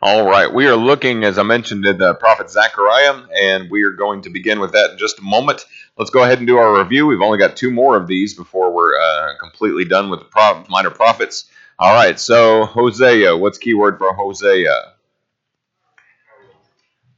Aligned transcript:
All 0.00 0.28
right, 0.28 0.52
we 0.52 0.66
are 0.66 0.76
looking, 0.76 1.24
as 1.24 1.38
I 1.38 1.42
mentioned, 1.42 1.84
at 1.84 1.98
the 1.98 2.14
prophet 2.14 2.50
Zechariah, 2.50 3.22
and 3.34 3.68
we 3.68 3.82
are 3.82 3.90
going 3.90 4.22
to 4.22 4.30
begin 4.30 4.60
with 4.60 4.72
that 4.72 4.92
in 4.92 4.98
just 4.98 5.18
a 5.18 5.22
moment. 5.22 5.64
Let's 5.96 6.10
go 6.10 6.22
ahead 6.22 6.38
and 6.38 6.46
do 6.46 6.56
our 6.56 6.78
review. 6.78 7.06
We've 7.06 7.20
only 7.20 7.38
got 7.38 7.56
two 7.56 7.72
more 7.72 7.96
of 7.96 8.06
these 8.06 8.34
before 8.34 8.72
we're 8.72 8.96
uh, 8.96 9.36
completely 9.40 9.84
done 9.84 10.08
with 10.08 10.20
the 10.20 10.64
minor 10.68 10.90
prophets. 10.90 11.50
All 11.80 11.92
right, 11.92 12.18
so 12.18 12.64
Hosea, 12.64 13.36
what's 13.36 13.58
keyword 13.58 13.98
for 13.98 14.12
Hosea? 14.12 14.94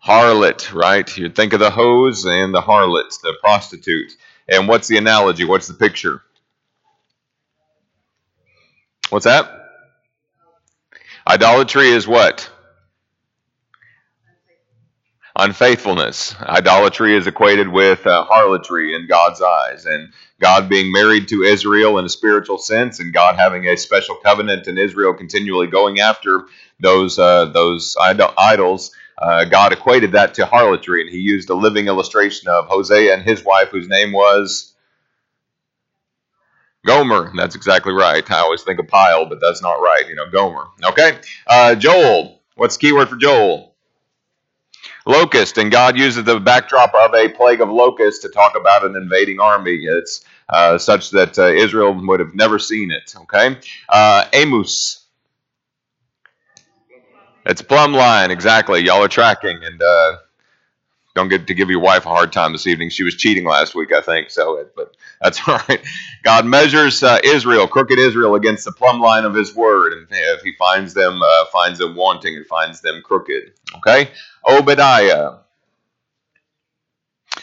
Harlot, 0.02 0.72
right? 0.72 1.16
You 1.18 1.28
think 1.28 1.52
of 1.52 1.60
the 1.60 1.70
hose 1.70 2.24
and 2.24 2.54
the 2.54 2.62
harlot, 2.62 3.20
the 3.20 3.34
prostitute. 3.40 4.12
And 4.48 4.66
what's 4.66 4.88
the 4.88 4.96
analogy? 4.96 5.44
What's 5.44 5.68
the 5.68 5.74
picture? 5.74 6.22
What's 9.10 9.24
that? 9.24 9.59
Idolatry 11.30 11.90
is 11.90 12.08
what? 12.08 12.50
unfaithfulness. 15.36 16.34
Idolatry 16.40 17.16
is 17.16 17.28
equated 17.28 17.68
with 17.68 18.04
uh, 18.04 18.24
harlotry 18.24 18.94
in 18.94 19.06
God's 19.06 19.40
eyes, 19.40 19.86
and 19.86 20.12
God 20.40 20.68
being 20.68 20.92
married 20.92 21.28
to 21.28 21.42
Israel 21.42 21.98
in 21.98 22.04
a 22.04 22.08
spiritual 22.08 22.58
sense, 22.58 22.98
and 22.98 23.12
God 23.12 23.36
having 23.36 23.64
a 23.66 23.76
special 23.76 24.16
covenant, 24.16 24.66
and 24.66 24.76
Israel 24.76 25.14
continually 25.14 25.68
going 25.68 26.00
after 26.00 26.46
those 26.80 27.16
uh, 27.16 27.46
those 27.46 27.96
idols. 28.00 28.90
Uh, 29.16 29.44
God 29.44 29.72
equated 29.72 30.12
that 30.12 30.34
to 30.34 30.46
harlotry, 30.46 31.00
and 31.00 31.10
He 31.10 31.18
used 31.18 31.48
a 31.48 31.54
living 31.54 31.86
illustration 31.86 32.48
of 32.48 32.66
Hosea 32.66 33.14
and 33.14 33.22
his 33.22 33.44
wife, 33.44 33.68
whose 33.68 33.88
name 33.88 34.12
was 34.12 34.69
Gomer. 36.86 37.32
That's 37.36 37.54
exactly 37.54 37.92
right. 37.92 38.28
I 38.30 38.38
always 38.40 38.62
think 38.62 38.80
of 38.80 38.88
pile, 38.88 39.26
but 39.26 39.40
that's 39.40 39.62
not 39.62 39.74
right. 39.74 40.04
You 40.08 40.14
know, 40.16 40.28
Gomer. 40.30 40.66
Okay. 40.84 41.18
Uh, 41.46 41.74
Joel. 41.74 42.40
What's 42.56 42.76
the 42.76 42.88
keyword 42.88 43.08
for 43.08 43.16
Joel? 43.16 43.70
locust, 45.06 45.58
and 45.58 45.70
God 45.70 45.98
uses 45.98 46.24
the 46.24 46.40
backdrop 46.40 46.94
of 46.94 47.14
a 47.14 47.28
plague 47.28 47.60
of 47.60 47.68
locusts 47.68 48.22
to 48.22 48.28
talk 48.28 48.56
about 48.56 48.84
an 48.84 48.96
invading 48.96 49.40
army. 49.40 49.76
It's 49.76 50.24
uh, 50.48 50.78
such 50.78 51.10
that 51.10 51.38
uh, 51.38 51.46
Israel 51.46 51.94
would 52.06 52.20
have 52.20 52.34
never 52.34 52.58
seen 52.58 52.90
it. 52.90 53.14
Okay, 53.16 53.56
uh, 53.88 54.24
Amos. 54.32 54.98
It's 57.46 57.62
plumb 57.62 57.94
line, 57.94 58.30
exactly. 58.30 58.84
Y'all 58.84 59.02
are 59.02 59.08
tracking, 59.08 59.64
and 59.64 59.82
uh, 59.82 60.16
don't 61.20 61.28
get 61.28 61.46
to 61.46 61.54
give 61.54 61.70
your 61.70 61.80
wife 61.80 62.06
a 62.06 62.08
hard 62.08 62.32
time 62.32 62.52
this 62.52 62.66
evening. 62.66 62.90
She 62.90 63.02
was 63.04 63.14
cheating 63.14 63.44
last 63.44 63.74
week, 63.74 63.92
I 63.92 64.00
think. 64.00 64.30
So, 64.30 64.66
but 64.76 64.96
that's 65.20 65.40
all 65.48 65.60
right. 65.68 65.80
God 66.22 66.46
measures 66.46 67.02
uh, 67.02 67.20
Israel, 67.22 67.68
crooked 67.68 67.98
Israel, 67.98 68.34
against 68.34 68.64
the 68.64 68.72
plumb 68.72 69.00
line 69.00 69.24
of 69.24 69.34
His 69.34 69.54
word, 69.54 69.92
and 69.92 70.06
if 70.10 70.42
He 70.42 70.54
finds 70.58 70.94
them, 70.94 71.20
uh, 71.22 71.44
finds 71.52 71.78
them 71.78 71.94
wanting, 71.96 72.36
and 72.36 72.46
finds 72.46 72.80
them 72.80 73.02
crooked. 73.04 73.52
Okay, 73.76 74.10
Obadiah. 74.48 75.34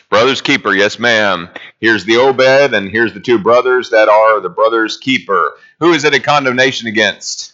Brother's 0.09 0.41
keeper, 0.41 0.73
yes, 0.73 0.99
ma'am. 0.99 1.49
Here's 1.79 2.05
the 2.05 2.17
Obed, 2.17 2.73
and 2.73 2.89
here's 2.89 3.13
the 3.13 3.19
two 3.19 3.39
brothers 3.39 3.89
that 3.89 4.07
are 4.09 4.39
the 4.39 4.49
brother's 4.49 4.97
keeper. 4.97 5.57
Who 5.79 5.91
is 5.93 6.05
it 6.05 6.13
a 6.13 6.19
condemnation 6.19 6.87
against? 6.87 7.53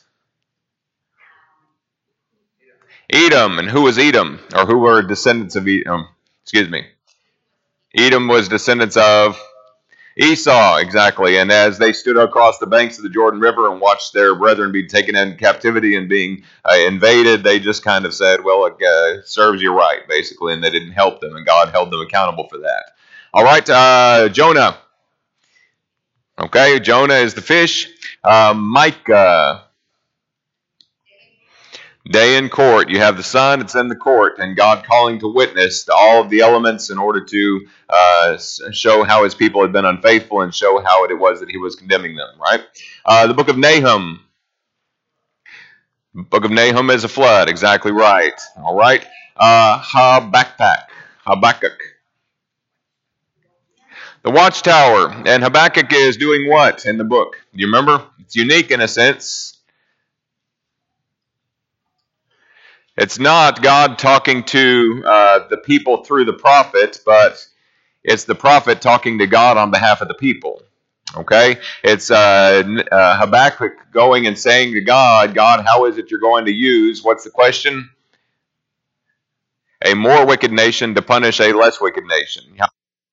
Edom. 3.10 3.60
And 3.60 3.70
who 3.70 3.84
was 3.84 3.98
Edom? 3.98 4.40
Or 4.56 4.66
who 4.66 4.80
were 4.80 5.02
descendants 5.02 5.56
of 5.56 5.68
Edom? 5.68 6.08
Excuse 6.44 6.70
me. 6.70 6.86
Edom 7.96 8.28
was 8.28 8.50
descendants 8.50 8.98
of 8.98 9.40
Esau, 10.18 10.78
exactly. 10.78 11.38
And 11.38 11.52
as 11.52 11.78
they 11.78 11.94
stood 11.94 12.18
across 12.18 12.60
the 12.60 12.68
banks 12.68 12.98
of 12.98 13.04
the 13.04 13.10
Jordan 13.10 13.40
River 13.40 13.72
and 13.72 13.82
watched 13.82 14.14
their 14.14 14.36
brethren 14.36 14.72
be 14.72 14.88
taken 14.88 15.16
in 15.16 15.38
captivity 15.38 15.96
and 15.96 16.08
being 16.08 16.44
uh, 16.66 16.76
invaded, 16.76 17.44
they 17.44 17.60
just 17.60 17.84
kind 17.84 18.06
of 18.06 18.14
said, 18.14 18.44
well, 18.44 18.66
it 18.66 18.84
uh, 18.84 19.24
serves 19.26 19.62
you 19.62 19.76
right, 19.76 20.08
basically. 20.08 20.54
And 20.54 20.64
they 20.64 20.70
didn't 20.70 20.92
help 20.92 21.20
them, 21.20 21.36
and 21.36 21.46
God 21.46 21.70
held 21.70 21.92
them 21.92 22.02
accountable 22.02 22.48
for 22.48 22.60
that. 22.60 22.92
All 23.34 23.44
right, 23.44 23.68
uh, 23.68 24.30
Jonah. 24.30 24.78
Okay, 26.40 26.80
Jonah 26.80 27.16
is 27.16 27.34
the 27.34 27.42
fish. 27.42 27.90
Uh, 28.24 28.54
Micah. 28.56 29.64
Day 32.10 32.38
in 32.38 32.50
court. 32.50 32.90
You 32.90 33.00
have 33.00 33.16
the 33.16 33.24
sun, 33.24 33.62
it's 33.62 33.76
in 33.76 33.88
the 33.88 33.96
court, 33.96 34.34
and 34.38 34.58
God 34.58 34.86
calling 34.86 35.20
to 35.20 35.34
witness 35.34 35.86
to 35.86 35.94
all 35.94 36.22
of 36.22 36.30
the 36.30 36.42
elements 36.42 36.90
in 36.90 36.98
order 36.98 37.24
to 37.24 37.68
uh, 37.90 38.38
show 38.72 39.04
how 39.04 39.24
his 39.24 39.34
people 39.36 39.62
had 39.62 39.72
been 39.72 39.86
unfaithful 39.86 40.42
and 40.42 40.54
show 40.54 40.82
how 40.82 41.06
it 41.06 41.18
was 41.18 41.40
that 41.40 41.50
he 41.50 41.58
was 41.58 41.78
condemning 41.78 42.16
them, 42.18 42.28
right? 42.42 42.62
Uh, 43.06 43.28
the 43.28 43.34
book 43.34 43.48
of 43.48 43.58
Nahum. 43.58 44.20
Book 46.14 46.44
of 46.44 46.52
Nahum 46.52 46.90
is 46.90 47.06
a 47.06 47.08
flood, 47.10 47.48
exactly 47.50 47.94
right. 47.94 48.40
All 48.58 48.76
right. 48.76 49.06
Uh, 49.38 49.80
Habakkuk. 49.82 50.90
Habakkuk. 51.26 51.80
The 54.24 54.32
watchtower. 54.32 55.10
And 55.26 55.42
Habakkuk 55.42 55.92
is 55.94 56.18
doing 56.18 56.50
what 56.50 56.86
in 56.86 56.98
the 56.98 57.06
book? 57.06 57.38
Do 57.54 57.62
you 57.62 57.68
remember? 57.68 58.06
It's 58.20 58.36
unique 58.36 58.72
in 58.72 58.82
a 58.82 58.88
sense 58.90 59.53
It's 62.98 63.20
not 63.20 63.62
God 63.64 63.98
talking 64.00 64.44
to 64.46 65.04
uh, 65.06 65.48
the 65.50 65.58
people 65.58 66.04
through 66.04 66.26
the 66.26 66.34
prophet, 66.34 67.00
but 67.06 67.46
it's 68.04 68.26
the 68.26 68.36
prophet 68.36 68.82
talking 68.82 69.20
to 69.20 69.28
God 69.28 69.58
on 69.58 69.72
behalf 69.72 70.02
of 70.02 70.08
the 70.10 70.14
people. 70.14 70.62
Okay? 71.16 71.58
It's 71.84 72.12
uh, 72.12 72.64
uh, 72.92 73.18
Habakkuk 73.20 73.74
going 73.92 74.28
and 74.28 74.38
saying 74.38 74.74
to 74.74 74.82
God, 74.82 75.34
God, 75.36 75.66
how 75.66 75.86
is 75.86 75.98
it 75.98 76.12
you're 76.12 76.20
going 76.20 76.46
to 76.46 76.52
use? 76.54 77.04
What's 77.04 77.24
the 77.24 77.32
question? 77.32 77.90
A 79.86 79.96
more 79.96 80.26
wicked 80.26 80.52
nation 80.52 80.96
to 80.96 81.02
punish 81.02 81.40
a 81.40 81.54
less 81.54 81.82
wicked 81.82 82.06
nation. 82.06 82.44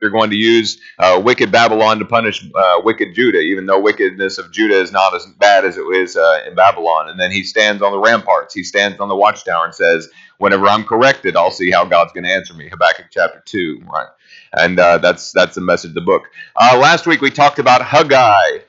They're 0.01 0.11
going 0.11 0.31
to 0.31 0.37
use 0.37 0.81
uh, 0.99 1.21
wicked 1.23 1.53
Babylon 1.53 1.99
to 1.99 2.05
punish 2.07 2.45
uh, 2.55 2.81
wicked 2.83 3.15
Judah, 3.15 3.41
even 3.41 3.67
though 3.67 3.81
wickedness 3.81 4.39
of 4.39 4.51
Judah 4.51 4.81
is 4.81 4.93
not 4.93 5.15
as 5.15 5.27
bad 5.27 5.65
as 5.65 5.77
it 5.77 5.83
is 5.83 6.17
uh, 6.17 6.41
in 6.47 6.55
Babylon. 6.55 7.11
And 7.11 7.21
then 7.21 7.31
he 7.31 7.45
stands 7.45 7.83
on 7.83 7.93
the 7.93 7.99
ramparts, 7.99 8.55
he 8.55 8.65
stands 8.65 8.99
on 8.99 9.09
the 9.09 9.17
watchtower 9.17 9.65
and 9.67 9.75
says, 9.75 10.09
Whenever 10.39 10.67
I'm 10.69 10.85
corrected, 10.85 11.37
I'll 11.37 11.51
see 11.51 11.71
how 11.71 11.85
God's 11.85 12.13
going 12.13 12.25
to 12.25 12.31
answer 12.31 12.55
me. 12.55 12.69
Habakkuk 12.71 13.07
chapter 13.11 13.43
2, 13.45 13.83
right? 13.93 14.09
And 14.55 14.81
uh, 14.81 14.97
that's, 14.99 15.33
that's 15.33 15.55
the 15.55 15.61
message 15.61 15.91
of 15.91 15.95
the 15.97 16.01
book. 16.01 16.23
Uh, 16.57 16.79
last 16.81 17.07
week 17.07 17.21
we 17.21 17.31
talked 17.31 17.59
about 17.59 17.85
Haggai, 17.85 18.61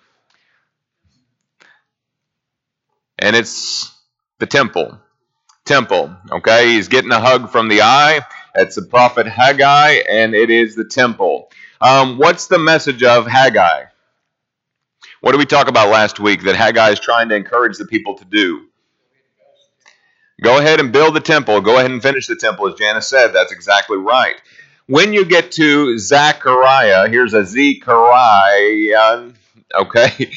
and 3.19 3.35
it's 3.37 3.89
the 4.39 4.47
temple. 4.47 4.99
Temple, 5.63 6.13
okay? 6.29 6.73
He's 6.73 6.89
getting 6.89 7.11
a 7.11 7.21
hug 7.21 7.49
from 7.49 7.69
the 7.69 7.83
eye 7.83 8.19
it's 8.55 8.75
the 8.75 8.83
prophet 8.83 9.27
Haggai, 9.27 10.01
and 10.09 10.35
it 10.35 10.49
is 10.49 10.75
the 10.75 10.85
temple. 10.85 11.51
Um, 11.81 12.17
what's 12.17 12.47
the 12.47 12.59
message 12.59 13.03
of 13.03 13.27
Haggai? 13.27 13.85
What 15.21 15.31
did 15.33 15.39
we 15.39 15.45
talk 15.45 15.69
about 15.69 15.89
last 15.89 16.19
week 16.19 16.43
that 16.43 16.55
Haggai 16.55 16.91
is 16.91 16.99
trying 16.99 17.29
to 17.29 17.35
encourage 17.35 17.77
the 17.77 17.85
people 17.85 18.15
to 18.17 18.25
do? 18.25 18.67
Go 20.43 20.59
ahead 20.59 20.79
and 20.79 20.91
build 20.91 21.15
the 21.15 21.21
temple. 21.21 21.61
Go 21.61 21.77
ahead 21.79 21.91
and 21.91 22.01
finish 22.01 22.27
the 22.27 22.35
temple, 22.35 22.67
as 22.67 22.75
Janice 22.75 23.07
said. 23.07 23.29
That's 23.33 23.51
exactly 23.51 23.97
right. 23.97 24.35
When 24.87 25.13
you 25.13 25.25
get 25.25 25.51
to 25.53 25.97
Zechariah, 25.99 27.09
here's 27.09 27.33
a 27.33 27.45
Zechariah, 27.45 29.31
okay? 29.75 30.31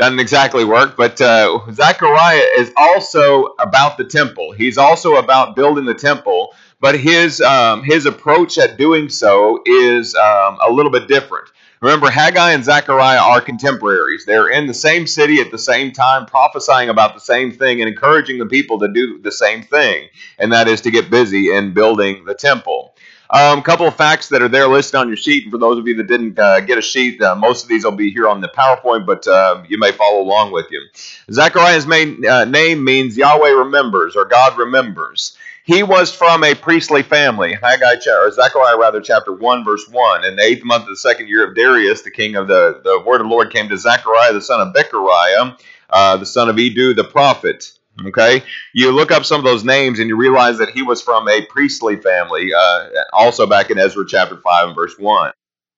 Doesn't 0.00 0.18
exactly 0.18 0.64
work, 0.64 0.96
but 0.96 1.20
uh, 1.20 1.60
Zechariah 1.70 2.46
is 2.56 2.72
also 2.74 3.54
about 3.58 3.98
the 3.98 4.04
temple. 4.04 4.50
He's 4.52 4.78
also 4.78 5.16
about 5.16 5.54
building 5.54 5.84
the 5.84 5.92
temple, 5.92 6.54
but 6.80 6.98
his 6.98 7.42
um, 7.42 7.82
his 7.82 8.06
approach 8.06 8.56
at 8.56 8.78
doing 8.78 9.10
so 9.10 9.62
is 9.66 10.14
um, 10.14 10.56
a 10.66 10.72
little 10.72 10.90
bit 10.90 11.06
different. 11.06 11.50
Remember, 11.82 12.08
Haggai 12.08 12.52
and 12.52 12.64
Zechariah 12.64 13.20
are 13.20 13.42
contemporaries. 13.42 14.24
They're 14.24 14.48
in 14.48 14.66
the 14.66 14.72
same 14.72 15.06
city 15.06 15.38
at 15.38 15.50
the 15.50 15.58
same 15.58 15.92
time, 15.92 16.24
prophesying 16.24 16.88
about 16.88 17.12
the 17.12 17.20
same 17.20 17.52
thing 17.52 17.82
and 17.82 17.88
encouraging 17.90 18.38
the 18.38 18.46
people 18.46 18.78
to 18.78 18.88
do 18.88 19.20
the 19.20 19.32
same 19.32 19.64
thing, 19.64 20.08
and 20.38 20.50
that 20.52 20.66
is 20.66 20.80
to 20.82 20.90
get 20.90 21.10
busy 21.10 21.54
in 21.54 21.74
building 21.74 22.24
the 22.24 22.34
temple. 22.34 22.94
A 23.32 23.52
um, 23.52 23.62
couple 23.62 23.86
of 23.86 23.94
facts 23.94 24.28
that 24.30 24.42
are 24.42 24.48
there 24.48 24.66
listed 24.66 24.96
on 24.96 25.06
your 25.06 25.16
sheet. 25.16 25.44
And 25.44 25.52
for 25.52 25.58
those 25.58 25.78
of 25.78 25.86
you 25.86 25.94
that 25.96 26.08
didn't 26.08 26.36
uh, 26.36 26.60
get 26.60 26.78
a 26.78 26.82
sheet, 26.82 27.22
uh, 27.22 27.36
most 27.36 27.62
of 27.62 27.68
these 27.68 27.84
will 27.84 27.92
be 27.92 28.10
here 28.10 28.26
on 28.26 28.40
the 28.40 28.48
PowerPoint, 28.48 29.06
but 29.06 29.26
uh, 29.28 29.62
you 29.68 29.78
may 29.78 29.92
follow 29.92 30.20
along 30.20 30.50
with 30.50 30.66
you. 30.70 30.82
Zechariah's 31.30 31.86
main 31.86 32.26
uh, 32.26 32.44
name 32.44 32.82
means 32.82 33.16
Yahweh 33.16 33.50
remembers 33.50 34.16
or 34.16 34.24
God 34.24 34.58
remembers. 34.58 35.36
He 35.62 35.84
was 35.84 36.12
from 36.12 36.42
a 36.42 36.56
priestly 36.56 37.04
family. 37.04 37.52
Haggai, 37.54 37.94
or 38.10 38.30
Zechariah 38.32 38.76
rather, 38.76 39.00
chapter 39.00 39.32
1, 39.32 39.64
verse 39.64 39.86
1. 39.88 40.24
In 40.24 40.34
the 40.34 40.42
eighth 40.42 40.64
month 40.64 40.82
of 40.82 40.88
the 40.88 40.96
second 40.96 41.28
year 41.28 41.46
of 41.46 41.54
Darius, 41.54 42.02
the 42.02 42.10
king 42.10 42.34
of 42.34 42.48
the, 42.48 42.80
the 42.82 43.00
word 43.06 43.20
of 43.20 43.28
the 43.28 43.30
Lord 43.30 43.52
came 43.52 43.68
to 43.68 43.76
Zechariah, 43.76 44.32
the 44.32 44.40
son 44.40 44.60
of 44.60 44.74
Berechiah, 44.74 45.60
uh, 45.90 46.16
the 46.16 46.26
son 46.26 46.48
of 46.48 46.58
Iddo, 46.58 46.94
the 46.94 47.04
prophet. 47.04 47.70
Okay, 48.06 48.42
you 48.74 48.92
look 48.92 49.10
up 49.10 49.24
some 49.24 49.38
of 49.38 49.44
those 49.44 49.64
names 49.64 49.98
and 49.98 50.08
you 50.08 50.16
realize 50.16 50.58
that 50.58 50.70
he 50.70 50.82
was 50.82 51.02
from 51.02 51.28
a 51.28 51.44
priestly 51.46 51.96
family. 51.96 52.50
Uh, 52.52 52.88
also, 53.12 53.46
back 53.46 53.70
in 53.70 53.78
Ezra 53.78 54.04
chapter 54.06 54.36
five 54.38 54.68
and 54.68 54.74
verse 54.74 54.98
one, 54.98 55.32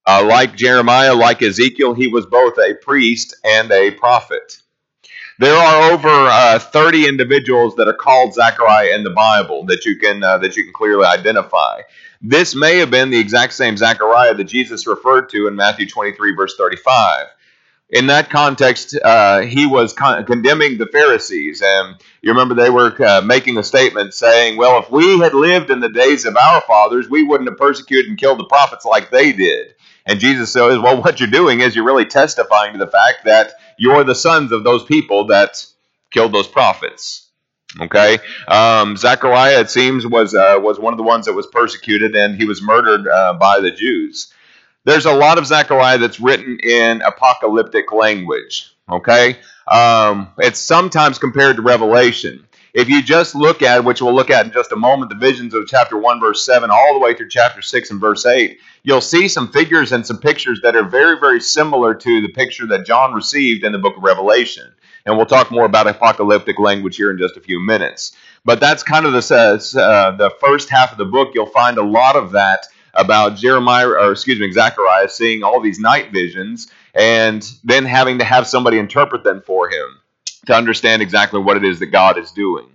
uh, 0.07 0.25
like 0.25 0.57
Jeremiah, 0.57 1.15
like 1.15 1.43
Ezekiel, 1.43 1.95
he 1.95 2.07
was 2.07 2.27
both 2.27 2.59
a 2.59 2.75
priest 2.75 3.35
and 3.45 3.71
a 3.73 3.91
prophet. 3.93 4.59
There 5.39 5.57
are 5.57 5.93
over 5.93 6.09
uh, 6.09 6.59
30 6.59 7.09
individuals 7.09 7.75
that 7.77 7.89
are 7.89 7.95
called 7.95 8.35
Zechariah 8.35 8.95
in 8.95 9.03
the 9.03 9.11
Bible 9.11 9.65
that 9.67 9.85
you 9.85 9.97
can 9.97 10.23
uh, 10.23 10.39
that 10.39 10.57
you 10.57 10.65
can 10.65 10.73
clearly 10.73 11.07
identify. 11.07 11.81
This 12.21 12.55
may 12.55 12.79
have 12.79 12.91
been 12.91 13.11
the 13.11 13.19
exact 13.19 13.55
same 13.55 13.77
Zechariah 13.77 14.35
that 14.35 14.45
Jesus 14.45 14.87
referred 14.87 15.29
to 15.31 15.49
in 15.49 15.57
Matthew 15.57 15.89
23, 15.89 16.37
verse 16.37 16.55
35 16.57 17.27
in 17.93 18.07
that 18.07 18.31
context, 18.31 18.99
uh, 19.05 19.41
he 19.41 19.67
was 19.67 19.93
con- 19.93 20.25
condemning 20.25 20.79
the 20.79 20.87
Pharisees. 20.87 21.63
And 21.63 21.97
you 22.23 22.33
remember 22.33 22.55
they 22.55 22.71
were 22.71 22.97
uh, 23.05 23.21
making 23.21 23.59
a 23.59 23.63
statement 23.63 24.15
saying, 24.15 24.57
well, 24.57 24.83
if 24.83 24.91
we 24.91 25.19
had 25.19 25.35
lived 25.35 25.71
in 25.71 25.81
the 25.81 25.91
days 25.91 26.25
of 26.25 26.35
our 26.37 26.63
fathers, 26.63 27.09
we 27.09 27.23
wouldn't 27.23 27.51
have 27.51 27.59
persecuted 27.59 28.09
and 28.09 28.19
killed 28.19 28.41
the 28.41 28.45
prophets 28.45 28.87
like 28.87 29.11
they 29.11 29.33
did. 29.33 29.75
And 30.07 30.19
Jesus 30.19 30.51
says, 30.51 30.79
well, 30.79 31.03
what 31.03 31.21
you're 31.21 31.29
doing 31.29 31.61
is 31.61 31.77
you're 31.77 31.85
really 31.85 32.07
testifying 32.07 32.73
to 32.73 32.79
the 32.79 32.91
fact 32.91 33.27
that 33.27 33.53
you're 33.79 34.05
the 34.05 34.15
sons 34.15 34.53
of 34.53 34.65
those 34.65 34.85
people 34.85 35.27
that 35.27 35.65
killed 36.11 36.33
those 36.33 36.49
prophets. 36.49 37.29
Okay, 37.81 38.19
um, 38.49 38.99
Zechariah, 38.99 39.61
it 39.61 39.71
seems, 39.71 40.07
was 40.07 40.35
uh, 40.35 40.59
was 40.61 40.79
one 40.79 40.93
of 40.93 40.99
the 40.99 41.05
ones 41.05 41.25
that 41.25 41.33
was 41.33 41.47
persecuted, 41.47 42.15
and 42.15 42.37
he 42.37 42.45
was 42.45 42.61
murdered 42.61 43.09
uh, 43.09 43.33
by 43.33 43.61
the 43.61 43.71
Jews 43.71 44.31
there's 44.85 45.07
a 45.07 45.13
lot 45.13 45.39
of 45.39 45.47
Zechariah 45.47 45.99
that's 45.99 46.21
written 46.21 46.59
in 46.63 47.03
apocalyptic 47.03 47.93
language. 47.93 48.75
Okay, 48.91 49.37
um, 49.71 50.31
it's 50.39 50.59
sometimes 50.59 51.19
compared 51.19 51.57
to 51.57 51.63
Revelation. 51.63 52.47
If 52.75 52.89
you 52.89 53.03
just 53.03 53.35
look 53.35 53.61
at, 53.61 53.85
which 53.85 54.01
we'll 54.01 54.15
look 54.15 54.31
at 54.31 54.47
in 54.47 54.53
just 54.53 54.73
a 54.73 54.77
moment, 54.77 55.11
the 55.11 55.17
visions 55.17 55.53
of 55.53 55.67
chapter 55.67 55.99
1, 55.99 56.21
verse 56.21 56.45
7, 56.45 56.71
all 56.71 56.95
the 56.95 57.01
way 57.01 57.15
through 57.15 57.29
chapter 57.29 57.61
6 57.61 57.91
and 57.91 58.01
verse 58.01 58.25
8, 58.25 58.59
you'll 58.83 59.03
see 59.03 59.29
some 59.29 59.53
figures 59.53 59.93
and 59.93 60.07
some 60.07 60.19
pictures 60.19 60.61
that 60.63 60.75
are 60.75 60.85
very, 60.85 61.21
very 61.21 61.39
similar 61.39 61.95
to 61.95 62.23
the 62.23 62.33
picture 62.33 62.67
that 62.69 62.87
John 62.87 63.13
received 63.13 63.63
in 63.63 63.73
the 63.73 63.79
book 63.79 63.99
of 63.99 64.03
Revelation. 64.03 64.73
And 65.05 65.17
we'll 65.17 65.27
talk 65.27 65.51
more 65.51 65.67
about 65.67 65.87
apocalyptic 65.87 66.59
language 66.59 66.97
here 66.97 67.11
in 67.11 67.19
just 67.19 67.37
a 67.37 67.41
few 67.41 67.61
minutes. 67.61 68.13
But 68.45 68.59
that's 68.59 68.83
kind 68.83 69.05
of 69.05 69.13
the, 69.13 69.19
uh, 69.19 70.17
the 70.17 70.31
first 70.41 70.71
half 70.71 70.93
of 70.93 70.99
the 70.99 71.05
book. 71.05 71.33
You'll 71.35 71.47
find 71.47 71.77
a 71.77 71.85
lot 71.85 72.17
of 72.17 72.33
that 72.33 72.67
about 72.95 73.37
Jeremiah, 73.37 73.89
or 73.89 74.13
excuse 74.13 74.39
me, 74.39 74.51
Zechariah 74.53 75.09
seeing 75.09 75.43
all 75.43 75.61
these 75.61 75.79
night 75.79 76.13
visions 76.13 76.69
and 76.95 77.49
then 77.65 77.85
having 77.85 78.19
to 78.19 78.25
have 78.25 78.47
somebody 78.47 78.79
interpret 78.79 79.25
them 79.25 79.43
for 79.45 79.71
him 79.71 80.01
to 80.47 80.55
understand 80.55 81.03
exactly 81.03 81.41
what 81.41 81.57
it 81.57 81.65
is 81.65 81.79
that 81.79 81.87
God 81.87 82.19
is 82.19 82.33
doing. 82.33 82.67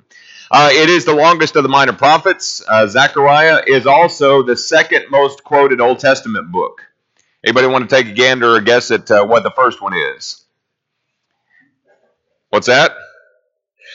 Uh, 0.49 0.69
it 0.71 0.89
is 0.89 1.05
the 1.05 1.13
longest 1.13 1.55
of 1.55 1.63
the 1.63 1.69
minor 1.69 1.93
prophets. 1.93 2.63
Uh, 2.67 2.87
Zechariah 2.87 3.63
is 3.67 3.85
also 3.85 4.43
the 4.43 4.55
second 4.55 5.05
most 5.09 5.43
quoted 5.43 5.81
Old 5.81 5.99
Testament 5.99 6.51
book. 6.51 6.81
Anybody 7.43 7.67
want 7.67 7.89
to 7.89 7.95
take 7.95 8.07
a 8.07 8.13
gander 8.13 8.55
or 8.55 8.61
guess 8.61 8.89
at 8.91 9.11
uh, 9.11 9.25
what 9.25 9.43
the 9.43 9.51
first 9.51 9.81
one 9.81 9.93
is? 9.93 10.43
What's 12.49 12.67
that? 12.67 12.95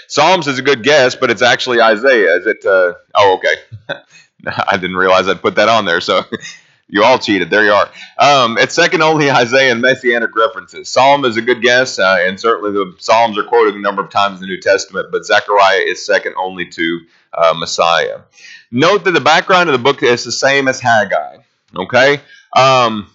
Psalms 0.09 0.47
is 0.47 0.59
a 0.59 0.63
good 0.63 0.83
guess, 0.83 1.17
but 1.17 1.31
it's 1.31 1.43
actually 1.43 1.81
Isaiah. 1.81 2.37
Is 2.37 2.47
it? 2.47 2.65
Uh, 2.67 2.93
oh, 3.15 3.39
okay. 3.39 4.03
I 4.69 4.77
didn't 4.77 4.97
realize 4.97 5.29
I'd 5.29 5.43
put 5.43 5.57
that 5.57 5.69
on 5.69 5.85
there. 5.85 6.01
So 6.01 6.23
you 6.89 7.03
all 7.03 7.19
cheated. 7.19 7.51
There 7.51 7.65
you 7.65 7.73
are. 7.73 7.91
Um, 8.19 8.59
it's 8.59 8.75
second 8.75 9.03
only 9.03 9.31
Isaiah 9.31 9.73
and 9.73 9.81
Messianic 9.81 10.35
references. 10.35 10.89
Psalm 10.89 11.25
is 11.25 11.37
a 11.37 11.43
good 11.43 11.63
guess, 11.63 11.99
uh, 11.99 12.19
and 12.21 12.39
certainly 12.39 12.73
the 12.73 12.95
Psalms 12.99 13.39
are 13.39 13.45
quoted 13.45 13.75
a 13.75 13.81
number 13.81 14.03
of 14.03 14.11
times 14.11 14.37
in 14.37 14.41
the 14.43 14.47
New 14.47 14.61
Testament, 14.61 15.09
but 15.11 15.25
Zechariah 15.25 15.81
is 15.87 16.05
second 16.05 16.35
only 16.37 16.67
to 16.67 17.01
uh, 17.35 17.55
Messiah. 17.57 18.21
Note 18.71 19.05
that 19.05 19.13
the 19.13 19.21
background 19.21 19.69
of 19.69 19.73
the 19.73 19.83
book 19.83 20.03
is 20.03 20.25
the 20.25 20.33
same 20.33 20.69
as 20.69 20.81
Haggai. 20.81 21.39
Okay? 21.77 22.21
Um, 22.55 23.11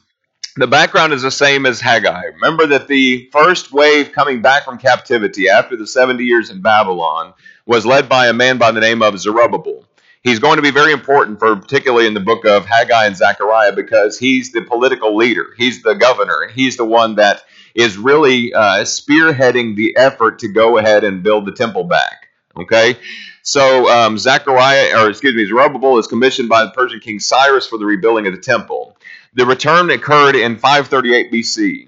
the 0.55 0.67
background 0.67 1.13
is 1.13 1.21
the 1.21 1.31
same 1.31 1.67
as 1.67 1.79
Haggai. 1.79 2.23
Remember 2.33 2.65
that 2.67 2.87
the 2.87 3.29
first 3.31 3.71
wave 3.71 4.11
coming 4.11 4.41
back 4.41 4.65
from 4.65 4.79
captivity 4.79 5.49
after 5.49 5.75
the 5.75 5.85
70 5.85 6.23
years 6.23 6.49
in 6.49 6.61
Babylon 6.61 7.33
was 7.67 7.85
led 7.85 8.09
by 8.09 8.27
a 8.27 8.33
man 8.33 8.57
by 8.57 8.71
the 8.71 8.79
name 8.79 9.03
of 9.03 9.19
Zerubbabel 9.19 9.83
he's 10.27 10.39
going 10.39 10.57
to 10.57 10.61
be 10.61 10.71
very 10.71 10.91
important 10.91 11.39
for 11.39 11.55
particularly 11.55 12.05
in 12.05 12.13
the 12.13 12.19
book 12.19 12.45
of 12.45 12.65
Haggai 12.65 13.05
and 13.05 13.15
Zechariah 13.15 13.71
because 13.71 14.19
he's 14.19 14.51
the 14.51 14.61
political 14.61 15.15
leader, 15.15 15.53
he's 15.57 15.81
the 15.81 15.93
governor, 15.93 16.41
and 16.41 16.51
he's 16.51 16.75
the 16.75 16.85
one 16.85 17.15
that 17.15 17.43
is 17.73 17.97
really 17.97 18.53
uh, 18.53 18.83
spearheading 18.83 19.75
the 19.75 19.95
effort 19.95 20.39
to 20.39 20.51
go 20.51 20.77
ahead 20.77 21.03
and 21.03 21.23
build 21.23 21.45
the 21.45 21.53
temple 21.53 21.85
back. 21.85 22.27
Okay, 22.57 22.97
so 23.43 23.87
um, 23.89 24.17
Zechariah, 24.17 24.99
or 24.99 25.09
excuse 25.09 25.35
me, 25.35 25.45
Zerubbabel 25.45 25.97
is 25.99 26.07
commissioned 26.07 26.49
by 26.49 26.65
the 26.65 26.71
Persian 26.71 26.99
king 26.99 27.19
Cyrus 27.19 27.67
for 27.67 27.77
the 27.77 27.85
rebuilding 27.85 28.27
of 28.27 28.33
the 28.33 28.41
temple. 28.41 28.97
The 29.35 29.45
return 29.45 29.89
occurred 29.91 30.35
in 30.35 30.57
538 30.57 31.31
BC, 31.31 31.87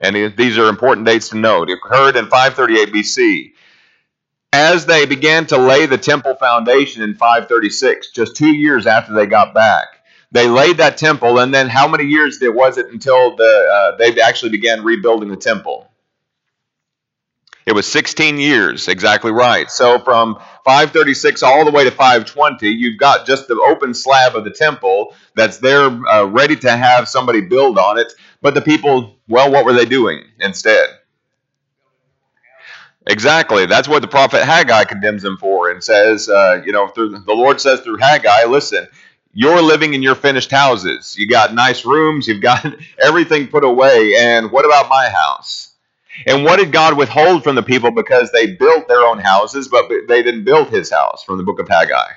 and 0.00 0.34
these 0.36 0.58
are 0.58 0.68
important 0.68 1.06
dates 1.06 1.28
to 1.28 1.36
note. 1.36 1.68
It 1.70 1.74
occurred 1.74 2.16
in 2.16 2.26
538 2.26 2.92
BC 2.92 3.52
as 4.52 4.86
they 4.86 5.06
began 5.06 5.46
to 5.46 5.58
lay 5.58 5.86
the 5.86 5.98
temple 5.98 6.34
foundation 6.34 7.02
in 7.02 7.14
536, 7.14 8.10
just 8.12 8.36
two 8.36 8.54
years 8.54 8.86
after 8.86 9.12
they 9.12 9.26
got 9.26 9.54
back, 9.54 9.86
they 10.32 10.48
laid 10.48 10.78
that 10.78 10.98
temple, 10.98 11.38
and 11.38 11.54
then 11.54 11.68
how 11.68 11.88
many 11.88 12.04
years 12.04 12.38
was 12.42 12.76
it 12.78 12.86
until 12.88 13.36
the 13.36 13.68
uh, 13.72 13.96
they 13.96 14.20
actually 14.20 14.50
began 14.50 14.84
rebuilding 14.84 15.28
the 15.28 15.36
temple? 15.36 15.88
It 17.68 17.74
was 17.74 17.86
16 17.86 18.38
years, 18.38 18.88
exactly 18.88 19.30
right. 19.30 19.70
So 19.70 19.98
from 19.98 20.36
536 20.64 21.42
all 21.42 21.66
the 21.66 21.70
way 21.70 21.84
to 21.84 21.90
520, 21.90 22.66
you've 22.66 22.98
got 22.98 23.26
just 23.26 23.46
the 23.46 23.62
open 23.68 23.92
slab 23.92 24.34
of 24.36 24.44
the 24.44 24.50
temple 24.50 25.14
that's 25.34 25.58
there, 25.58 25.84
uh, 25.84 26.24
ready 26.24 26.56
to 26.56 26.70
have 26.70 27.10
somebody 27.10 27.42
build 27.42 27.78
on 27.78 27.98
it. 27.98 28.10
But 28.40 28.54
the 28.54 28.62
people, 28.62 29.16
well, 29.28 29.52
what 29.52 29.66
were 29.66 29.74
they 29.74 29.84
doing 29.84 30.24
instead? 30.40 30.88
Exactly. 33.08 33.66
That's 33.66 33.88
what 33.88 34.02
the 34.02 34.08
prophet 34.08 34.44
Haggai 34.44 34.84
condemns 34.84 35.22
them 35.22 35.38
for 35.38 35.70
and 35.70 35.82
says, 35.82 36.28
uh, 36.28 36.62
you 36.64 36.72
know, 36.72 36.88
through, 36.88 37.10
the 37.20 37.34
Lord 37.34 37.60
says 37.60 37.80
through 37.80 37.98
Haggai, 37.98 38.44
listen, 38.46 38.86
you're 39.32 39.62
living 39.62 39.94
in 39.94 40.02
your 40.02 40.14
finished 40.14 40.50
houses. 40.50 41.16
You 41.18 41.28
got 41.28 41.54
nice 41.54 41.86
rooms, 41.86 42.28
you've 42.28 42.42
got 42.42 42.66
everything 43.02 43.48
put 43.48 43.64
away. 43.64 44.14
And 44.18 44.52
what 44.52 44.66
about 44.66 44.90
my 44.90 45.08
house? 45.08 45.74
And 46.26 46.44
what 46.44 46.58
did 46.58 46.72
God 46.72 46.98
withhold 46.98 47.44
from 47.44 47.56
the 47.56 47.62
people 47.62 47.92
because 47.92 48.30
they 48.32 48.48
built 48.54 48.88
their 48.88 49.02
own 49.02 49.18
houses, 49.18 49.68
but 49.68 49.88
they 50.08 50.22
didn't 50.22 50.44
build 50.44 50.68
his 50.68 50.90
house 50.90 51.22
from 51.24 51.38
the 51.38 51.44
book 51.44 51.60
of 51.60 51.68
Haggai? 51.68 52.12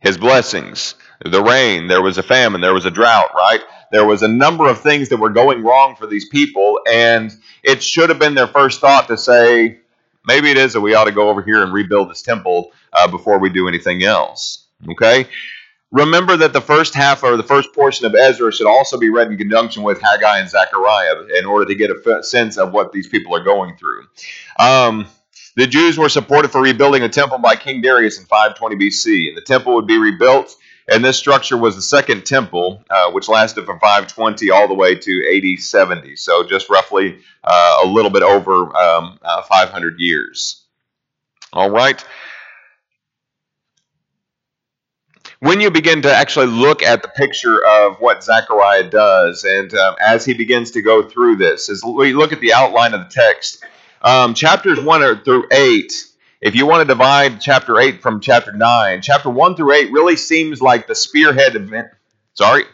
His 0.00 0.18
blessings, 0.18 0.94
the 1.24 1.42
rain, 1.42 1.88
there 1.88 2.02
was 2.02 2.18
a 2.18 2.22
famine, 2.22 2.60
there 2.60 2.74
was 2.74 2.86
a 2.86 2.90
drought, 2.90 3.34
right? 3.34 3.60
There 3.92 4.06
was 4.06 4.22
a 4.22 4.28
number 4.28 4.68
of 4.68 4.80
things 4.80 5.10
that 5.10 5.18
were 5.18 5.30
going 5.30 5.62
wrong 5.62 5.96
for 5.96 6.06
these 6.06 6.26
people, 6.26 6.80
and 6.90 7.30
it 7.62 7.82
should 7.82 8.08
have 8.08 8.18
been 8.18 8.34
their 8.34 8.46
first 8.46 8.80
thought 8.80 9.06
to 9.08 9.18
say, 9.18 9.80
maybe 10.26 10.50
it 10.50 10.56
is 10.56 10.72
that 10.72 10.80
we 10.80 10.94
ought 10.94 11.04
to 11.04 11.12
go 11.12 11.28
over 11.28 11.42
here 11.42 11.62
and 11.62 11.74
rebuild 11.74 12.10
this 12.10 12.22
temple 12.22 12.72
uh, 12.94 13.06
before 13.06 13.38
we 13.38 13.50
do 13.50 13.68
anything 13.68 14.02
else. 14.02 14.66
Okay? 14.90 15.26
Remember 15.90 16.38
that 16.38 16.54
the 16.54 16.60
first 16.62 16.94
half 16.94 17.22
or 17.22 17.36
the 17.36 17.42
first 17.42 17.74
portion 17.74 18.06
of 18.06 18.14
Ezra 18.14 18.50
should 18.50 18.66
also 18.66 18.98
be 18.98 19.10
read 19.10 19.30
in 19.30 19.36
conjunction 19.36 19.82
with 19.82 20.00
Haggai 20.00 20.38
and 20.38 20.48
Zechariah 20.48 21.24
in 21.38 21.44
order 21.44 21.66
to 21.66 21.74
get 21.74 21.90
a 21.90 22.22
sense 22.22 22.56
of 22.56 22.72
what 22.72 22.92
these 22.92 23.08
people 23.08 23.36
are 23.36 23.44
going 23.44 23.76
through. 23.76 24.06
Um, 24.58 25.06
the 25.54 25.66
Jews 25.66 25.98
were 25.98 26.08
supported 26.08 26.50
for 26.50 26.62
rebuilding 26.62 27.02
a 27.02 27.10
temple 27.10 27.36
by 27.36 27.56
King 27.56 27.82
Darius 27.82 28.18
in 28.18 28.24
520 28.24 28.76
BC, 28.76 29.28
and 29.28 29.36
the 29.36 29.42
temple 29.42 29.74
would 29.74 29.86
be 29.86 29.98
rebuilt 29.98 30.56
and 30.88 31.04
this 31.04 31.16
structure 31.16 31.56
was 31.56 31.76
the 31.76 31.82
second 31.82 32.26
temple, 32.26 32.84
uh, 32.90 33.10
which 33.10 33.28
lasted 33.28 33.64
from 33.64 33.78
520 33.78 34.50
all 34.50 34.68
the 34.68 34.74
way 34.74 34.94
to 34.94 35.54
AD 35.56 35.62
70. 35.62 36.16
So 36.16 36.44
just 36.44 36.68
roughly 36.68 37.18
uh, 37.44 37.80
a 37.84 37.86
little 37.86 38.10
bit 38.10 38.22
over 38.22 38.76
um, 38.76 39.18
uh, 39.22 39.42
500 39.42 39.98
years. 39.98 40.64
All 41.52 41.70
right. 41.70 42.04
When 45.40 45.60
you 45.60 45.70
begin 45.70 46.02
to 46.02 46.14
actually 46.14 46.46
look 46.46 46.82
at 46.82 47.02
the 47.02 47.08
picture 47.08 47.64
of 47.66 47.96
what 47.98 48.22
Zechariah 48.22 48.88
does, 48.90 49.44
and 49.44 49.74
um, 49.74 49.96
as 50.00 50.24
he 50.24 50.34
begins 50.34 50.70
to 50.72 50.82
go 50.82 51.02
through 51.02 51.36
this, 51.36 51.68
as 51.68 51.82
we 51.84 52.12
look 52.12 52.32
at 52.32 52.40
the 52.40 52.52
outline 52.52 52.94
of 52.94 53.00
the 53.00 53.10
text, 53.10 53.64
um, 54.02 54.34
chapters 54.34 54.80
1 54.80 55.24
through 55.24 55.46
8 55.50 55.92
if 56.42 56.56
you 56.56 56.66
want 56.66 56.80
to 56.80 56.84
divide 56.84 57.40
chapter 57.40 57.78
8 57.78 58.02
from 58.02 58.20
chapter 58.20 58.52
9, 58.52 59.00
chapter 59.00 59.30
1 59.30 59.54
through 59.54 59.72
8 59.72 59.92
really 59.92 60.16
seems 60.16 60.60
like 60.60 60.88
the 60.88 60.94
spearhead 60.94 61.54
event. 61.54 61.86
Sorry? 62.34 62.64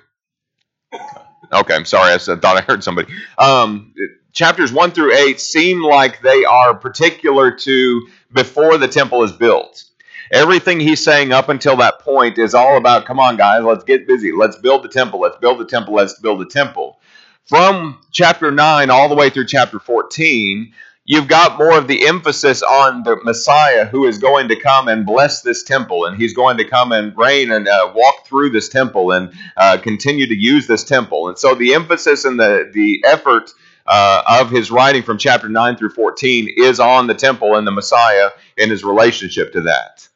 Okay, 1.53 1.75
I'm 1.75 1.85
sorry. 1.85 2.15
I 2.15 2.19
thought 2.19 2.57
I 2.57 2.63
heard 2.63 2.83
somebody. 2.83 3.13
Um, 3.37 3.93
chapters 4.33 4.73
1 4.73 4.93
through 4.93 5.15
8 5.15 5.39
seem 5.39 5.83
like 5.83 6.23
they 6.23 6.47
are 6.47 6.75
particular 6.75 7.51
to 7.51 8.09
before 8.33 8.79
the 8.79 8.89
temple 8.89 9.23
is 9.23 9.33
built. 9.33 9.85
Everything 10.33 10.81
he's 10.81 11.05
saying 11.05 11.33
up 11.33 11.51
until 11.51 11.77
that 11.77 12.01
point 12.01 12.39
is 12.39 12.55
all 12.55 12.79
about, 12.79 13.05
come 13.05 13.21
on, 13.21 13.37
guys, 13.37 13.63
let's 13.63 13.85
get 13.85 14.07
busy. 14.07 14.33
Let's 14.33 14.57
build 14.57 14.83
the 14.83 14.89
temple. 14.89 15.21
Let's 15.21 15.37
build 15.37 15.59
the 15.59 15.67
temple. 15.67 15.95
Let's 15.95 16.19
build 16.19 16.41
the 16.41 16.47
temple. 16.47 16.99
From 17.45 18.01
chapter 18.13 18.51
9 18.51 18.91
all 18.91 19.09
the 19.11 19.15
way 19.15 19.29
through 19.31 19.47
chapter 19.47 19.79
14, 19.79 20.73
you've 21.09 21.27
got 21.27 21.59
more 21.59 21.77
of 21.77 21.89
the 21.89 22.07
emphasis 22.07 22.63
on 22.63 23.03
the 23.03 23.17
Messiah 23.25 23.87
who 23.87 24.05
is 24.05 24.19
going 24.19 24.49
to 24.49 24.57
come 24.57 24.89
and 24.89 25.07
bless 25.07 25.41
this 25.41 25.65
temple, 25.65 26.05
and 26.05 26.17
he's 26.17 26.35
going 26.35 26.59
to 26.59 26.65
come 26.65 26.93
and 26.93 27.17
reign 27.17 27.51
and 27.51 27.67
uh, 27.67 27.91
walk 27.95 28.27
through 28.27 28.51
this 28.51 28.69
temple 28.69 29.11
and 29.11 29.33
uh, 29.57 29.79
continue 29.79 30.27
to 30.27 30.37
use 30.37 30.69
this 30.69 30.85
temple. 30.85 31.29
And 31.29 31.39
so 31.39 31.55
the 31.55 31.75
emphasis 31.75 32.25
and 32.25 32.39
the 32.39 32.71
the 32.73 33.03
effort 33.05 33.51
uh, 33.87 34.23
of 34.29 34.51
his 34.51 34.71
writing 34.71 35.03
from 35.03 35.17
chapter 35.17 35.49
9 35.49 35.77
through 35.77 35.91
14 35.91 36.55
is 36.59 36.79
on 36.79 37.07
the 37.07 37.15
temple 37.15 37.57
and 37.57 37.67
the 37.67 37.73
Messiah 37.73 38.29
and 38.59 38.71
his 38.71 38.85
relationship 38.85 39.53
to 39.55 39.63
that. 39.63 40.07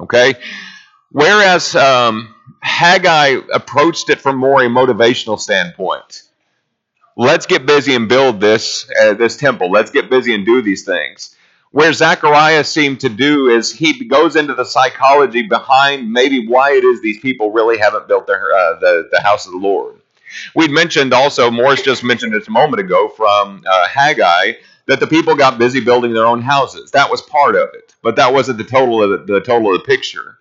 Okay? 0.00 0.34
Whereas 1.10 1.74
um, 1.76 2.34
Haggai 2.62 3.40
approached 3.52 4.08
it 4.08 4.20
from 4.20 4.38
more 4.38 4.62
a 4.62 4.66
motivational 4.66 5.38
standpoint. 5.38 6.22
Let's 7.20 7.46
get 7.46 7.66
busy 7.66 7.96
and 7.96 8.08
build 8.08 8.40
this 8.40 8.88
uh, 9.02 9.14
this 9.14 9.36
temple. 9.36 9.72
Let's 9.72 9.90
get 9.90 10.08
busy 10.08 10.36
and 10.36 10.46
do 10.46 10.62
these 10.62 10.84
things. 10.84 11.34
Where 11.72 11.92
Zechariah 11.92 12.62
seemed 12.62 13.00
to 13.00 13.08
do 13.08 13.48
is 13.48 13.72
he 13.72 14.04
goes 14.04 14.36
into 14.36 14.54
the 14.54 14.64
psychology 14.64 15.42
behind 15.42 16.12
maybe 16.12 16.46
why 16.46 16.74
it 16.74 16.84
is 16.84 17.02
these 17.02 17.18
people 17.18 17.50
really 17.50 17.76
haven't 17.76 18.06
built 18.06 18.28
their, 18.28 18.52
uh, 18.54 18.78
the, 18.78 19.08
the 19.10 19.20
house 19.20 19.46
of 19.46 19.52
the 19.52 19.58
Lord. 19.58 19.96
We'd 20.54 20.70
mentioned 20.70 21.12
also, 21.12 21.50
Morris 21.50 21.82
just 21.82 22.04
mentioned 22.04 22.34
it 22.34 22.46
a 22.46 22.50
moment 22.52 22.80
ago 22.80 23.08
from 23.08 23.64
uh, 23.68 23.88
Haggai, 23.88 24.52
that 24.86 25.00
the 25.00 25.06
people 25.08 25.34
got 25.34 25.58
busy 25.58 25.80
building 25.80 26.12
their 26.12 26.24
own 26.24 26.40
houses. 26.40 26.92
That 26.92 27.10
was 27.10 27.20
part 27.20 27.56
of 27.56 27.70
it, 27.74 27.94
but 28.00 28.14
that 28.14 28.32
wasn't 28.32 28.58
the 28.58 28.64
total 28.64 29.02
of 29.02 29.26
the, 29.26 29.34
the 29.34 29.40
total 29.40 29.74
of 29.74 29.80
the 29.80 29.86
picture. 29.86 30.37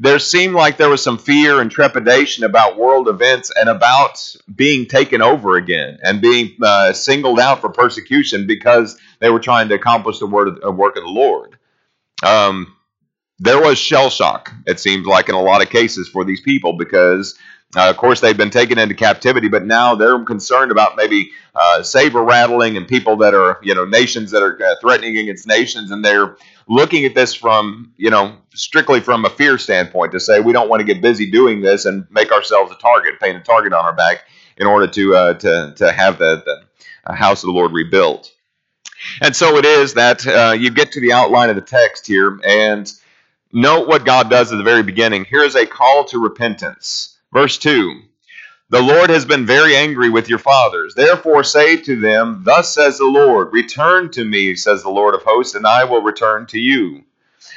There 0.00 0.20
seemed 0.20 0.54
like 0.54 0.76
there 0.76 0.88
was 0.88 1.02
some 1.02 1.18
fear 1.18 1.60
and 1.60 1.70
trepidation 1.70 2.44
about 2.44 2.76
world 2.76 3.08
events 3.08 3.50
and 3.54 3.68
about 3.68 4.36
being 4.54 4.86
taken 4.86 5.22
over 5.22 5.56
again 5.56 5.98
and 6.02 6.20
being 6.20 6.56
uh, 6.62 6.92
singled 6.92 7.40
out 7.40 7.60
for 7.60 7.68
persecution 7.68 8.46
because 8.46 8.96
they 9.18 9.28
were 9.28 9.40
trying 9.40 9.68
to 9.70 9.74
accomplish 9.74 10.20
the 10.20 10.26
word 10.26 10.48
of, 10.48 10.58
uh, 10.64 10.70
work 10.70 10.96
of 10.96 11.02
the 11.02 11.08
Lord. 11.08 11.58
Um, 12.22 12.76
there 13.40 13.60
was 13.60 13.78
shell 13.78 14.10
shock, 14.10 14.52
it 14.66 14.78
seems 14.78 15.06
like, 15.06 15.28
in 15.28 15.34
a 15.34 15.42
lot 15.42 15.62
of 15.62 15.70
cases 15.70 16.08
for 16.08 16.24
these 16.24 16.40
people 16.40 16.74
because 16.74 17.36
uh, 17.76 17.90
of 17.90 17.98
course, 17.98 18.20
they've 18.20 18.36
been 18.36 18.50
taken 18.50 18.78
into 18.78 18.94
captivity, 18.94 19.48
but 19.48 19.66
now 19.66 19.94
they're 19.94 20.18
concerned 20.24 20.72
about 20.72 20.96
maybe 20.96 21.30
uh, 21.54 21.82
saber 21.82 22.22
rattling 22.22 22.78
and 22.78 22.88
people 22.88 23.16
that 23.18 23.34
are, 23.34 23.58
you 23.62 23.74
know, 23.74 23.84
nations 23.84 24.30
that 24.30 24.42
are 24.42 24.58
uh, 24.62 24.74
threatening 24.80 25.18
against 25.18 25.46
nations, 25.46 25.90
and 25.90 26.02
they're 26.02 26.36
looking 26.66 27.04
at 27.04 27.14
this 27.14 27.34
from, 27.34 27.92
you 27.98 28.10
know, 28.10 28.36
strictly 28.54 29.00
from 29.00 29.26
a 29.26 29.30
fear 29.30 29.58
standpoint 29.58 30.12
to 30.12 30.20
say 30.20 30.40
we 30.40 30.52
don't 30.52 30.70
want 30.70 30.80
to 30.80 30.84
get 30.84 31.02
busy 31.02 31.30
doing 31.30 31.60
this 31.60 31.84
and 31.84 32.06
make 32.10 32.32
ourselves 32.32 32.72
a 32.72 32.76
target, 32.76 33.20
paint 33.20 33.36
a 33.36 33.40
target 33.40 33.74
on 33.74 33.84
our 33.84 33.94
back 33.94 34.24
in 34.56 34.66
order 34.66 34.86
to 34.86 35.14
uh, 35.14 35.34
to 35.34 35.74
to 35.76 35.92
have 35.92 36.18
the, 36.18 36.42
the 36.44 36.62
uh, 37.06 37.14
house 37.14 37.42
of 37.42 37.48
the 37.48 37.52
Lord 37.52 37.72
rebuilt. 37.72 38.32
And 39.20 39.36
so 39.36 39.56
it 39.58 39.66
is 39.66 39.94
that 39.94 40.26
uh, 40.26 40.54
you 40.58 40.70
get 40.70 40.92
to 40.92 41.00
the 41.00 41.12
outline 41.12 41.50
of 41.50 41.56
the 41.56 41.62
text 41.62 42.06
here 42.06 42.38
and 42.44 42.90
note 43.52 43.86
what 43.86 44.04
God 44.04 44.30
does 44.30 44.50
at 44.52 44.56
the 44.56 44.64
very 44.64 44.82
beginning. 44.82 45.24
Here 45.26 45.44
is 45.44 45.54
a 45.54 45.66
call 45.66 46.04
to 46.06 46.18
repentance. 46.18 47.17
Verse 47.32 47.58
2 47.58 48.00
The 48.70 48.80
Lord 48.80 49.10
has 49.10 49.26
been 49.26 49.44
very 49.44 49.76
angry 49.76 50.08
with 50.08 50.30
your 50.30 50.38
fathers. 50.38 50.94
Therefore 50.94 51.44
say 51.44 51.76
to 51.76 52.00
them, 52.00 52.42
Thus 52.44 52.74
says 52.74 52.98
the 52.98 53.04
Lord, 53.04 53.52
Return 53.52 54.10
to 54.12 54.24
me, 54.24 54.54
says 54.54 54.82
the 54.82 54.88
Lord 54.88 55.14
of 55.14 55.22
hosts, 55.24 55.54
and 55.54 55.66
I 55.66 55.84
will 55.84 56.00
return 56.00 56.46
to 56.46 56.58
you. 56.58 57.04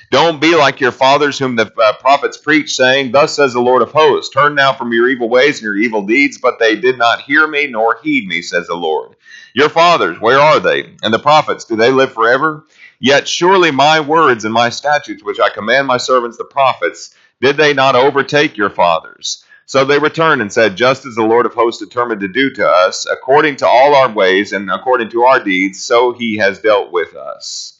Don't 0.10 0.42
be 0.42 0.56
like 0.58 0.82
your 0.82 0.92
fathers, 0.92 1.40
whom 1.40 1.56
the 1.56 1.72
uh, 1.82 1.94
prophets 1.94 2.36
preached, 2.36 2.76
saying, 2.76 3.14
Thus 3.14 3.34
says 3.34 3.54
the 3.54 3.62
Lord 3.62 3.82
of 3.82 3.94
hosts, 3.94 4.34
Turn 4.34 4.56
now 4.56 4.74
from 4.74 4.92
your 4.92 5.08
evil 5.08 5.30
ways 5.30 5.60
and 5.60 5.64
your 5.64 5.78
evil 5.78 6.06
deeds, 6.06 6.38
but 6.38 6.60
they 6.60 6.76
did 6.76 6.98
not 6.98 7.22
hear 7.22 7.48
me 7.48 7.68
nor 7.68 7.98
heed 8.04 8.28
me, 8.28 8.42
says 8.42 8.68
the 8.68 8.76
Lord. 8.76 9.16
Your 9.54 9.70
fathers, 9.70 10.20
where 10.20 10.40
are 10.40 10.60
they? 10.60 10.96
And 11.02 11.14
the 11.14 11.20
prophets, 11.20 11.64
do 11.64 11.78
they 11.78 11.92
live 11.92 12.12
forever? 12.12 12.66
Yet 13.00 13.26
surely 13.26 13.72
my 13.72 14.02
words 14.02 14.44
and 14.44 14.54
my 14.54 14.70
statutes, 14.70 15.24
which 15.24 15.40
I 15.40 15.50
command 15.50 15.88
my 15.88 15.98
servants 15.98 16.38
the 16.38 16.44
prophets, 16.44 17.16
did 17.40 17.56
they 17.56 17.74
not 17.74 17.96
overtake 17.96 18.58
your 18.58 18.70
fathers? 18.70 19.46
So 19.72 19.86
they 19.86 20.00
returned 20.00 20.42
and 20.42 20.52
said, 20.52 20.76
Just 20.76 21.06
as 21.06 21.16
the 21.16 21.24
Lord 21.24 21.46
of 21.46 21.54
hosts 21.54 21.82
determined 21.82 22.20
to 22.20 22.28
do 22.28 22.50
to 22.56 22.68
us, 22.68 23.08
according 23.10 23.56
to 23.56 23.66
all 23.66 23.96
our 23.96 24.12
ways 24.12 24.52
and 24.52 24.70
according 24.70 25.12
to 25.12 25.24
our 25.24 25.42
deeds, 25.42 25.82
so 25.82 26.12
he 26.12 26.36
has 26.40 26.60
dealt 26.60 26.92
with 26.92 27.16
us. 27.16 27.80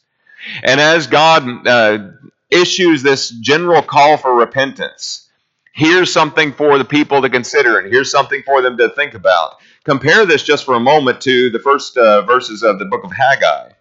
And 0.64 0.80
as 0.80 1.08
God 1.08 1.68
uh, 1.68 2.12
issues 2.50 3.04
this 3.04 3.30
general 3.32 3.82
call 3.82 4.16
for 4.16 4.34
repentance, 4.34 5.30
here's 5.74 6.14
something 6.14 6.54
for 6.54 6.78
the 6.78 6.86
people 6.86 7.22
to 7.24 7.30
consider, 7.30 7.78
and 7.78 7.92
here's 7.92 8.10
something 8.10 8.42
for 8.46 8.62
them 8.62 8.78
to 8.78 8.88
think 8.88 9.14
about. 9.14 9.58
Compare 9.84 10.26
this 10.26 10.44
just 10.44 10.64
for 10.64 10.76
a 10.76 10.80
moment 10.80 11.20
to 11.24 11.50
the 11.50 11.60
first 11.60 11.98
uh, 11.98 12.22
verses 12.22 12.64
of 12.64 12.80
the 12.80 12.86
book 12.86 13.04
of 13.04 13.12
Haggai. 13.12 13.72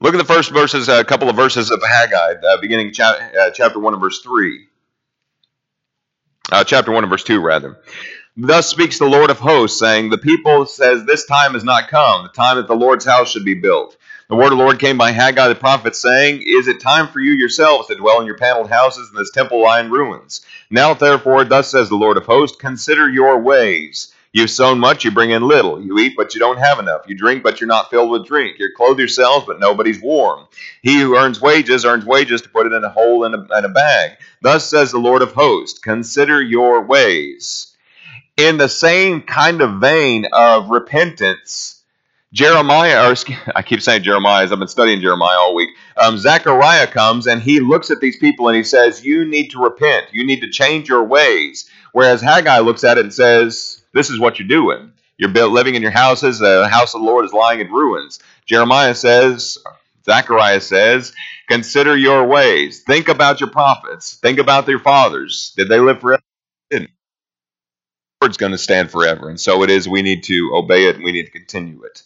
Look 0.00 0.12
at 0.12 0.18
the 0.18 0.24
first 0.24 0.50
verses, 0.50 0.88
a 0.88 1.04
couple 1.04 1.30
of 1.30 1.36
verses 1.36 1.70
of 1.70 1.80
Haggai, 1.88 2.32
uh, 2.44 2.60
beginning 2.60 2.92
cha- 2.92 3.30
uh, 3.40 3.50
chapter 3.50 3.78
1 3.78 3.94
and 3.94 4.00
verse 4.00 4.20
3 4.22 4.67
uh, 6.50 6.64
chapter 6.64 6.90
1 6.92 7.04
and 7.04 7.10
verse 7.10 7.24
2, 7.24 7.40
rather. 7.40 7.78
Thus 8.36 8.68
speaks 8.68 8.98
the 8.98 9.04
Lord 9.06 9.30
of 9.30 9.38
hosts, 9.38 9.78
saying, 9.78 10.10
The 10.10 10.18
people 10.18 10.64
says, 10.66 11.04
This 11.04 11.26
time 11.26 11.54
has 11.54 11.64
not 11.64 11.88
come, 11.88 12.22
the 12.22 12.28
time 12.28 12.56
that 12.56 12.68
the 12.68 12.76
Lord's 12.76 13.04
house 13.04 13.30
should 13.30 13.44
be 13.44 13.54
built. 13.54 13.96
The 14.28 14.36
word 14.36 14.52
of 14.52 14.58
the 14.58 14.64
Lord 14.64 14.78
came 14.78 14.98
by 14.98 15.10
Haggai 15.10 15.48
the 15.48 15.54
prophet, 15.54 15.96
saying, 15.96 16.42
Is 16.46 16.68
it 16.68 16.80
time 16.80 17.08
for 17.08 17.18
you 17.18 17.32
yourselves 17.32 17.88
to 17.88 17.96
dwell 17.96 18.20
in 18.20 18.26
your 18.26 18.36
paneled 18.36 18.70
houses, 18.70 19.08
and 19.08 19.18
this 19.18 19.30
temple 19.32 19.62
lie 19.62 19.80
in 19.80 19.90
ruins? 19.90 20.42
Now 20.70 20.94
therefore, 20.94 21.44
thus 21.44 21.70
says 21.70 21.88
the 21.88 21.96
Lord 21.96 22.16
of 22.16 22.26
hosts, 22.26 22.56
Consider 22.58 23.08
your 23.08 23.38
ways. 23.40 24.12
You've 24.32 24.50
sown 24.50 24.78
much, 24.78 25.04
you 25.04 25.10
bring 25.10 25.30
in 25.30 25.42
little. 25.42 25.80
You 25.82 25.98
eat, 25.98 26.14
but 26.16 26.34
you 26.34 26.40
don't 26.40 26.58
have 26.58 26.78
enough. 26.78 27.02
You 27.08 27.16
drink, 27.16 27.42
but 27.42 27.60
you're 27.60 27.68
not 27.68 27.90
filled 27.90 28.10
with 28.10 28.26
drink. 28.26 28.58
You 28.58 28.68
clothe 28.76 28.98
yourselves, 28.98 29.46
but 29.46 29.58
nobody's 29.58 30.02
warm. 30.02 30.46
He 30.82 31.00
who 31.00 31.16
earns 31.16 31.40
wages 31.40 31.84
earns 31.84 32.04
wages 32.04 32.42
to 32.42 32.48
put 32.48 32.66
it 32.66 32.72
in 32.72 32.84
a 32.84 32.90
hole 32.90 33.24
in 33.24 33.34
a, 33.34 33.58
in 33.58 33.64
a 33.64 33.70
bag. 33.70 34.18
Thus 34.42 34.68
says 34.68 34.92
the 34.92 34.98
Lord 34.98 35.22
of 35.22 35.32
hosts 35.32 35.78
Consider 35.78 36.42
your 36.42 36.82
ways. 36.82 37.74
In 38.36 38.58
the 38.58 38.68
same 38.68 39.22
kind 39.22 39.62
of 39.62 39.80
vein 39.80 40.26
of 40.32 40.70
repentance, 40.70 41.82
Jeremiah, 42.32 43.10
or 43.10 43.14
I 43.56 43.62
keep 43.62 43.80
saying 43.80 44.02
Jeremiah 44.02 44.44
as 44.44 44.52
I've 44.52 44.58
been 44.58 44.68
studying 44.68 45.00
Jeremiah 45.00 45.38
all 45.38 45.54
week. 45.54 45.70
Um, 45.96 46.18
Zechariah 46.18 46.86
comes 46.86 47.26
and 47.26 47.42
he 47.42 47.60
looks 47.60 47.90
at 47.90 48.00
these 48.00 48.18
people 48.18 48.48
and 48.48 48.56
he 48.56 48.62
says, 48.62 49.04
You 49.04 49.24
need 49.24 49.48
to 49.52 49.58
repent. 49.58 50.06
You 50.12 50.26
need 50.26 50.42
to 50.42 50.50
change 50.50 50.88
your 50.88 51.02
ways. 51.04 51.68
Whereas 51.92 52.20
Haggai 52.20 52.58
looks 52.58 52.84
at 52.84 52.98
it 52.98 53.06
and 53.06 53.14
says, 53.14 53.77
this 53.94 54.10
is 54.10 54.18
what 54.20 54.38
you're 54.38 54.48
doing. 54.48 54.92
You're 55.16 55.30
living 55.30 55.74
in 55.74 55.82
your 55.82 55.90
houses. 55.90 56.38
The 56.38 56.68
house 56.68 56.94
of 56.94 57.00
the 57.00 57.06
Lord 57.06 57.24
is 57.24 57.32
lying 57.32 57.60
in 57.60 57.70
ruins. 57.70 58.20
Jeremiah 58.46 58.94
says, 58.94 59.58
Zechariah 60.04 60.60
says, 60.60 61.12
consider 61.48 61.96
your 61.96 62.24
ways. 62.24 62.82
Think 62.82 63.08
about 63.08 63.40
your 63.40 63.50
prophets. 63.50 64.14
Think 64.14 64.38
about 64.38 64.68
your 64.68 64.78
fathers. 64.78 65.52
Did 65.56 65.68
they 65.68 65.80
live 65.80 66.00
forever? 66.00 66.22
Didn't. 66.70 66.90
The 68.20 68.26
word's 68.26 68.36
going 68.36 68.52
to 68.52 68.58
stand 68.58 68.90
forever. 68.90 69.28
And 69.28 69.40
so 69.40 69.62
it 69.64 69.70
is. 69.70 69.88
We 69.88 70.02
need 70.02 70.24
to 70.24 70.52
obey 70.54 70.86
it 70.86 70.96
and 70.96 71.04
we 71.04 71.12
need 71.12 71.26
to 71.26 71.32
continue 71.32 71.82
it. 71.82 72.02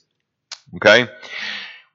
Okay? 0.76 1.08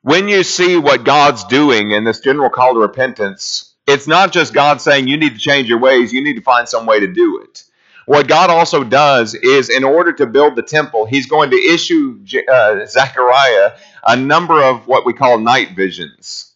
When 0.03 0.27
you 0.27 0.43
see 0.43 0.77
what 0.77 1.03
God's 1.03 1.43
doing 1.45 1.91
in 1.91 2.03
this 2.03 2.19
general 2.19 2.49
call 2.49 2.75
to 2.75 2.79
repentance, 2.79 3.73
it's 3.87 4.07
not 4.07 4.31
just 4.31 4.53
God 4.53 4.81
saying 4.81 5.07
you 5.07 5.17
need 5.17 5.33
to 5.33 5.39
change 5.39 5.67
your 5.67 5.79
ways, 5.79 6.13
you 6.13 6.23
need 6.23 6.35
to 6.35 6.41
find 6.41 6.69
some 6.69 6.85
way 6.85 6.99
to 6.99 7.07
do 7.07 7.41
it. 7.41 7.63
What 8.07 8.29
God 8.29 8.49
also 8.49 8.85
does 8.85 9.35
is, 9.35 9.69
in 9.69 9.83
order 9.83 10.13
to 10.13 10.25
build 10.25 10.55
the 10.55 10.61
temple, 10.61 11.05
He's 11.05 11.25
going 11.25 11.49
to 11.49 11.57
issue 11.57 12.23
uh, 12.49 12.85
Zechariah 12.85 13.73
a 14.01 14.15
number 14.15 14.63
of 14.63 14.87
what 14.87 15.05
we 15.05 15.11
call 15.11 15.37
night 15.37 15.75
visions 15.75 16.53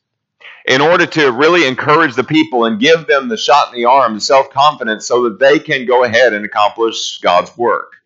in 0.63 0.79
order 0.79 1.05
to 1.05 1.29
really 1.29 1.67
encourage 1.67 2.15
the 2.15 2.23
people 2.23 2.63
and 2.63 2.79
give 2.79 3.05
them 3.05 3.27
the 3.27 3.35
shot 3.35 3.67
in 3.67 3.75
the 3.75 3.83
arm, 3.83 4.13
the 4.13 4.21
self 4.21 4.49
confidence, 4.49 5.05
so 5.05 5.25
that 5.25 5.39
they 5.39 5.59
can 5.59 5.85
go 5.85 6.05
ahead 6.05 6.31
and 6.31 6.45
accomplish 6.45 7.19
God's 7.19 7.55
work. 7.57 7.97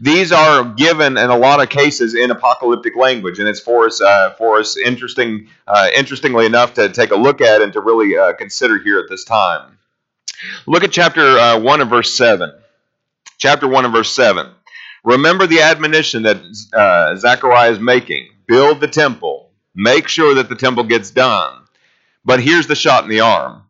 These 0.00 0.32
are 0.32 0.64
given 0.64 1.18
in 1.18 1.28
a 1.28 1.36
lot 1.36 1.60
of 1.60 1.68
cases 1.68 2.14
in 2.14 2.30
apocalyptic 2.30 2.96
language, 2.96 3.38
and 3.38 3.46
it's 3.46 3.60
for 3.60 3.84
us, 3.84 4.00
uh, 4.00 4.32
for 4.38 4.60
us 4.60 4.78
interesting, 4.78 5.48
uh, 5.66 5.88
interestingly 5.94 6.46
enough, 6.46 6.72
to 6.74 6.88
take 6.88 7.10
a 7.10 7.16
look 7.16 7.42
at 7.42 7.60
and 7.60 7.70
to 7.74 7.82
really 7.82 8.16
uh, 8.16 8.32
consider 8.32 8.78
here 8.78 8.98
at 8.98 9.10
this 9.10 9.24
time. 9.24 9.76
Look 10.66 10.84
at 10.84 10.90
chapter 10.92 11.38
uh, 11.38 11.58
1 11.58 11.82
and 11.82 11.90
verse 11.90 12.14
7 12.14 12.50
chapter 13.38 13.66
1 13.66 13.84
and 13.84 13.94
verse 13.94 14.12
7. 14.12 14.50
Remember 15.04 15.46
the 15.46 15.60
admonition 15.60 16.24
that 16.24 16.42
uh, 16.74 17.16
Zechariah 17.16 17.70
is 17.72 17.80
making 17.80 18.28
build 18.46 18.80
the 18.80 18.88
temple, 18.88 19.50
make 19.74 20.08
sure 20.08 20.34
that 20.34 20.48
the 20.48 20.56
temple 20.56 20.84
gets 20.84 21.10
done. 21.10 21.62
But 22.24 22.40
here's 22.40 22.66
the 22.66 22.74
shot 22.74 23.04
in 23.04 23.10
the 23.10 23.20
arm. 23.20 23.62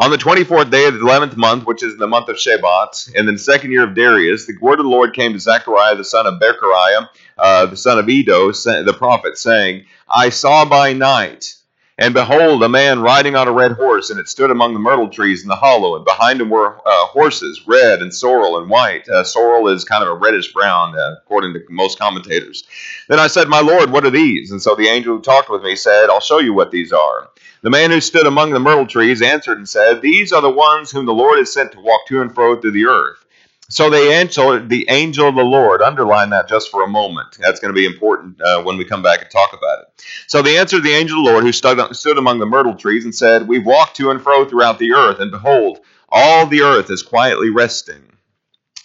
On 0.00 0.12
the 0.12 0.16
24th 0.16 0.70
day 0.70 0.86
of 0.86 0.94
the 0.94 1.00
11th 1.00 1.36
month, 1.36 1.66
which 1.66 1.82
is 1.82 1.96
the 1.96 2.06
month 2.06 2.28
of 2.28 2.36
Shebat, 2.36 3.14
in 3.16 3.26
the 3.26 3.36
second 3.36 3.72
year 3.72 3.82
of 3.82 3.94
Darius, 3.96 4.46
the 4.46 4.54
word 4.60 4.78
of 4.78 4.84
the 4.84 4.90
Lord 4.90 5.12
came 5.12 5.32
to 5.32 5.40
Zechariah, 5.40 5.96
the 5.96 6.04
son 6.04 6.26
of 6.26 6.40
Berechiah, 6.40 7.08
uh, 7.36 7.66
the 7.66 7.76
son 7.76 7.98
of 7.98 8.08
Iddo, 8.08 8.52
the 8.52 8.94
prophet, 8.96 9.36
saying, 9.36 9.86
I 10.08 10.28
saw 10.28 10.64
by 10.64 10.92
night 10.92 11.57
and 11.98 12.14
behold, 12.14 12.62
a 12.62 12.68
man 12.68 13.02
riding 13.02 13.34
on 13.34 13.48
a 13.48 13.52
red 13.52 13.72
horse, 13.72 14.10
and 14.10 14.20
it 14.20 14.28
stood 14.28 14.52
among 14.52 14.72
the 14.72 14.78
myrtle 14.78 15.08
trees 15.08 15.42
in 15.42 15.48
the 15.48 15.56
hollow, 15.56 15.96
and 15.96 16.04
behind 16.04 16.40
him 16.40 16.48
were 16.48 16.76
uh, 16.86 17.06
horses, 17.06 17.66
red 17.66 18.02
and 18.02 18.14
sorrel 18.14 18.58
and 18.58 18.70
white. 18.70 19.08
Uh, 19.08 19.24
sorrel 19.24 19.68
is 19.68 19.84
kind 19.84 20.04
of 20.04 20.08
a 20.08 20.14
reddish 20.14 20.52
brown, 20.52 20.96
uh, 20.96 21.16
according 21.24 21.54
to 21.54 21.60
most 21.68 21.98
commentators. 21.98 22.64
Then 23.08 23.18
I 23.18 23.26
said, 23.26 23.48
My 23.48 23.60
Lord, 23.60 23.90
what 23.90 24.06
are 24.06 24.10
these? 24.10 24.52
And 24.52 24.62
so 24.62 24.76
the 24.76 24.86
angel 24.86 25.16
who 25.16 25.22
talked 25.22 25.50
with 25.50 25.62
me 25.64 25.74
said, 25.74 26.08
I'll 26.08 26.20
show 26.20 26.38
you 26.38 26.54
what 26.54 26.70
these 26.70 26.92
are. 26.92 27.30
The 27.62 27.70
man 27.70 27.90
who 27.90 28.00
stood 28.00 28.26
among 28.28 28.52
the 28.52 28.60
myrtle 28.60 28.86
trees 28.86 29.20
answered 29.20 29.58
and 29.58 29.68
said, 29.68 30.00
These 30.00 30.32
are 30.32 30.40
the 30.40 30.50
ones 30.50 30.92
whom 30.92 31.06
the 31.06 31.12
Lord 31.14 31.38
has 31.38 31.52
sent 31.52 31.72
to 31.72 31.80
walk 31.80 32.06
to 32.06 32.22
and 32.22 32.32
fro 32.32 32.60
through 32.60 32.70
the 32.70 32.86
earth. 32.86 33.24
So 33.70 33.90
the 33.90 34.10
angel, 34.12 34.66
the 34.66 34.86
angel 34.88 35.28
of 35.28 35.34
the 35.34 35.42
Lord, 35.42 35.82
underline 35.82 36.30
that 36.30 36.48
just 36.48 36.70
for 36.70 36.84
a 36.84 36.88
moment. 36.88 37.36
That's 37.38 37.60
going 37.60 37.72
to 37.72 37.78
be 37.78 37.84
important 37.84 38.40
uh, 38.40 38.62
when 38.62 38.78
we 38.78 38.86
come 38.86 39.02
back 39.02 39.20
and 39.20 39.30
talk 39.30 39.52
about 39.52 39.80
it. 39.82 40.04
So 40.26 40.40
the 40.40 40.56
answer 40.56 40.80
the 40.80 40.94
angel 40.94 41.18
of 41.18 41.24
the 41.24 41.30
Lord, 41.30 41.44
who 41.44 41.52
stood 41.52 42.18
among 42.18 42.38
the 42.38 42.46
myrtle 42.46 42.76
trees 42.76 43.04
and 43.04 43.14
said, 43.14 43.46
We've 43.46 43.66
walked 43.66 43.96
to 43.96 44.10
and 44.10 44.22
fro 44.22 44.46
throughout 44.46 44.78
the 44.78 44.92
earth, 44.92 45.20
and 45.20 45.30
behold, 45.30 45.80
all 46.08 46.46
the 46.46 46.62
earth 46.62 46.90
is 46.90 47.02
quietly 47.02 47.50
resting. 47.50 48.02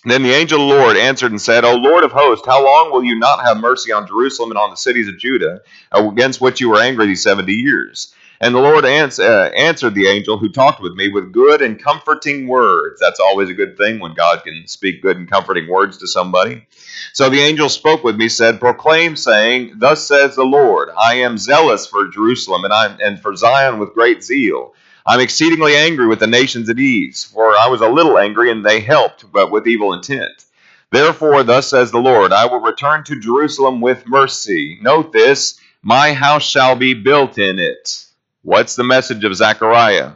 Then 0.05 0.21
the 0.21 0.33
angel 0.33 0.61
of 0.61 0.67
the 0.67 0.83
Lord 0.83 0.97
answered 0.97 1.31
and 1.31 1.41
said, 1.41 1.63
O 1.63 1.75
Lord 1.75 2.03
of 2.03 2.11
hosts, 2.11 2.45
how 2.45 2.61
long 2.65 2.91
will 2.91 3.05
you 3.05 3.15
not 3.15 3.45
have 3.45 3.55
mercy 3.55 3.93
on 3.93 4.05
Jerusalem 4.05 4.51
and 4.51 4.57
on 4.57 4.69
the 4.69 4.75
cities 4.75 5.07
of 5.07 5.17
Judah, 5.17 5.61
against 5.93 6.41
which 6.41 6.59
you 6.59 6.69
were 6.69 6.81
angry 6.81 7.05
these 7.07 7.23
seventy 7.23 7.53
years? 7.53 8.13
And 8.41 8.53
the 8.53 8.59
Lord 8.59 8.85
ans- 8.85 9.19
uh, 9.19 9.51
answered 9.55 9.95
the 9.95 10.07
angel 10.07 10.37
who 10.37 10.49
talked 10.49 10.81
with 10.81 10.93
me 10.93 11.09
with 11.09 11.31
good 11.31 11.61
and 11.61 11.81
comforting 11.81 12.47
words. 12.47 12.99
That's 12.99 13.19
always 13.19 13.49
a 13.49 13.53
good 13.53 13.77
thing 13.77 13.99
when 13.99 14.13
God 14.13 14.43
can 14.43 14.67
speak 14.67 15.01
good 15.01 15.17
and 15.17 15.29
comforting 15.29 15.69
words 15.69 15.97
to 15.99 16.07
somebody. 16.07 16.65
So 17.13 17.29
the 17.29 17.39
angel 17.39 17.69
spoke 17.69 18.03
with 18.03 18.15
me, 18.17 18.29
said, 18.29 18.59
Proclaim, 18.59 19.15
saying, 19.15 19.73
Thus 19.77 20.05
says 20.05 20.35
the 20.35 20.43
Lord, 20.43 20.89
I 20.97 21.15
am 21.15 21.37
zealous 21.37 21.87
for 21.87 22.07
Jerusalem 22.09 22.65
and, 22.65 22.73
I, 22.73 22.95
and 23.01 23.19
for 23.21 23.35
Zion 23.35 23.79
with 23.79 23.93
great 23.93 24.23
zeal. 24.23 24.73
I'm 25.05 25.19
exceedingly 25.19 25.75
angry 25.75 26.07
with 26.07 26.19
the 26.19 26.27
nations 26.27 26.69
at 26.69 26.79
ease, 26.79 27.23
for 27.23 27.57
I 27.57 27.67
was 27.67 27.81
a 27.81 27.89
little 27.89 28.17
angry, 28.17 28.51
and 28.51 28.65
they 28.65 28.79
helped, 28.79 29.31
but 29.31 29.51
with 29.51 29.67
evil 29.67 29.93
intent. 29.93 30.45
Therefore, 30.91 31.43
thus 31.43 31.69
says 31.69 31.91
the 31.91 31.99
Lord, 31.99 32.31
I 32.31 32.45
will 32.45 32.61
return 32.61 33.03
to 33.05 33.19
Jerusalem 33.19 33.81
with 33.81 34.07
mercy. 34.07 34.79
Note 34.81 35.11
this, 35.11 35.59
my 35.81 36.13
house 36.13 36.43
shall 36.43 36.75
be 36.75 36.93
built 36.93 37.37
in 37.37 37.59
it 37.59 38.05
What's 38.43 38.75
the 38.75 38.83
message 38.83 39.23
of 39.23 39.35
Zechariah? 39.35 40.13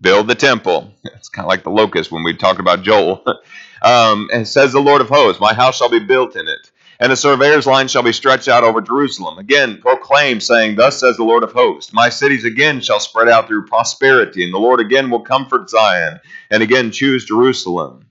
Build 0.00 0.28
the 0.28 0.34
temple. 0.34 0.92
It's 1.22 1.28
kind 1.28 1.46
of 1.46 1.50
like 1.50 1.62
the 1.62 1.70
locust 1.70 2.10
when 2.10 2.24
we 2.24 2.36
talk 2.36 2.58
about 2.58 2.82
Joel. 2.82 3.22
um, 3.82 4.28
and 4.32 4.46
says 4.46 4.72
the 4.72 4.80
Lord 4.80 5.00
of 5.00 5.08
hosts, 5.08 5.40
My 5.40 5.54
house 5.54 5.76
shall 5.76 5.88
be 5.88 6.00
built 6.00 6.34
in 6.34 6.48
it, 6.48 6.70
and 6.98 7.12
a 7.12 7.16
surveyor's 7.16 7.66
line 7.66 7.86
shall 7.86 8.02
be 8.02 8.12
stretched 8.12 8.48
out 8.48 8.64
over 8.64 8.80
Jerusalem. 8.80 9.38
Again, 9.38 9.78
proclaim, 9.80 10.40
saying, 10.40 10.74
Thus 10.76 10.98
says 10.98 11.16
the 11.16 11.24
Lord 11.24 11.44
of 11.44 11.52
hosts, 11.52 11.92
My 11.92 12.08
cities 12.08 12.44
again 12.44 12.80
shall 12.80 12.98
spread 12.98 13.28
out 13.28 13.46
through 13.46 13.66
prosperity, 13.66 14.44
and 14.44 14.52
the 14.52 14.58
Lord 14.58 14.80
again 14.80 15.10
will 15.10 15.20
comfort 15.20 15.70
Zion, 15.70 16.18
and 16.50 16.62
again 16.62 16.90
choose 16.90 17.24
Jerusalem. 17.24 18.06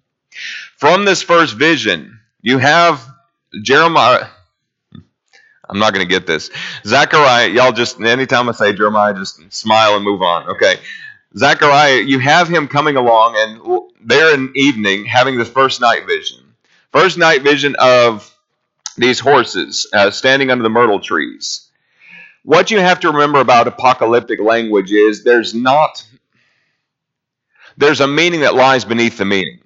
From 0.77 1.03
this 1.05 1.21
first 1.21 1.55
vision, 1.55 2.19
you 2.41 2.59
have 2.59 3.05
Jeremiah. 3.61 4.27
I'm 5.71 5.79
not 5.79 5.93
going 5.93 6.05
to 6.05 6.09
get 6.09 6.27
this. 6.27 6.51
Zechariah, 6.85 7.47
y'all 7.47 7.71
just, 7.71 7.99
anytime 8.01 8.49
I 8.49 8.51
say 8.51 8.73
Jeremiah, 8.73 9.13
just 9.13 9.53
smile 9.53 9.95
and 9.95 10.03
move 10.03 10.21
on. 10.21 10.49
Okay. 10.49 10.75
Zechariah, 11.37 12.01
you 12.01 12.19
have 12.19 12.49
him 12.49 12.67
coming 12.67 12.97
along 12.97 13.35
and 13.37 13.81
there 14.01 14.33
in 14.33 14.51
evening 14.55 15.05
having 15.05 15.37
the 15.37 15.45
first 15.45 15.79
night 15.79 16.05
vision. 16.05 16.39
First 16.91 17.17
night 17.17 17.41
vision 17.41 17.77
of 17.79 18.29
these 18.97 19.19
horses 19.19 19.87
uh, 19.93 20.11
standing 20.11 20.51
under 20.51 20.63
the 20.63 20.69
myrtle 20.69 20.99
trees. 20.99 21.69
What 22.43 22.69
you 22.69 22.79
have 22.79 22.99
to 23.01 23.11
remember 23.11 23.39
about 23.39 23.67
apocalyptic 23.67 24.41
language 24.41 24.91
is 24.91 25.23
there's 25.23 25.53
not, 25.53 26.03
there's 27.77 28.01
a 28.01 28.07
meaning 28.07 28.41
that 28.41 28.55
lies 28.55 28.83
beneath 28.83 29.17
the 29.17 29.25
meaning. 29.25 29.61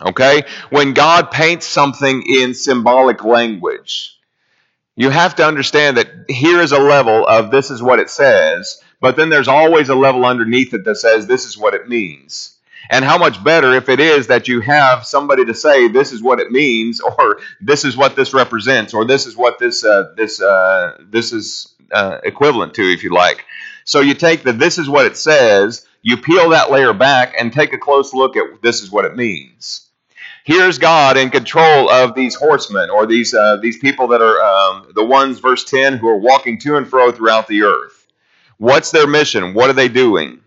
Okay? 0.00 0.44
When 0.70 0.92
God 0.92 1.32
paints 1.32 1.66
something 1.66 2.22
in 2.22 2.54
symbolic 2.54 3.24
language, 3.24 4.17
you 4.98 5.10
have 5.10 5.36
to 5.36 5.46
understand 5.46 5.96
that 5.96 6.08
here 6.28 6.60
is 6.60 6.72
a 6.72 6.78
level 6.78 7.24
of 7.24 7.52
this 7.52 7.70
is 7.70 7.80
what 7.80 8.00
it 8.00 8.10
says, 8.10 8.82
but 9.00 9.14
then 9.14 9.28
there's 9.28 9.46
always 9.46 9.90
a 9.90 9.94
level 9.94 10.26
underneath 10.26 10.74
it 10.74 10.84
that 10.84 10.96
says 10.96 11.24
this 11.24 11.44
is 11.44 11.56
what 11.56 11.72
it 11.72 11.88
means. 11.88 12.56
And 12.90 13.04
how 13.04 13.16
much 13.16 13.42
better 13.44 13.74
if 13.74 13.88
it 13.88 14.00
is 14.00 14.26
that 14.26 14.48
you 14.48 14.60
have 14.60 15.06
somebody 15.06 15.44
to 15.44 15.54
say 15.54 15.86
this 15.86 16.10
is 16.10 16.20
what 16.20 16.40
it 16.40 16.50
means, 16.50 17.00
or 17.00 17.38
this 17.60 17.84
is 17.84 17.96
what 17.96 18.16
this 18.16 18.34
represents, 18.34 18.92
or 18.92 19.04
this 19.04 19.24
is 19.24 19.36
what 19.36 19.60
this 19.60 19.84
uh, 19.84 20.14
this 20.16 20.42
uh, 20.42 20.96
this 21.08 21.32
is 21.32 21.76
uh, 21.92 22.18
equivalent 22.24 22.74
to, 22.74 22.82
if 22.82 23.04
you 23.04 23.14
like. 23.14 23.44
So 23.84 24.00
you 24.00 24.14
take 24.14 24.42
the 24.42 24.52
this 24.52 24.78
is 24.78 24.88
what 24.88 25.06
it 25.06 25.16
says, 25.16 25.86
you 26.02 26.16
peel 26.16 26.50
that 26.50 26.72
layer 26.72 26.92
back, 26.92 27.36
and 27.38 27.52
take 27.52 27.72
a 27.72 27.78
close 27.78 28.12
look 28.14 28.36
at 28.36 28.62
this 28.62 28.82
is 28.82 28.90
what 28.90 29.04
it 29.04 29.14
means 29.14 29.87
here's 30.48 30.78
God 30.78 31.18
in 31.18 31.28
control 31.28 31.90
of 31.90 32.14
these 32.14 32.34
horsemen 32.34 32.88
or 32.88 33.04
these 33.04 33.34
uh, 33.34 33.58
these 33.58 33.78
people 33.78 34.08
that 34.08 34.22
are 34.22 34.40
um, 34.42 34.90
the 34.94 35.04
ones, 35.04 35.40
verse 35.40 35.62
10, 35.64 35.98
who 35.98 36.08
are 36.08 36.16
walking 36.16 36.58
to 36.60 36.78
and 36.78 36.88
fro 36.88 37.12
throughout 37.12 37.46
the 37.46 37.62
earth. 37.62 38.06
What's 38.56 38.90
their 38.90 39.06
mission? 39.06 39.52
What 39.52 39.68
are 39.68 39.74
they 39.74 39.88
doing? 39.88 40.40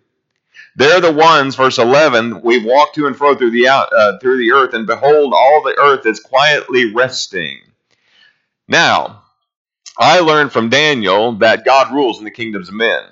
They're 0.76 1.02
the 1.02 1.12
ones, 1.12 1.56
verse 1.56 1.78
11, 1.78 2.42
we 2.42 2.66
walk 2.66 2.94
to 2.96 3.06
and 3.06 3.16
fro 3.16 3.36
through 3.36 3.52
the, 3.52 3.68
uh, 3.68 4.18
through 4.20 4.38
the 4.38 4.54
earth, 4.54 4.74
and 4.74 4.88
behold, 4.88 5.34
all 5.34 5.62
the 5.62 5.78
earth 5.78 6.06
is 6.06 6.20
quietly 6.20 6.94
resting. 6.94 7.60
Now, 8.70 9.24
I 10.00 10.22
learned 10.22 10.54
from 10.54 10.70
Daniel 10.70 11.34
that 11.34 11.66
God 11.66 11.94
rules 11.94 12.20
in 12.20 12.24
the 12.24 12.32
kingdoms 12.32 12.70
of 12.70 12.76
men. 12.76 13.04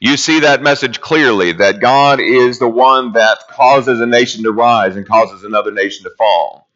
You 0.00 0.16
see 0.16 0.40
that 0.40 0.62
message 0.62 1.00
clearly 1.00 1.52
that 1.52 1.80
God 1.80 2.20
is 2.20 2.58
the 2.58 2.68
one 2.68 3.12
that 3.12 3.38
causes 3.50 4.00
a 4.00 4.06
nation 4.06 4.42
to 4.44 4.52
rise 4.52 4.96
and 4.96 5.06
causes 5.06 5.42
another 5.42 5.72
nation 5.72 6.04
to 6.04 6.10
fall. 6.10 6.68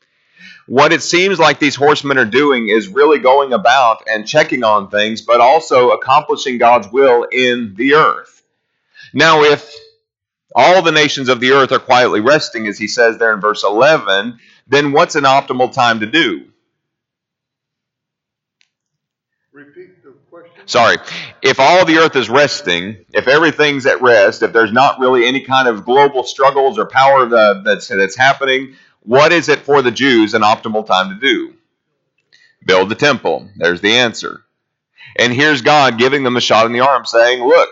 What 0.66 0.92
it 0.92 1.02
seems 1.02 1.38
like 1.38 1.59
these 1.59 1.74
horsemen 1.74 2.16
are 2.16 2.24
doing 2.24 2.68
is 2.68 2.88
really 2.88 3.18
going 3.18 3.52
about 3.52 4.04
and 4.06 4.26
checking 4.26 4.64
on 4.64 4.88
things, 4.88 5.20
but 5.20 5.40
also 5.40 5.90
accomplishing 5.90 6.59
God's 6.59 6.88
will 6.90 7.24
in 7.24 7.74
the 7.74 7.94
earth. 7.94 8.42
Now, 9.12 9.42
if 9.42 9.70
all 10.54 10.80
the 10.83 10.92
nations 10.92 11.28
of 11.28 11.40
the 11.40 11.52
earth 11.52 11.72
are 11.72 11.78
quietly 11.78 12.20
resting, 12.20 12.66
as 12.68 12.78
he 12.78 12.88
says 12.88 13.18
there 13.18 13.35
in 13.35 13.40
verse 13.40 13.64
11, 13.64 14.38
then 14.68 14.92
what's 14.92 15.16
an 15.16 15.24
optimal 15.24 15.72
time 15.72 16.00
to 16.00 16.06
do? 16.06 16.49
Sorry, 20.70 20.96
if 21.42 21.59
all 21.59 21.85
the 21.85 21.98
earth 21.98 22.16
is 22.16 22.30
resting, 22.30 23.04
if 23.12 23.28
everything's 23.28 23.87
at 23.87 24.00
rest, 24.00 24.42
if 24.42 24.52
there's 24.52 24.72
not 24.72 24.98
really 24.98 25.26
any 25.26 25.40
kind 25.40 25.68
of 25.68 25.85
global 25.85 26.22
struggles 26.22 26.78
or 26.78 26.87
power 26.87 27.26
that's, 27.62 27.88
that's 27.88 28.16
happening, 28.16 28.74
what 29.02 29.33
is 29.33 29.48
it 29.48 29.61
for 29.61 29.83
the 29.83 29.90
Jews 29.90 30.35
an 30.35 30.42
optimal 30.42 30.87
time 30.87 31.11
to 31.11 31.20
do? 31.20 31.54
Build 32.64 32.88
the 32.88 32.94
temple. 32.94 33.48
There's 33.56 33.80
the 33.80 33.92
answer. 33.92 34.44
And 35.18 35.33
here's 35.33 35.62
God 35.62 35.98
giving 35.98 36.22
them 36.22 36.37
a 36.37 36.40
shot 36.40 36.66
in 36.66 36.72
the 36.72 36.80
arm, 36.80 37.04
saying, 37.04 37.42
Look, 37.42 37.70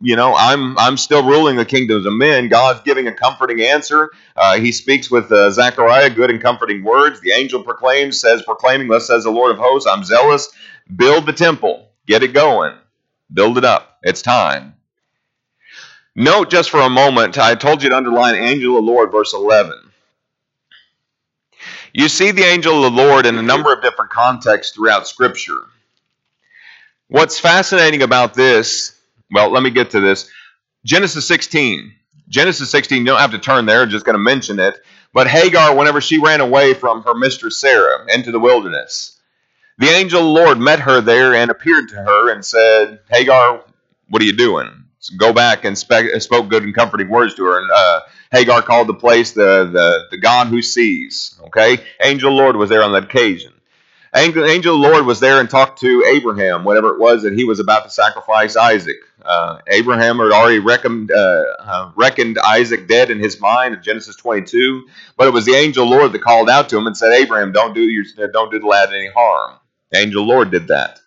you 0.00 0.16
know, 0.16 0.34
I'm 0.34 0.76
I'm 0.78 0.96
still 0.96 1.24
ruling 1.24 1.56
the 1.56 1.64
kingdoms 1.64 2.06
of 2.06 2.14
men. 2.14 2.48
God's 2.48 2.80
giving 2.80 3.06
a 3.06 3.12
comforting 3.12 3.60
answer. 3.60 4.10
Uh, 4.34 4.58
he 4.58 4.72
speaks 4.72 5.10
with 5.10 5.30
uh, 5.30 5.50
Zechariah 5.50 6.10
good 6.10 6.30
and 6.30 6.42
comforting 6.42 6.82
words. 6.82 7.20
The 7.20 7.32
angel 7.32 7.62
proclaims, 7.62 8.18
says, 8.18 8.42
proclaiming, 8.42 8.88
thus 8.88 9.06
says 9.06 9.24
the 9.24 9.30
Lord 9.30 9.52
of 9.52 9.58
hosts, 9.58 9.86
I'm 9.86 10.02
zealous. 10.02 10.50
Build 10.96 11.26
the 11.26 11.32
temple. 11.34 11.89
Get 12.10 12.24
it 12.24 12.34
going. 12.34 12.74
Build 13.32 13.56
it 13.56 13.64
up. 13.64 13.98
It's 14.02 14.20
time. 14.20 14.74
Note 16.16 16.50
just 16.50 16.68
for 16.68 16.80
a 16.80 16.90
moment, 16.90 17.38
I 17.38 17.54
told 17.54 17.84
you 17.84 17.88
to 17.88 17.96
underline 17.96 18.34
angel 18.34 18.76
of 18.76 18.84
the 18.84 18.90
Lord, 18.90 19.12
verse 19.12 19.32
11. 19.32 19.78
You 21.92 22.08
see 22.08 22.32
the 22.32 22.42
angel 22.42 22.84
of 22.84 22.92
the 22.92 23.00
Lord 23.00 23.26
in 23.26 23.38
a 23.38 23.42
number 23.42 23.72
of 23.72 23.80
different 23.80 24.10
contexts 24.10 24.74
throughout 24.74 25.06
Scripture. 25.06 25.60
What's 27.06 27.38
fascinating 27.38 28.02
about 28.02 28.34
this, 28.34 29.00
well, 29.30 29.48
let 29.52 29.62
me 29.62 29.70
get 29.70 29.90
to 29.90 30.00
this. 30.00 30.28
Genesis 30.84 31.28
16. 31.28 31.94
Genesis 32.28 32.72
16, 32.72 32.98
you 32.98 33.06
don't 33.06 33.20
have 33.20 33.30
to 33.30 33.38
turn 33.38 33.66
there, 33.66 33.82
I'm 33.82 33.90
just 33.90 34.04
going 34.04 34.14
to 34.14 34.18
mention 34.18 34.58
it. 34.58 34.80
But 35.12 35.28
Hagar, 35.28 35.76
whenever 35.76 36.00
she 36.00 36.20
ran 36.20 36.40
away 36.40 36.74
from 36.74 37.04
her 37.04 37.14
mistress 37.14 37.56
Sarah 37.56 38.04
into 38.12 38.32
the 38.32 38.40
wilderness, 38.40 39.19
the 39.80 39.88
angel 39.88 40.20
of 40.20 40.26
the 40.26 40.30
Lord 40.30 40.58
met 40.58 40.80
her 40.80 41.00
there 41.00 41.34
and 41.34 41.50
appeared 41.50 41.88
to 41.88 41.96
her 41.96 42.30
and 42.30 42.44
said, 42.44 43.00
Hagar, 43.10 43.64
what 44.10 44.20
are 44.20 44.26
you 44.26 44.36
doing? 44.36 44.84
So 44.98 45.16
go 45.16 45.32
back 45.32 45.64
and 45.64 45.76
spe- 45.76 46.18
spoke 46.18 46.50
good 46.50 46.64
and 46.64 46.74
comforting 46.74 47.08
words 47.08 47.34
to 47.36 47.44
her. 47.46 47.62
And 47.62 47.70
uh, 47.70 48.00
Hagar 48.30 48.60
called 48.60 48.88
the 48.88 48.94
place 48.94 49.32
the, 49.32 49.70
the, 49.72 50.08
the 50.10 50.18
God 50.18 50.48
who 50.48 50.60
sees. 50.60 51.40
Okay? 51.46 51.78
Angel 52.02 52.30
Lord 52.30 52.56
was 52.56 52.68
there 52.68 52.82
on 52.82 52.92
that 52.92 53.04
occasion. 53.04 53.54
Angel, 54.14 54.44
angel 54.44 54.76
Lord 54.76 55.06
was 55.06 55.18
there 55.18 55.40
and 55.40 55.48
talked 55.48 55.80
to 55.80 56.04
Abraham, 56.04 56.64
whatever 56.64 56.90
it 56.90 57.00
was 57.00 57.22
that 57.22 57.32
he 57.32 57.44
was 57.44 57.58
about 57.58 57.84
to 57.84 57.90
sacrifice 57.90 58.56
Isaac. 58.56 58.96
Uh, 59.24 59.60
Abraham 59.68 60.18
had 60.18 60.32
already 60.32 60.58
reckoned, 60.58 61.10
uh, 61.10 61.44
uh, 61.58 61.92
reckoned 61.94 62.38
Isaac 62.38 62.86
dead 62.86 63.10
in 63.10 63.18
his 63.18 63.40
mind 63.40 63.74
in 63.74 63.82
Genesis 63.82 64.16
22, 64.16 64.86
but 65.16 65.26
it 65.26 65.30
was 65.30 65.46
the 65.46 65.54
angel 65.54 65.88
Lord 65.88 66.12
that 66.12 66.22
called 66.22 66.50
out 66.50 66.68
to 66.70 66.76
him 66.76 66.86
and 66.86 66.96
said, 66.96 67.12
Abraham, 67.12 67.52
don't 67.52 67.72
do, 67.72 67.80
your, 67.80 68.04
don't 68.32 68.50
do 68.50 68.58
the 68.58 68.66
lad 68.66 68.90
any 68.92 69.08
harm. 69.08 69.59
The 69.90 69.98
angel 69.98 70.24
Lord 70.24 70.50
did 70.50 70.68
that. 70.68 71.00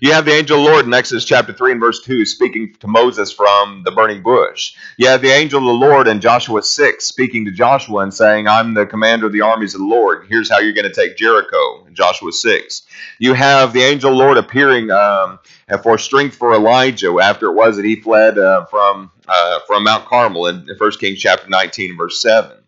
You 0.00 0.12
have 0.12 0.24
the 0.24 0.32
angel 0.34 0.60
Lord 0.60 0.84
in 0.86 0.92
Exodus 0.92 1.24
chapter 1.24 1.52
3 1.52 1.72
and 1.72 1.80
verse 1.80 2.02
2 2.02 2.26
speaking 2.26 2.74
to 2.80 2.88
Moses 2.88 3.32
from 3.32 3.82
the 3.84 3.92
burning 3.92 4.22
bush. 4.22 4.74
You 4.98 5.06
have 5.06 5.22
the 5.22 5.30
angel 5.30 5.60
of 5.60 5.66
the 5.66 5.86
Lord 5.86 6.08
in 6.08 6.20
Joshua 6.20 6.62
6 6.62 7.04
speaking 7.04 7.44
to 7.44 7.52
Joshua 7.52 8.00
and 8.00 8.12
saying, 8.12 8.48
I'm 8.48 8.74
the 8.74 8.86
commander 8.86 9.26
of 9.26 9.32
the 9.32 9.42
armies 9.42 9.74
of 9.74 9.80
the 9.80 9.86
Lord. 9.86 10.26
Here's 10.28 10.50
how 10.50 10.58
you're 10.58 10.74
going 10.74 10.92
to 10.92 10.92
take 10.92 11.16
Jericho 11.16 11.86
in 11.86 11.94
Joshua 11.94 12.32
6. 12.32 12.82
You 13.20 13.34
have 13.34 13.72
the 13.72 13.82
angel 13.82 14.12
Lord 14.12 14.36
appearing 14.36 14.90
um, 14.90 15.38
for 15.82 15.96
strength 15.96 16.34
for 16.34 16.52
Elijah 16.52 17.16
after 17.22 17.46
it 17.46 17.54
was 17.54 17.76
that 17.76 17.84
he 17.84 17.96
fled 17.96 18.36
uh, 18.36 18.66
from, 18.66 19.12
uh, 19.28 19.60
from 19.66 19.84
Mount 19.84 20.06
Carmel 20.06 20.48
in 20.48 20.68
1 20.76 20.90
Kings 20.98 21.20
chapter 21.20 21.48
19 21.48 21.96
verse 21.96 22.20
7. 22.20 22.63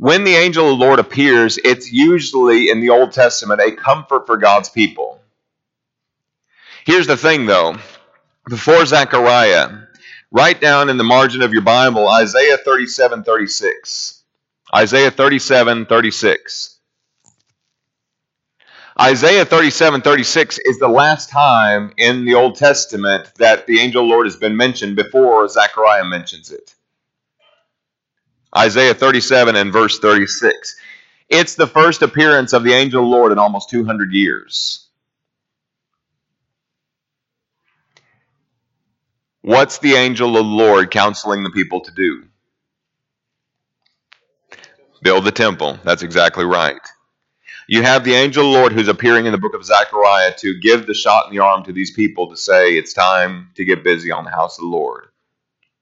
When 0.00 0.24
the 0.24 0.34
angel 0.34 0.72
of 0.72 0.78
the 0.78 0.84
Lord 0.86 0.98
appears, 0.98 1.58
it's 1.58 1.92
usually 1.92 2.70
in 2.70 2.80
the 2.80 2.88
Old 2.88 3.12
Testament 3.12 3.60
a 3.60 3.70
comfort 3.70 4.24
for 4.24 4.38
God's 4.38 4.70
people. 4.70 5.20
Here's 6.86 7.06
the 7.06 7.18
thing 7.18 7.44
though, 7.44 7.76
before 8.48 8.86
Zechariah, 8.86 9.68
write 10.30 10.58
down 10.58 10.88
in 10.88 10.96
the 10.96 11.04
margin 11.04 11.42
of 11.42 11.52
your 11.52 11.60
Bible 11.60 12.08
Isaiah 12.08 12.56
37 12.56 13.24
36. 13.24 14.22
Isaiah 14.74 15.10
37 15.10 15.84
36. 15.84 16.78
Isaiah 18.98 19.44
37 19.44 20.00
36 20.00 20.58
is 20.64 20.78
the 20.78 20.88
last 20.88 21.28
time 21.28 21.92
in 21.98 22.24
the 22.24 22.36
Old 22.36 22.56
Testament 22.56 23.30
that 23.36 23.66
the 23.66 23.80
angel 23.80 24.08
Lord 24.08 24.24
has 24.24 24.36
been 24.36 24.56
mentioned 24.56 24.96
before 24.96 25.46
Zechariah 25.46 26.06
mentions 26.06 26.50
it. 26.50 26.74
Isaiah 28.56 28.94
37 28.94 29.56
and 29.56 29.72
verse 29.72 29.98
36. 30.00 30.76
It's 31.28 31.54
the 31.54 31.66
first 31.68 32.02
appearance 32.02 32.52
of 32.52 32.64
the 32.64 32.72
angel 32.72 33.02
of 33.02 33.10
the 33.10 33.16
Lord 33.16 33.32
in 33.32 33.38
almost 33.38 33.70
200 33.70 34.12
years. 34.12 34.88
What's 39.42 39.78
the 39.78 39.94
angel 39.94 40.30
of 40.30 40.44
the 40.44 40.50
Lord 40.50 40.90
counseling 40.90 41.44
the 41.44 41.50
people 41.50 41.80
to 41.82 41.92
do? 41.92 42.24
Build 45.02 45.24
the 45.24 45.32
temple. 45.32 45.78
That's 45.84 46.02
exactly 46.02 46.44
right. 46.44 46.80
You 47.68 47.82
have 47.82 48.04
the 48.04 48.14
angel 48.14 48.46
of 48.46 48.52
the 48.52 48.58
Lord 48.58 48.72
who's 48.72 48.88
appearing 48.88 49.26
in 49.26 49.32
the 49.32 49.38
book 49.38 49.54
of 49.54 49.64
Zechariah 49.64 50.34
to 50.38 50.60
give 50.60 50.86
the 50.86 50.94
shot 50.94 51.26
in 51.28 51.36
the 51.36 51.42
arm 51.42 51.64
to 51.64 51.72
these 51.74 51.92
people 51.92 52.30
to 52.30 52.36
say 52.38 52.76
it's 52.76 52.94
time 52.94 53.50
to 53.56 53.64
get 53.66 53.84
busy 53.84 54.12
on 54.12 54.24
the 54.24 54.30
house 54.32 54.58
of 54.58 54.62
the 54.62 54.68
Lord. 54.70 55.09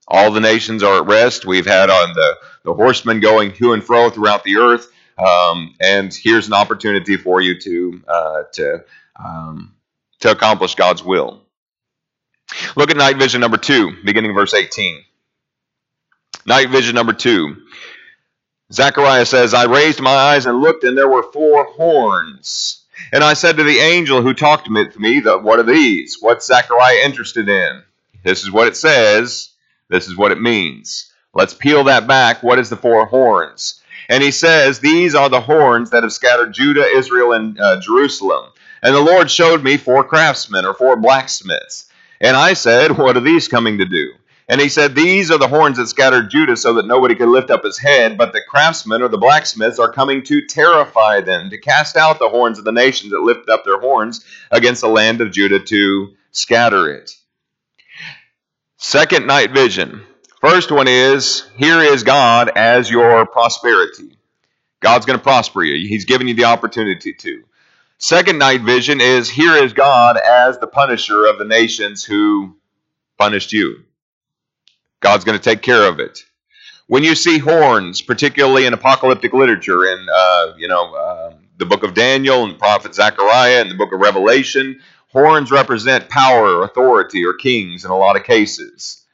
All 0.09 0.31
the 0.31 0.41
nations 0.41 0.83
are 0.83 0.97
at 1.01 1.07
rest. 1.07 1.45
We've 1.45 1.65
had 1.65 1.89
on 1.89 2.13
the, 2.13 2.37
the 2.63 2.73
horsemen 2.73 3.19
going 3.19 3.53
to 3.53 3.73
and 3.73 3.83
fro 3.83 4.09
throughout 4.09 4.43
the 4.43 4.57
earth. 4.57 4.91
Um, 5.17 5.75
and 5.79 6.13
here's 6.13 6.47
an 6.47 6.53
opportunity 6.53 7.17
for 7.17 7.41
you 7.41 7.59
to, 7.59 8.03
uh, 8.07 8.43
to, 8.53 8.85
um, 9.23 9.75
to 10.21 10.31
accomplish 10.31 10.75
God's 10.75 11.03
will. 11.03 11.41
Look 12.75 12.89
at 12.89 12.97
night 12.97 13.17
vision 13.17 13.41
number 13.41 13.57
two, 13.57 13.95
beginning 14.03 14.33
verse 14.33 14.53
18. 14.53 15.03
Night 16.45 16.69
vision 16.69 16.95
number 16.95 17.13
two. 17.13 17.57
Zechariah 18.71 19.25
says, 19.25 19.53
I 19.53 19.65
raised 19.65 19.99
my 19.99 20.11
eyes 20.11 20.45
and 20.45 20.61
looked, 20.61 20.83
and 20.83 20.97
there 20.97 21.07
were 21.09 21.31
four 21.31 21.65
horns. 21.65 22.85
And 23.11 23.23
I 23.23 23.33
said 23.33 23.57
to 23.57 23.63
the 23.63 23.79
angel 23.79 24.21
who 24.21 24.33
talked 24.33 24.65
to 24.65 24.71
me, 24.71 25.21
What 25.21 25.59
are 25.59 25.63
these? 25.63 26.17
What's 26.19 26.47
Zechariah 26.47 27.05
interested 27.05 27.49
in? 27.49 27.83
This 28.23 28.43
is 28.43 28.51
what 28.51 28.67
it 28.67 28.75
says. 28.75 29.48
This 29.89 30.07
is 30.07 30.15
what 30.15 30.31
it 30.31 30.41
means. 30.41 31.11
Let's 31.33 31.53
peel 31.53 31.83
that 31.85 32.07
back. 32.07 32.41
What 32.43 32.59
is 32.59 32.69
the 32.69 32.77
four 32.77 33.05
horns? 33.05 33.81
And 34.07 34.23
he 34.23 34.31
says, 34.31 34.79
These 34.79 35.15
are 35.15 35.29
the 35.29 35.41
horns 35.41 35.91
that 35.91 36.03
have 36.03 36.13
scattered 36.13 36.53
Judah, 36.53 36.85
Israel, 36.85 37.33
and 37.33 37.59
uh, 37.59 37.79
Jerusalem. 37.79 38.51
And 38.81 38.95
the 38.95 39.01
Lord 39.01 39.29
showed 39.29 39.63
me 39.63 39.77
four 39.77 40.03
craftsmen 40.03 40.65
or 40.65 40.73
four 40.73 40.95
blacksmiths. 40.95 41.89
And 42.21 42.35
I 42.35 42.53
said, 42.53 42.97
What 42.97 43.17
are 43.17 43.21
these 43.21 43.47
coming 43.47 43.77
to 43.77 43.85
do? 43.85 44.11
And 44.47 44.59
he 44.59 44.69
said, 44.69 44.95
These 44.95 45.29
are 45.29 45.37
the 45.37 45.47
horns 45.47 45.77
that 45.77 45.87
scattered 45.87 46.31
Judah 46.31 46.57
so 46.57 46.73
that 46.73 46.87
nobody 46.87 47.13
could 47.13 47.29
lift 47.29 47.51
up 47.51 47.63
his 47.63 47.77
head, 47.77 48.17
but 48.17 48.33
the 48.33 48.41
craftsmen 48.49 49.03
or 49.03 49.07
the 49.07 49.17
blacksmiths 49.17 49.77
are 49.77 49.91
coming 49.91 50.23
to 50.23 50.45
terrify 50.47 51.21
them, 51.21 51.51
to 51.51 51.57
cast 51.59 51.95
out 51.95 52.17
the 52.17 52.29
horns 52.29 52.57
of 52.57 52.65
the 52.65 52.71
nations 52.71 53.11
that 53.11 53.21
lift 53.21 53.47
up 53.47 53.63
their 53.63 53.79
horns 53.79 54.25
against 54.49 54.81
the 54.81 54.87
land 54.87 55.21
of 55.21 55.31
Judah 55.31 55.59
to 55.59 56.15
scatter 56.31 56.91
it. 56.91 57.11
Second 58.81 59.27
night 59.27 59.51
vision. 59.51 60.03
First 60.39 60.71
one 60.71 60.87
is 60.87 61.45
here 61.57 61.81
is 61.81 62.03
God 62.03 62.49
as 62.55 62.89
your 62.89 63.25
prosperity. 63.25 64.17
God's 64.79 65.05
going 65.05 65.19
to 65.19 65.23
prosper 65.23 65.63
you. 65.63 65.89
He's 65.89 66.05
given 66.05 66.29
you 66.29 66.33
the 66.33 66.45
opportunity 66.45 67.13
to. 67.13 67.43
Second 67.97 68.39
night 68.39 68.61
vision 68.61 69.01
is 69.01 69.29
here 69.29 69.55
is 69.55 69.73
God 69.73 70.15
as 70.15 70.59
the 70.59 70.67
punisher 70.67 71.25
of 71.25 71.37
the 71.37 71.43
nations 71.43 72.05
who 72.05 72.55
punished 73.17 73.51
you. 73.51 73.83
God's 75.01 75.25
going 75.25 75.37
to 75.37 75.43
take 75.43 75.61
care 75.61 75.83
of 75.89 75.99
it. 75.99 76.23
When 76.87 77.03
you 77.03 77.15
see 77.15 77.37
horns, 77.37 78.01
particularly 78.01 78.65
in 78.65 78.73
apocalyptic 78.73 79.33
literature, 79.33 79.87
in 79.87 80.07
uh, 80.09 80.53
you 80.57 80.69
know 80.69 80.95
uh, 80.95 81.33
the 81.57 81.65
book 81.65 81.83
of 81.83 81.93
Daniel 81.95 82.45
and 82.45 82.57
prophet 82.57 82.95
Zechariah 82.95 83.59
and 83.59 83.69
the 83.69 83.75
book 83.75 83.91
of 83.91 83.99
Revelation, 83.99 84.79
horns 85.11 85.51
represent 85.51 86.09
power, 86.09 86.63
authority, 86.63 87.25
or 87.25 87.33
kings 87.33 87.85
in 87.85 87.91
a 87.91 87.97
lot 87.97 88.15
of 88.15 88.23
cases. 88.23 89.05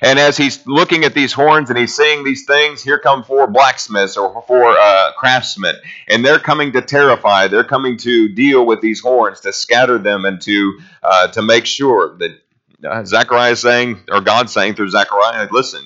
And 0.00 0.18
as 0.18 0.36
he's 0.36 0.66
looking 0.66 1.04
at 1.04 1.14
these 1.14 1.32
horns 1.32 1.68
and 1.68 1.78
he's 1.78 1.94
seeing 1.94 2.24
these 2.24 2.46
things, 2.46 2.82
here 2.82 2.98
come 2.98 3.22
four 3.22 3.46
blacksmiths 3.46 4.16
or 4.16 4.42
four 4.46 4.70
uh, 4.78 5.12
craftsmen, 5.12 5.76
and 6.08 6.24
they're 6.24 6.38
coming 6.38 6.72
to 6.72 6.80
terrify. 6.80 7.48
They're 7.48 7.64
coming 7.64 7.98
to 7.98 8.28
deal 8.28 8.64
with 8.64 8.80
these 8.80 9.00
horns, 9.00 9.40
to 9.40 9.52
scatter 9.52 9.98
them, 9.98 10.24
and 10.24 10.40
to 10.42 10.80
uh, 11.02 11.28
to 11.28 11.42
make 11.42 11.66
sure 11.66 12.16
that 12.16 12.38
uh, 12.82 13.04
Zechariah 13.04 13.52
is 13.52 13.60
saying, 13.60 14.00
or 14.10 14.20
God 14.20 14.48
saying 14.48 14.74
through 14.74 14.90
Zechariah, 14.90 15.48
listen, 15.50 15.84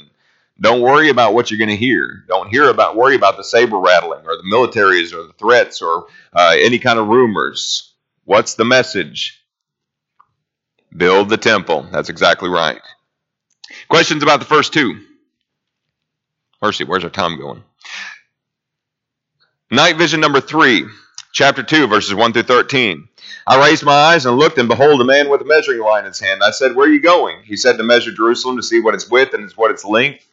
don't 0.61 0.81
worry 0.81 1.09
about 1.09 1.35
what 1.35 1.51
you're 1.51 1.59
going 1.59 1.69
to 1.69 1.77
hear. 1.77 2.25
Don't 2.29 2.49
hear 2.49 2.69
about 2.69 2.97
worry 2.97 3.15
about 3.17 3.37
the 3.37 3.45
saber 3.45 3.79
rattling 3.79 4.25
or 4.27 4.37
the 4.37 4.49
militaries 4.49 5.13
or 5.13 5.27
the 5.27 5.35
threats 5.35 5.83
or 5.83 6.07
uh, 6.33 6.55
any 6.57 6.79
kind 6.79 6.99
of 6.99 7.09
rumors. 7.09 7.93
What's 8.25 8.55
the 8.55 8.65
message? 8.65 9.43
Build 10.97 11.29
the 11.29 11.37
temple. 11.37 11.87
That's 11.91 12.09
exactly 12.09 12.49
right. 12.49 12.81
Questions 13.89 14.23
about 14.23 14.41
the 14.41 14.47
first 14.47 14.73
two? 14.73 15.01
Mercy, 16.63 16.85
where's 16.85 17.05
our 17.05 17.11
time 17.11 17.39
going? 17.39 17.63
Night 19.71 19.97
vision 19.97 20.21
number 20.21 20.41
three, 20.41 20.87
chapter 21.33 21.63
2, 21.63 21.89
verses 21.89 22.15
1 22.15 22.33
through 22.33 22.43
13. 22.45 23.09
I 23.47 23.67
raised 23.69 23.85
my 23.85 23.93
eyes 23.93 24.27
and 24.27 24.39
looked, 24.39 24.59
and 24.59 24.69
behold, 24.69 25.01
a 25.01 25.05
man 25.05 25.31
with 25.31 25.43
a 25.43 25.47
measuring 25.47 25.81
line 25.81 26.01
in 26.01 26.09
his 26.09 26.21
hand. 26.21 26.43
I 26.43 26.51
said, 26.51 26.75
Where 26.75 26.89
are 26.89 26.93
you 26.93 27.01
going? 27.01 27.43
He 27.45 27.57
said, 27.57 27.77
To 27.79 27.83
measure 27.83 28.13
Jerusalem 28.13 28.57
to 28.57 28.63
see 28.63 28.81
what 28.81 28.95
its 28.95 29.11
width 29.11 29.35
and 29.35 29.51
what 29.53 29.71
its 29.71 29.85
length. 29.85 30.28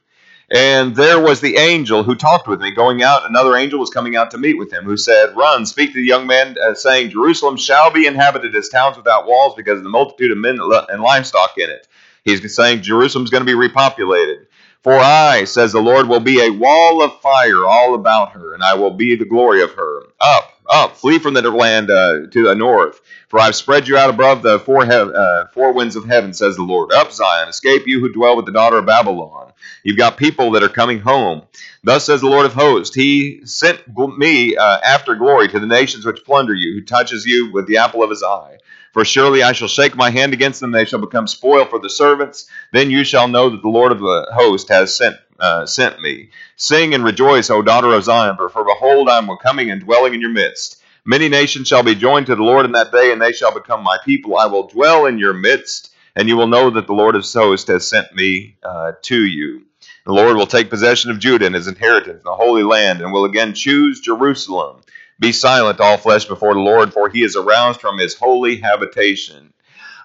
And 0.51 0.95
there 0.95 1.19
was 1.19 1.41
the 1.41 1.57
angel 1.57 2.03
who 2.03 2.15
talked 2.15 2.47
with 2.47 2.61
me 2.61 2.71
going 2.71 3.01
out. 3.01 3.27
Another 3.27 3.55
angel 3.55 3.79
was 3.79 3.89
coming 3.89 4.15
out 4.15 4.31
to 4.31 4.37
meet 4.37 4.57
with 4.57 4.71
him, 4.71 4.83
who 4.83 4.95
said, 4.95 5.35
Run, 5.35 5.65
speak 5.65 5.93
to 5.93 5.95
the 5.95 6.05
young 6.05 6.27
man, 6.27 6.55
uh, 6.61 6.75
saying, 6.75 7.09
Jerusalem 7.09 7.57
shall 7.57 7.91
be 7.91 8.05
inhabited 8.05 8.55
as 8.55 8.69
towns 8.69 8.97
without 8.97 9.25
walls 9.25 9.55
because 9.55 9.79
of 9.79 9.83
the 9.83 9.89
multitude 9.89 10.31
of 10.31 10.37
men 10.37 10.59
and 10.61 11.01
livestock 11.01 11.57
in 11.57 11.69
it. 11.69 11.87
He's 12.23 12.55
saying 12.55 12.81
Jerusalem's 12.83 13.29
going 13.29 13.45
to 13.45 13.51
be 13.51 13.69
repopulated. 13.69 14.45
For 14.81 14.93
I, 14.93 15.45
says 15.45 15.71
the 15.71 15.79
Lord, 15.79 16.07
will 16.07 16.19
be 16.19 16.41
a 16.41 16.51
wall 16.51 17.01
of 17.01 17.19
fire 17.21 17.65
all 17.65 17.95
about 17.95 18.33
her, 18.33 18.53
and 18.53 18.61
I 18.61 18.75
will 18.75 18.91
be 18.91 19.15
the 19.15 19.25
glory 19.25 19.63
of 19.63 19.71
her. 19.71 20.03
Up, 20.21 20.54
up, 20.69 20.97
flee 20.97 21.19
from 21.19 21.33
the 21.33 21.49
land 21.49 21.89
uh, 21.89 22.27
to 22.31 22.43
the 22.43 22.55
north. 22.55 23.01
For 23.29 23.39
I've 23.39 23.55
spread 23.55 23.87
you 23.87 23.97
out 23.97 24.09
above 24.09 24.41
the 24.41 24.59
four, 24.59 24.83
uh, 24.83 25.47
four 25.47 25.73
winds 25.73 25.95
of 25.95 26.05
heaven, 26.05 26.33
says 26.33 26.55
the 26.55 26.63
Lord. 26.63 26.91
Up, 26.91 27.11
Zion, 27.11 27.49
escape 27.49 27.87
you 27.87 27.99
who 27.99 28.11
dwell 28.11 28.35
with 28.35 28.45
the 28.45 28.51
daughter 28.51 28.77
of 28.77 28.85
Babylon. 28.85 29.51
You've 29.83 29.97
got 29.97 30.17
people 30.17 30.51
that 30.51 30.63
are 30.63 30.69
coming 30.69 30.99
home. 30.99 31.43
Thus 31.83 32.05
says 32.05 32.21
the 32.21 32.27
Lord 32.27 32.45
of 32.45 32.53
hosts, 32.53 32.95
He 32.95 33.41
sent 33.45 33.81
me 34.17 34.55
uh, 34.55 34.79
after 34.83 35.15
glory 35.15 35.47
to 35.49 35.59
the 35.59 35.67
nations 35.67 36.05
which 36.05 36.23
plunder 36.23 36.53
you, 36.53 36.73
who 36.73 36.81
touches 36.85 37.25
you 37.25 37.51
with 37.51 37.67
the 37.67 37.77
apple 37.77 38.03
of 38.03 38.09
his 38.09 38.23
eye. 38.23 38.57
For 38.93 39.03
surely 39.03 39.43
I 39.43 39.51
shall 39.51 39.67
shake 39.67 39.95
my 39.97 40.09
hand 40.09 40.31
against 40.31 40.61
them; 40.61 40.71
they 40.71 40.85
shall 40.85 40.99
become 40.99 41.27
spoil 41.27 41.65
for 41.65 41.79
the 41.79 41.89
servants. 41.89 42.49
Then 42.71 42.89
you 42.89 43.03
shall 43.03 43.27
know 43.27 43.49
that 43.49 43.61
the 43.61 43.67
Lord 43.67 43.91
of 43.91 43.99
the 43.99 44.27
host 44.33 44.69
has 44.69 44.95
sent 44.95 45.17
uh, 45.39 45.65
sent 45.65 46.01
me. 46.01 46.29
Sing 46.55 46.93
and 46.93 47.03
rejoice, 47.03 47.49
O 47.49 47.61
daughter 47.61 47.93
of 47.93 48.03
Zion, 48.03 48.35
for, 48.37 48.49
for 48.49 48.65
behold, 48.65 49.09
I 49.09 49.17
am 49.19 49.29
coming 49.43 49.71
and 49.71 49.81
dwelling 49.81 50.13
in 50.13 50.21
your 50.21 50.31
midst. 50.31 50.81
Many 51.05 51.29
nations 51.29 51.67
shall 51.67 51.83
be 51.83 51.95
joined 51.95 52.27
to 52.27 52.35
the 52.35 52.43
Lord 52.43 52.65
in 52.65 52.73
that 52.73 52.91
day, 52.91 53.11
and 53.11 53.21
they 53.21 53.31
shall 53.33 53.53
become 53.53 53.83
my 53.83 53.97
people. 54.05 54.37
I 54.37 54.47
will 54.47 54.67
dwell 54.67 55.05
in 55.05 55.19
your 55.19 55.33
midst, 55.33 55.93
and 56.15 56.27
you 56.27 56.37
will 56.37 56.47
know 56.47 56.69
that 56.71 56.87
the 56.87 56.93
Lord 56.93 57.15
of 57.15 57.25
hosts 57.25 57.69
has 57.69 57.87
sent 57.87 58.13
me 58.15 58.55
uh, 58.63 58.93
to 59.03 59.25
you. 59.25 59.63
The 60.05 60.13
Lord 60.13 60.37
will 60.37 60.47
take 60.47 60.69
possession 60.69 61.11
of 61.11 61.19
Judah 61.19 61.45
and 61.47 61.55
his 61.55 61.67
inheritance, 61.67 62.23
the 62.23 62.35
Holy 62.35 62.63
Land, 62.63 63.01
and 63.01 63.11
will 63.13 63.25
again 63.25 63.53
choose 63.53 63.99
Jerusalem 64.01 64.77
be 65.19 65.31
silent, 65.31 65.79
all 65.79 65.97
flesh, 65.97 66.25
before 66.25 66.53
the 66.53 66.59
Lord, 66.59 66.93
for 66.93 67.09
he 67.09 67.23
is 67.23 67.35
aroused 67.35 67.79
from 67.79 67.97
his 67.97 68.15
holy 68.15 68.57
habitation. 68.57 69.53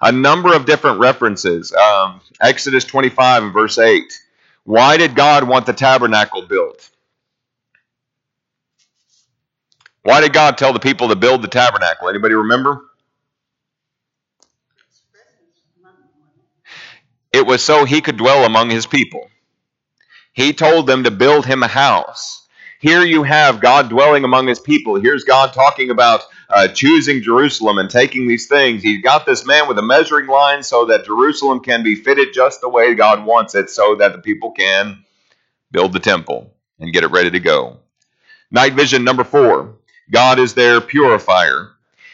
A 0.01 0.11
number 0.11 0.53
of 0.55 0.65
different 0.65 0.99
references. 0.99 1.73
Um, 1.73 2.21
Exodus 2.39 2.85
25 2.85 3.43
and 3.43 3.53
verse 3.53 3.77
8. 3.77 4.01
Why 4.65 4.97
did 4.97 5.15
God 5.15 5.45
want 5.47 5.65
the 5.65 5.73
tabernacle 5.73 6.43
built? 6.47 6.89
Why 10.03 10.21
did 10.21 10.33
God 10.33 10.57
tell 10.57 10.73
the 10.73 10.79
people 10.79 11.09
to 11.09 11.15
build 11.17 11.41
the 11.43 11.47
tabernacle? 11.49 12.09
Anybody 12.09 12.35
remember? 12.35 12.85
It 17.33 17.45
was 17.47 17.63
so 17.63 17.85
he 17.85 18.01
could 18.01 18.17
dwell 18.17 18.45
among 18.45 18.69
his 18.69 18.87
people. 18.87 19.29
He 20.33 20.53
told 20.53 20.87
them 20.87 21.03
to 21.05 21.11
build 21.11 21.45
him 21.45 21.63
a 21.63 21.67
house. 21.69 22.47
Here 22.79 23.03
you 23.03 23.23
have 23.23 23.61
God 23.61 23.89
dwelling 23.89 24.23
among 24.23 24.47
his 24.47 24.59
people. 24.59 24.99
Here's 24.99 25.23
God 25.25 25.53
talking 25.53 25.91
about 25.91 26.21
uh, 26.51 26.67
choosing 26.67 27.21
Jerusalem 27.21 27.77
and 27.77 27.89
taking 27.89 28.27
these 28.27 28.47
things. 28.47 28.83
He's 28.83 29.03
got 29.03 29.25
this 29.25 29.45
man 29.45 29.67
with 29.67 29.77
a 29.77 29.83
measuring 29.83 30.27
line 30.27 30.63
so 30.63 30.85
that 30.85 31.05
Jerusalem 31.05 31.61
can 31.61 31.83
be 31.83 31.95
fitted 31.95 32.33
just 32.33 32.61
the 32.61 32.69
way 32.69 32.93
God 32.95 33.25
wants 33.25 33.55
it, 33.55 33.69
so 33.69 33.95
that 33.95 34.13
the 34.13 34.19
people 34.19 34.51
can 34.51 35.03
build 35.71 35.93
the 35.93 35.99
temple 35.99 36.53
and 36.79 36.93
get 36.93 37.03
it 37.03 37.11
ready 37.11 37.31
to 37.31 37.39
go. 37.39 37.77
Night 38.51 38.73
vision 38.73 39.03
number 39.03 39.23
four 39.23 39.75
God 40.11 40.39
is 40.39 40.53
their 40.53 40.81
purifier. 40.81 41.71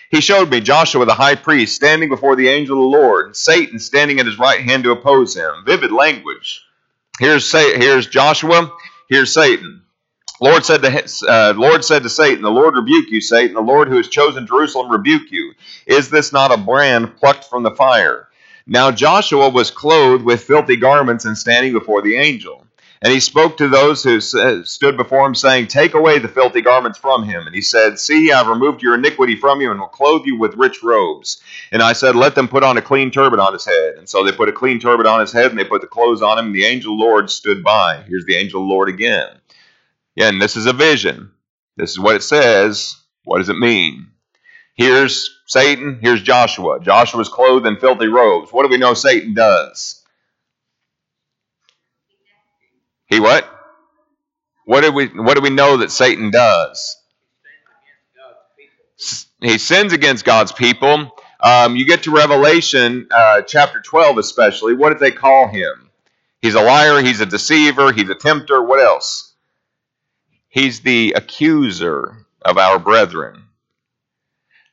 He 0.09 0.21
showed 0.21 0.49
me 0.49 0.61
Joshua 0.61 1.05
the 1.05 1.13
high 1.13 1.35
priest 1.35 1.75
standing 1.75 2.09
before 2.09 2.35
the 2.35 2.47
angel 2.47 2.77
of 2.77 2.91
the 2.91 2.97
Lord, 2.97 3.35
Satan 3.35 3.79
standing 3.79 4.19
at 4.19 4.25
his 4.25 4.39
right 4.39 4.61
hand 4.61 4.83
to 4.83 4.91
oppose 4.91 5.35
him. 5.35 5.51
Vivid 5.65 5.91
language. 5.91 6.63
Here's, 7.19 7.51
here's 7.51 8.07
Joshua, 8.07 8.71
here's 9.09 9.33
Satan. 9.33 9.81
Lord 10.39 10.65
said 10.65 10.81
to 10.83 11.27
uh, 11.27 11.53
Lord 11.57 11.83
said 11.83 12.03
to 12.03 12.09
Satan, 12.09 12.43
"The 12.43 12.51
Lord 12.51 12.75
rebuke 12.75 13.09
you, 13.09 13.21
Satan. 13.21 13.55
The 13.55 13.61
Lord 13.61 13.87
who 13.87 13.97
has 13.97 14.07
chosen 14.07 14.47
Jerusalem 14.47 14.91
rebuke 14.91 15.31
you. 15.31 15.53
Is 15.85 16.09
this 16.09 16.31
not 16.31 16.53
a 16.53 16.57
brand 16.57 17.17
plucked 17.17 17.45
from 17.45 17.63
the 17.63 17.71
fire?" 17.71 18.27
Now 18.67 18.91
Joshua 18.91 19.49
was 19.49 19.71
clothed 19.71 20.23
with 20.23 20.43
filthy 20.43 20.75
garments 20.75 21.25
and 21.25 21.37
standing 21.37 21.73
before 21.73 22.01
the 22.01 22.17
angel. 22.17 22.67
And 23.01 23.13
he 23.13 23.19
spoke 23.19 23.57
to 23.57 23.67
those 23.67 24.03
who 24.03 24.19
stood 24.19 24.97
before 24.97 25.25
him, 25.25 25.35
saying, 25.35 25.67
Take 25.67 25.93
away 25.93 26.17
the 26.17 26.27
filthy 26.27 26.61
garments 26.61 26.97
from 26.97 27.23
him. 27.23 27.45
And 27.45 27.53
he 27.53 27.61
said, 27.61 27.99
See, 27.99 28.31
I 28.31 28.39
have 28.39 28.47
removed 28.47 28.81
your 28.81 28.95
iniquity 28.95 29.35
from 29.35 29.61
you, 29.61 29.69
and 29.69 29.79
will 29.79 29.87
clothe 29.87 30.25
you 30.25 30.37
with 30.39 30.55
rich 30.55 30.81
robes. 30.81 31.39
And 31.71 31.83
I 31.83 31.93
said, 31.93 32.15
Let 32.15 32.33
them 32.33 32.47
put 32.47 32.63
on 32.63 32.75
a 32.77 32.81
clean 32.81 33.11
turban 33.11 33.39
on 33.39 33.53
his 33.53 33.65
head. 33.65 33.95
And 33.97 34.09
so 34.09 34.23
they 34.23 34.31
put 34.31 34.49
a 34.49 34.53
clean 34.53 34.79
turban 34.79 35.05
on 35.05 35.19
his 35.19 35.31
head, 35.31 35.51
and 35.51 35.59
they 35.59 35.63
put 35.63 35.81
the 35.81 35.87
clothes 35.87 36.23
on 36.23 36.39
him, 36.39 36.47
and 36.47 36.55
the 36.55 36.65
angel 36.65 36.97
Lord 36.97 37.29
stood 37.29 37.63
by. 37.63 38.03
Here's 38.07 38.25
the 38.25 38.35
angel 38.35 38.67
Lord 38.67 38.89
again. 38.89 39.27
Yeah, 40.17 40.29
and 40.29 40.41
this 40.41 40.55
is 40.55 40.65
a 40.65 40.73
vision. 40.73 41.31
This 41.77 41.91
is 41.91 41.99
what 41.99 42.15
it 42.15 42.23
says. 42.23 42.95
What 43.23 43.37
does 43.37 43.49
it 43.49 43.59
mean? 43.59 44.07
Here's 44.73 45.29
Satan, 45.45 45.99
here's 46.01 46.23
Joshua. 46.23 46.79
Joshua's 46.79 47.29
clothed 47.29 47.67
in 47.67 47.77
filthy 47.77 48.07
robes. 48.07 48.51
What 48.51 48.63
do 48.63 48.69
we 48.69 48.79
know 48.79 48.95
Satan 48.95 49.35
does? 49.35 50.03
He 53.05 53.19
what? 53.19 53.47
What 54.65 54.81
do 54.81 54.91
we 54.91 55.05
what 55.05 55.35
do 55.35 55.41
we 55.41 55.51
know 55.51 55.77
that 55.77 55.91
Satan 55.91 56.31
does? 56.31 56.97
He 59.39 59.59
sins 59.59 59.93
against 59.93 60.25
God's 60.25 60.51
people. 60.51 61.11
Um, 61.39 61.75
you 61.75 61.85
get 61.85 62.03
to 62.03 62.11
Revelation 62.11 63.07
uh, 63.11 63.43
chapter 63.43 63.81
12, 63.81 64.17
especially. 64.17 64.73
What 64.73 64.89
did 64.89 64.99
they 64.99 65.11
call 65.11 65.47
him? 65.47 65.91
He's 66.41 66.55
a 66.55 66.61
liar, 66.61 67.03
he's 67.03 67.21
a 67.21 67.25
deceiver, 67.27 67.91
he's 67.91 68.09
a 68.09 68.15
tempter. 68.15 68.63
What 68.63 68.79
else? 68.79 69.26
He's 70.49 70.81
the 70.81 71.13
accuser 71.15 72.25
of 72.41 72.57
our 72.57 72.79
brethren. 72.79 73.43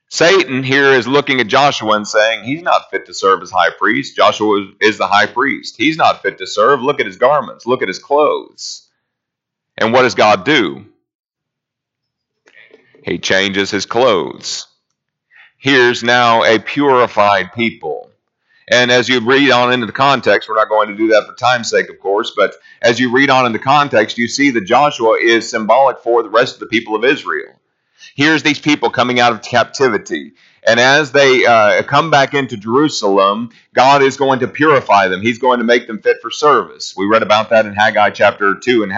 Satan 0.08 0.62
here 0.62 0.92
is 0.92 1.08
looking 1.08 1.40
at 1.40 1.48
Joshua 1.48 1.96
and 1.96 2.06
saying, 2.06 2.44
He's 2.44 2.62
not 2.62 2.90
fit 2.90 3.06
to 3.06 3.14
serve 3.14 3.42
as 3.42 3.50
high 3.50 3.70
priest. 3.70 4.14
Joshua 4.14 4.70
is 4.80 4.96
the 4.98 5.08
high 5.08 5.26
priest. 5.26 5.74
He's 5.76 5.96
not 5.96 6.22
fit 6.22 6.38
to 6.38 6.46
serve. 6.46 6.82
Look 6.82 7.00
at 7.00 7.06
his 7.06 7.16
garments, 7.16 7.66
look 7.66 7.82
at 7.82 7.88
his 7.88 7.98
clothes. 7.98 8.88
And 9.76 9.92
what 9.92 10.02
does 10.02 10.14
God 10.14 10.44
do? 10.44 10.86
He 13.02 13.18
changes 13.18 13.70
his 13.70 13.86
clothes. 13.86 14.68
Here's 15.58 16.04
now 16.04 16.44
a 16.44 16.58
purified 16.58 17.52
people. 17.52 18.10
And 18.68 18.90
as 18.90 19.08
you 19.08 19.20
read 19.20 19.50
on 19.50 19.72
into 19.72 19.86
the 19.86 19.92
context, 19.92 20.48
we're 20.48 20.56
not 20.56 20.68
going 20.70 20.88
to 20.88 20.96
do 20.96 21.08
that 21.08 21.26
for 21.26 21.34
time's 21.34 21.70
sake, 21.70 21.90
of 21.90 21.98
course, 22.00 22.32
but 22.36 22.54
as 22.82 22.98
you 22.98 23.12
read 23.12 23.30
on 23.30 23.46
in 23.46 23.52
the 23.52 23.58
context, 23.58 24.18
you 24.18 24.28
see 24.28 24.50
that 24.52 24.62
Joshua 24.64 25.18
is 25.20 25.48
symbolic 25.50 25.98
for 25.98 26.22
the 26.22 26.30
rest 26.30 26.54
of 26.54 26.60
the 26.60 26.66
people 26.66 26.96
of 26.96 27.04
Israel 27.04 27.52
here's 28.14 28.42
these 28.42 28.58
people 28.58 28.90
coming 28.90 29.20
out 29.20 29.32
of 29.32 29.42
captivity. 29.42 30.32
And 30.66 30.80
as 30.80 31.12
they 31.12 31.44
uh, 31.44 31.82
come 31.82 32.10
back 32.10 32.32
into 32.32 32.56
Jerusalem, 32.56 33.50
God 33.74 34.02
is 34.02 34.16
going 34.16 34.40
to 34.40 34.48
purify 34.48 35.08
them. 35.08 35.20
He's 35.20 35.38
going 35.38 35.58
to 35.58 35.64
make 35.64 35.86
them 35.86 36.00
fit 36.00 36.18
for 36.22 36.30
service. 36.30 36.94
We 36.96 37.06
read 37.06 37.22
about 37.22 37.50
that 37.50 37.66
in 37.66 37.74
Haggai 37.74 38.10
chapter 38.10 38.54
2 38.54 38.82
and 38.82 38.92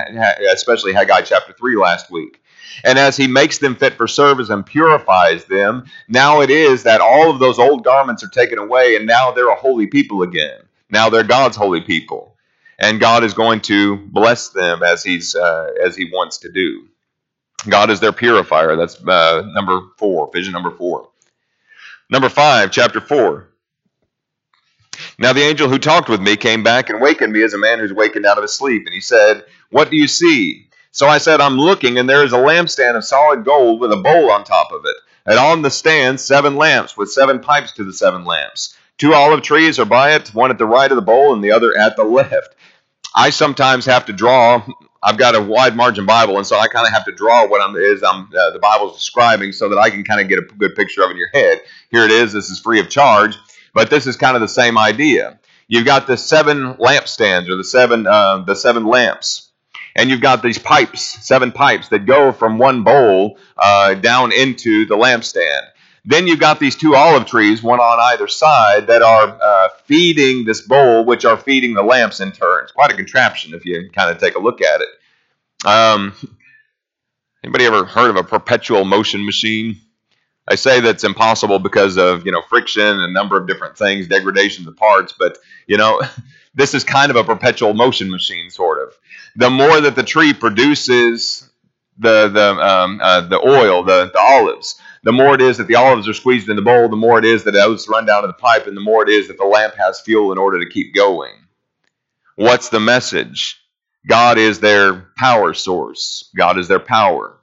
especially 0.52 0.92
Haggai 0.92 1.22
chapter 1.22 1.52
3 1.52 1.76
last 1.76 2.11
week. 2.11 2.40
And 2.85 2.98
as 2.98 3.16
he 3.16 3.26
makes 3.26 3.59
them 3.59 3.76
fit 3.76 3.94
for 3.94 4.07
service 4.07 4.50
and 4.50 4.64
purifies 4.64 5.44
them, 5.44 5.85
now 6.09 6.40
it 6.40 6.50
is 6.50 6.83
that 6.85 7.00
all 7.00 7.31
of 7.31 7.38
those 7.38 7.59
old 7.59 7.85
garments 7.85 8.22
are 8.24 8.29
taken 8.29 8.59
away, 8.59 8.96
and 8.96 9.07
now 9.07 9.33
they're 9.33 9.50
a 9.50 9.57
holy 9.57 9.87
people 9.87 10.22
again. 10.22 10.61
Now 10.90 11.09
they're 11.11 11.24
God's 11.24 11.57
holy 11.57 11.81
people, 11.81 12.37
and 12.79 13.00
God 13.00 13.24
is 13.24 13.35
going 13.35 13.61
to 13.62 13.96
bless 13.96 14.50
them 14.50 14.83
as 14.83 15.02
he's 15.02 15.35
uh, 15.35 15.70
as 15.85 15.96
He 15.96 16.11
wants 16.12 16.38
to 16.38 16.50
do. 16.50 16.87
God 17.68 17.90
is 17.90 18.00
their 18.00 18.12
purifier. 18.12 18.76
That's 18.76 19.02
uh, 19.05 19.42
number 19.52 19.81
four, 19.98 20.31
vision 20.33 20.52
number 20.52 20.70
four. 20.70 21.09
Number 22.11 22.29
five, 22.29 22.70
chapter 22.70 23.00
four. 23.00 23.48
Now 25.18 25.33
the 25.33 25.42
angel 25.42 25.68
who 25.68 25.79
talked 25.79 26.09
with 26.09 26.20
me 26.20 26.37
came 26.37 26.62
back 26.62 26.88
and 26.90 27.00
wakened 27.00 27.33
me 27.33 27.42
as 27.42 27.55
a 27.55 27.59
man 27.59 27.79
who's 27.79 27.92
wakened 27.92 28.26
out 28.26 28.38
of 28.38 28.42
his 28.42 28.55
sleep. 28.55 28.85
And 28.87 28.94
he 28.94 29.00
said, 29.00 29.44
What 29.70 29.90
do 29.90 29.96
you 29.96 30.09
see? 30.09 30.65
So 30.97 31.09
I 31.09 31.19
said, 31.19 31.43
I'm 31.43 31.59
looking, 31.59 31.99
and 31.99 32.09
there 32.09 32.25
is 32.25 32.33
a 32.33 32.39
lampstand 32.39 32.97
of 32.97 33.05
solid 33.05 33.45
gold 33.45 33.81
with 33.81 33.93
a 33.93 33.99
bowl 33.99 34.31
on 34.31 34.45
top 34.45 34.73
of 34.73 34.81
it. 34.87 34.97
And 35.27 35.39
on 35.39 35.61
the 35.61 35.71
stand, 35.71 36.19
seven 36.19 36.57
lamps 36.57 36.97
with 36.97 37.13
seven 37.13 37.39
pipes 37.39 37.73
to 37.73 37.85
the 37.85 37.93
seven 37.93 38.25
lamps. 38.25 38.75
Two 38.97 39.13
olive 39.13 39.43
trees 39.43 39.79
are 39.79 39.85
by 39.85 40.15
it, 40.15 40.29
one 40.29 40.51
at 40.51 40.57
the 40.57 40.65
right 40.65 40.91
of 40.91 40.97
the 40.97 41.03
bowl 41.03 41.35
and 41.35 41.45
the 41.45 41.53
other 41.53 41.77
at 41.77 41.97
the 41.97 42.05
left. 42.05 42.57
I 43.15 43.29
sometimes 43.29 43.85
have 43.85 44.07
to 44.07 44.15
draw 44.15 44.67
I've 45.03 45.19
got 45.19 45.37
a 45.37 45.41
wide 45.41 45.77
margin 45.77 46.07
Bible, 46.07 46.39
and 46.39 46.47
so 46.47 46.59
I 46.59 46.67
kind 46.67 46.87
of 46.87 46.95
have 46.95 47.05
to 47.05 47.13
draw 47.13 47.47
what 47.47 47.61
I'm 47.61 47.77
is 47.77 48.03
I'm 48.03 48.25
uh, 48.25 48.51
the 48.53 48.59
Bible's 48.59 48.97
describing 48.97 49.53
so 49.53 49.69
that 49.69 49.79
I 49.79 49.91
can 49.91 50.03
kind 50.03 50.23
of 50.23 50.29
get 50.29 50.39
a 50.39 50.43
good 50.43 50.75
picture 50.75 51.03
of 51.03 51.11
in 51.11 51.19
your 51.19 51.29
head. 51.35 51.61
Here 51.91 52.05
it 52.05 52.11
is. 52.11 52.33
This 52.33 52.49
is 52.49 52.59
free 52.59 52.81
of 52.81 52.89
charge, 52.89 53.37
but 53.75 53.91
this 53.91 54.07
is 54.07 54.17
kind 54.17 54.35
of 54.35 54.41
the 54.41 54.49
same 54.49 54.79
idea. 54.79 55.39
You've 55.69 55.85
got 55.85 56.07
the 56.07 56.17
seven 56.17 56.75
lampstands 56.75 57.49
or 57.49 57.57
the 57.57 57.65
seven 57.65 58.07
uh, 58.07 58.39
the 58.39 58.57
seven 58.57 58.87
lamps, 58.87 59.46
and 59.97 60.11
you've 60.11 60.21
got 60.21 60.43
these 60.43 60.59
pipes, 60.59 61.27
seven 61.27 61.51
pipes 61.51 61.89
that 61.89 62.07
go 62.07 62.31
from 62.31 62.59
one 62.59 62.85
bowl 62.85 63.39
uh, 63.57 63.95
down 63.95 64.31
into 64.31 64.87
the 64.87 64.95
lampstand. 64.95 65.63
Then 66.05 66.29
you've 66.29 66.39
got 66.39 66.61
these 66.61 66.77
two 66.77 66.95
olive 66.95 67.27
trees, 67.27 67.63
one 67.63 67.81
on 67.81 67.99
either 68.13 68.29
side, 68.29 68.87
that 68.87 69.03
are 69.03 69.39
uh, 69.43 69.69
feeding 69.87 70.45
this 70.45 70.61
bowl, 70.61 71.05
which 71.05 71.25
are 71.25 71.37
feeding 71.37 71.75
the 71.75 71.83
lamps 71.83 72.21
in 72.21 72.31
turn. 72.31 72.63
It's 72.63 72.73
quite 72.73 72.93
a 72.93 72.95
contraption 72.95 73.55
if 73.55 73.65
you 73.65 73.91
kind 73.91 74.11
of 74.11 74.19
take 74.19 74.37
a 74.37 74.39
look 74.39 74.61
at 74.63 74.83
it. 74.83 74.89
Um, 75.67 76.15
anybody 77.43 77.65
ever 77.65 77.85
heard 77.85 78.11
of 78.11 78.17
a 78.17 78.23
perpetual 78.23 78.85
motion 78.85 79.25
machine? 79.25 79.81
I 80.47 80.55
say 80.55 80.79
that's 80.81 81.03
impossible 81.03 81.59
because 81.59 81.97
of 81.97 82.25
you 82.25 82.31
know 82.31 82.43
friction 82.49 82.87
and 82.87 83.01
a 83.01 83.11
number 83.11 83.37
of 83.37 83.49
different 83.49 83.77
things, 83.77 84.07
degradation 84.07 84.63
of 84.63 84.75
the 84.75 84.79
parts. 84.79 85.13
But 85.19 85.39
you 85.67 85.77
know, 85.77 86.01
this 86.55 86.75
is 86.75 86.85
kind 86.85 87.11
of 87.11 87.17
a 87.17 87.25
perpetual 87.25 87.75
motion 87.75 88.11
machine, 88.11 88.51
sort 88.51 88.76
of. 88.76 88.76
The 89.37 89.51
more 89.51 89.81
that 89.81 89.96
the 89.96 90.03
tree 90.03 90.33
produces 90.33 91.49
the 91.99 92.29
the 92.29 92.53
um, 92.53 93.01
uh, 93.03 93.22
the 93.22 93.38
oil, 93.38 93.85
the 93.85 94.11
the 94.12 94.18
olives, 94.20 94.81
the 95.03 95.12
more 95.12 95.35
it 95.35 95.40
is 95.40 95.59
that 95.59 95.66
the 95.68 95.77
olives 95.77 96.09
are 96.09 96.14
squeezed 96.14 96.49
in 96.49 96.57
the 96.57 96.62
bowl, 96.62 96.88
the 96.88 96.96
more 96.96 97.18
it 97.18 97.25
is 97.25 97.44
that 97.44 97.53
those 97.53 97.88
run 97.88 98.07
down 98.07 98.22
to 98.22 98.29
the 98.29 98.35
pipe, 98.35 98.66
and 98.66 98.77
the 98.77 98.81
more 98.83 99.03
it 99.03 99.09
is 99.09 99.29
that 99.29 99.38
the 99.38 99.44
lamp 99.44 99.75
has 99.77 100.01
fuel 100.01 100.33
in 100.33 100.38
order 100.38 100.61
to 100.61 100.70
keep 100.70 100.94
going. 100.94 101.33
What's 102.37 102.68
the 102.68 102.81
message? 102.81 103.61
God 104.07 104.38
is 104.38 104.61
their 104.61 105.09
power 105.16 105.53
source. 105.55 106.31
God 106.37 106.59
is 106.59 106.68
their 106.68 106.81
power. 106.81 107.37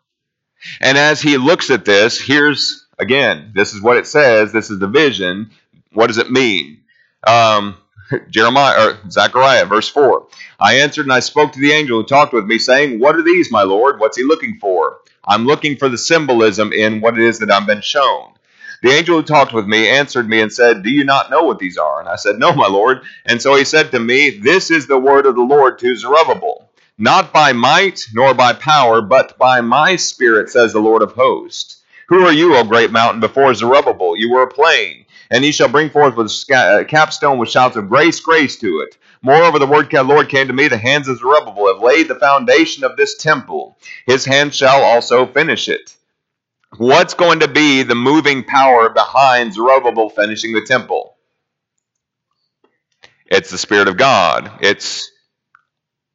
And 0.79 0.97
as 0.97 1.21
he 1.21 1.37
looks 1.37 1.69
at 1.69 1.85
this, 1.85 2.19
here's 2.19 2.85
again, 2.99 3.51
this 3.53 3.73
is 3.73 3.81
what 3.81 3.97
it 3.97 4.07
says. 4.07 4.51
This 4.51 4.69
is 4.69 4.79
the 4.79 4.87
vision. 4.87 5.51
What 5.91 6.07
does 6.07 6.17
it 6.17 6.31
mean? 6.31 6.81
Um, 7.25 7.75
Jeremiah 8.29 8.87
or 8.89 8.99
Zechariah, 9.09 9.65
verse 9.65 9.89
four. 9.89 10.27
I 10.59 10.75
answered 10.79 11.05
and 11.05 11.13
I 11.13 11.19
spoke 11.21 11.53
to 11.53 11.59
the 11.59 11.71
angel 11.73 12.01
who 12.01 12.07
talked 12.07 12.33
with 12.33 12.45
me, 12.45 12.59
saying, 12.59 12.99
"What 12.99 13.15
are 13.15 13.23
these, 13.23 13.51
my 13.51 13.63
lord? 13.63 13.99
What's 13.99 14.17
he 14.17 14.23
looking 14.23 14.57
for?" 14.59 14.99
I'm 15.25 15.45
looking 15.45 15.77
for 15.77 15.89
the 15.89 15.97
symbolism 15.97 16.73
in 16.73 17.01
what 17.01 17.17
it 17.17 17.23
is 17.23 17.39
that 17.39 17.51
I've 17.51 17.67
been 17.67 17.81
shown. 17.81 18.33
The 18.81 18.91
angel 18.91 19.17
who 19.17 19.23
talked 19.23 19.53
with 19.53 19.65
me 19.65 19.87
answered 19.87 20.27
me 20.27 20.41
and 20.41 20.51
said, 20.51 20.83
Do 20.83 20.89
you 20.89 21.05
not 21.05 21.31
know 21.31 21.43
what 21.43 21.59
these 21.59 21.77
are? 21.77 22.01
And 22.01 22.09
I 22.09 22.17
said, 22.17 22.37
No, 22.39 22.53
my 22.53 22.67
Lord. 22.67 23.03
And 23.25 23.41
so 23.41 23.55
he 23.55 23.63
said 23.63 23.91
to 23.91 23.99
me, 23.99 24.31
This 24.31 24.69
is 24.69 24.87
the 24.87 24.99
word 24.99 25.25
of 25.25 25.35
the 25.35 25.41
Lord 25.41 25.79
to 25.79 25.95
Zerubbabel. 25.95 26.69
Not 26.97 27.31
by 27.31 27.53
might 27.53 28.01
nor 28.13 28.33
by 28.33 28.53
power, 28.53 29.01
but 29.01 29.37
by 29.37 29.61
my 29.61 29.95
spirit, 29.95 30.49
says 30.49 30.73
the 30.73 30.81
Lord 30.81 31.01
of 31.01 31.13
hosts. 31.13 31.81
Who 32.09 32.25
are 32.25 32.33
you, 32.33 32.55
O 32.57 32.65
great 32.65 32.91
mountain, 32.91 33.21
before 33.21 33.53
Zerubbabel? 33.53 34.17
You 34.17 34.31
were 34.31 34.43
a 34.43 34.47
plain. 34.53 35.02
And 35.33 35.43
he 35.43 35.51
shall 35.51 35.67
bring 35.67 35.89
forth 35.89 36.15
with 36.15 36.27
a 36.27 36.55
uh, 36.55 36.83
capstone 36.83 37.39
with 37.39 37.49
shouts 37.49 37.75
of 37.75 37.89
grace, 37.89 38.19
grace 38.19 38.55
to 38.59 38.81
it. 38.81 38.99
Moreover, 39.23 39.57
the 39.57 39.65
word 39.65 39.91
Lord 39.91 40.29
came 40.29 40.45
to 40.45 40.53
me, 40.53 40.67
the 40.67 40.77
hands 40.77 41.07
of 41.07 41.17
Zerubbabel 41.17 41.73
have 41.73 41.81
laid 41.81 42.07
the 42.07 42.15
foundation 42.15 42.83
of 42.83 42.95
this 42.97 43.17
temple. 43.17 43.75
His 44.05 44.25
hand 44.25 44.53
shall 44.53 44.83
also 44.83 45.25
finish 45.25 45.69
it. 45.69 45.95
What's 46.77 47.15
going 47.15 47.39
to 47.39 47.47
be 47.47 47.81
the 47.81 47.95
moving 47.95 48.43
power 48.43 48.89
behind 48.89 49.55
Zerubbabel 49.55 50.11
finishing 50.11 50.53
the 50.53 50.65
temple? 50.67 51.17
It's 53.25 53.49
the 53.49 53.57
Spirit 53.57 53.87
of 53.87 53.97
God. 53.97 54.51
It's 54.61 55.09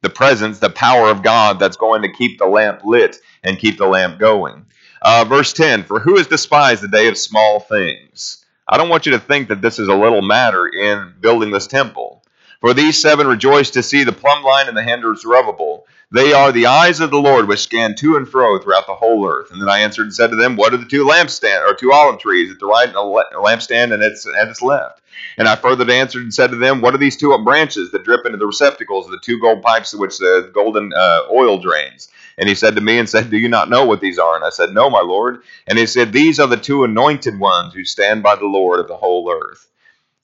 the 0.01 0.09
presence, 0.09 0.59
the 0.59 0.69
power 0.69 1.09
of 1.09 1.23
God 1.23 1.59
that's 1.59 1.75
going 1.75 2.03
to 2.03 2.13
keep 2.13 2.39
the 2.39 2.45
lamp 2.45 2.85
lit 2.85 3.17
and 3.43 3.59
keep 3.59 3.77
the 3.77 3.87
lamp 3.87 4.17
going. 4.17 4.65
Uh, 5.01 5.25
verse 5.27 5.51
10 5.51 5.83
For 5.83 5.99
who 5.99 6.15
has 6.15 6.27
despised 6.27 6.81
the 6.81 6.87
day 6.87 7.09
of 7.09 7.17
small 7.17 7.59
things? 7.59 8.45
I 8.71 8.77
don't 8.77 8.89
want 8.89 9.07
you 9.07 9.13
to 9.13 9.19
think 9.19 9.47
that 9.47 9.63
this 9.63 9.79
is 9.79 9.87
a 9.87 9.95
little 9.95 10.21
matter 10.21 10.67
in 10.67 11.15
building 11.19 11.49
this 11.49 11.65
temple. 11.65 12.21
For 12.61 12.75
these 12.75 13.01
seven 13.01 13.25
rejoice 13.25 13.71
to 13.71 13.81
see 13.81 14.03
the 14.03 14.11
plumb 14.11 14.43
line 14.43 14.67
and 14.67 14.77
the 14.77 14.83
hand 14.83 15.03
of. 15.03 15.87
They 16.11 16.33
are 16.33 16.51
the 16.51 16.67
eyes 16.67 16.99
of 16.99 17.09
the 17.09 17.19
Lord 17.19 17.47
which 17.47 17.61
scan 17.61 17.95
to 17.95 18.15
and 18.15 18.29
fro 18.29 18.59
throughout 18.59 18.85
the 18.85 18.93
whole 18.93 19.27
earth. 19.27 19.49
And 19.51 19.59
then 19.59 19.69
I 19.69 19.79
answered 19.79 20.03
and 20.03 20.13
said 20.13 20.29
to 20.29 20.35
them, 20.35 20.55
What 20.55 20.73
are 20.73 20.77
the 20.77 20.85
two 20.85 21.03
lampstand 21.03 21.67
or 21.67 21.73
two 21.73 21.91
olive 21.91 22.19
trees 22.19 22.51
at 22.51 22.59
the 22.59 22.67
right 22.67 22.87
and 22.87 22.95
a 22.95 22.99
lampstand 22.99 23.91
and 23.91 24.03
its 24.03 24.27
at 24.27 24.49
its 24.49 24.61
left? 24.61 24.98
And 25.37 25.47
I 25.47 25.55
further 25.55 25.89
answered 25.89 26.23
and 26.23 26.33
said 26.33 26.51
to 26.51 26.57
them, 26.57 26.81
What 26.81 26.93
are 26.93 26.99
these 26.99 27.17
two 27.17 27.37
branches 27.43 27.91
that 27.91 28.03
drip 28.03 28.25
into 28.25 28.37
the 28.37 28.47
receptacles 28.47 29.05
of 29.05 29.11
the 29.11 29.19
two 29.19 29.39
gold 29.39 29.61
pipes 29.61 29.93
in 29.93 29.99
which 29.99 30.17
the 30.17 30.49
golden 30.53 30.91
uh, 30.93 31.21
oil 31.31 31.59
drains? 31.59 32.09
And 32.37 32.47
he 32.47 32.55
said 32.55 32.75
to 32.75 32.81
me 32.81 32.97
and 32.97 33.09
said, 33.09 33.29
Do 33.29 33.37
you 33.37 33.49
not 33.49 33.69
know 33.69 33.85
what 33.85 34.01
these 34.01 34.17
are? 34.17 34.35
And 34.35 34.45
I 34.45 34.49
said, 34.49 34.71
No, 34.71 34.89
my 34.89 35.01
Lord. 35.01 35.41
And 35.67 35.77
he 35.77 35.85
said, 35.85 36.11
These 36.13 36.39
are 36.39 36.47
the 36.47 36.57
two 36.57 36.83
anointed 36.83 37.39
ones 37.39 37.73
who 37.73 37.83
stand 37.83 38.23
by 38.23 38.35
the 38.35 38.45
Lord 38.45 38.79
of 38.79 38.87
the 38.87 38.97
whole 38.97 39.31
earth. 39.31 39.67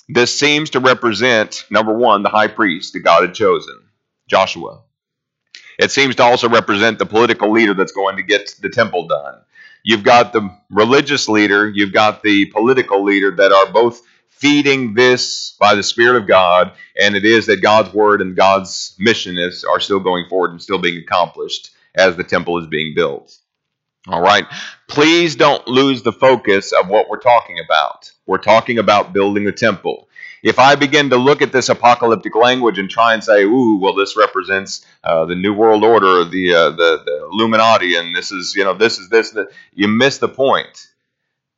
This 0.08 0.38
seems 0.38 0.69
to 0.71 0.79
represent, 0.79 1.65
number 1.71 1.93
one, 1.93 2.23
the 2.23 2.29
high 2.29 2.47
priest 2.47 2.93
that 2.93 2.99
God 2.99 3.23
had 3.23 3.34
chosen, 3.34 3.79
Joshua. 4.27 4.81
It 5.79 5.91
seems 5.91 6.15
to 6.15 6.23
also 6.23 6.47
represent 6.47 6.99
the 6.99 7.05
political 7.05 7.51
leader 7.51 7.73
that's 7.73 7.91
going 7.91 8.15
to 8.17 8.23
get 8.23 8.55
the 8.62 8.69
temple 8.69 9.08
done. 9.08 9.41
You've 9.84 10.03
got 10.03 10.31
the 10.31 10.49
religious 10.69 11.27
leader, 11.27 11.69
you've 11.69 11.93
got 11.93 12.23
the 12.23 12.45
political 12.47 13.03
leader 13.03 13.31
that 13.36 13.51
are 13.51 13.71
both 13.71 14.01
feeding 14.45 14.93
this 14.93 15.55
by 15.60 15.73
the 15.73 15.81
Spirit 15.81 16.21
of 16.21 16.27
God, 16.27 16.73
and 16.95 17.15
it 17.15 17.25
is 17.25 17.47
that 17.47 17.63
God's 17.63 17.91
word 17.91 18.21
and 18.21 18.36
God's 18.36 18.95
mission 18.99 19.39
is, 19.39 19.63
are 19.63 19.79
still 19.79 19.99
going 19.99 20.25
forward 20.29 20.51
and 20.51 20.62
still 20.62 20.77
being 20.77 20.99
accomplished 20.99 21.71
as 21.95 22.15
the 22.15 22.23
temple 22.23 22.60
is 22.60 22.67
being 22.67 22.93
built. 22.93 23.36
All 24.08 24.21
right. 24.21 24.45
Please 24.88 25.36
don't 25.36 25.67
lose 25.67 26.03
the 26.03 26.12
focus 26.12 26.73
of 26.73 26.89
what 26.89 27.10
we're 27.10 27.17
talking 27.17 27.58
about. 27.60 28.12
We're 28.27 28.38
talking 28.38 28.77
about 28.77 29.13
building 29.13 29.45
the 29.45 29.51
temple 29.51 30.08
if 30.43 30.60
I 30.60 30.75
begin 30.75 31.10
to 31.10 31.17
look 31.17 31.41
at 31.41 31.51
this 31.51 31.69
apocalyptic 31.69 32.36
language 32.36 32.77
and 32.77 32.88
try 32.88 33.15
and 33.15 33.23
say, 33.23 33.45
"Ooh, 33.45 33.79
well, 33.81 33.95
this 33.95 34.15
represents 34.15 34.86
uh, 35.03 35.25
the 35.25 35.34
New 35.34 35.55
World 35.55 35.84
Order, 35.84 36.23
the, 36.23 36.53
uh, 36.53 36.69
the 36.69 37.01
the 37.03 37.29
Illuminati, 37.31 37.95
and 37.95 38.15
this 38.15 38.31
is 38.31 38.53
you 38.55 38.63
know 38.63 38.75
this 38.75 38.99
is 38.99 39.10
this," 39.10 39.31
that 39.31 39.47
you 39.73 39.88
miss 39.88 40.19
the 40.19 40.27
point 40.27 40.88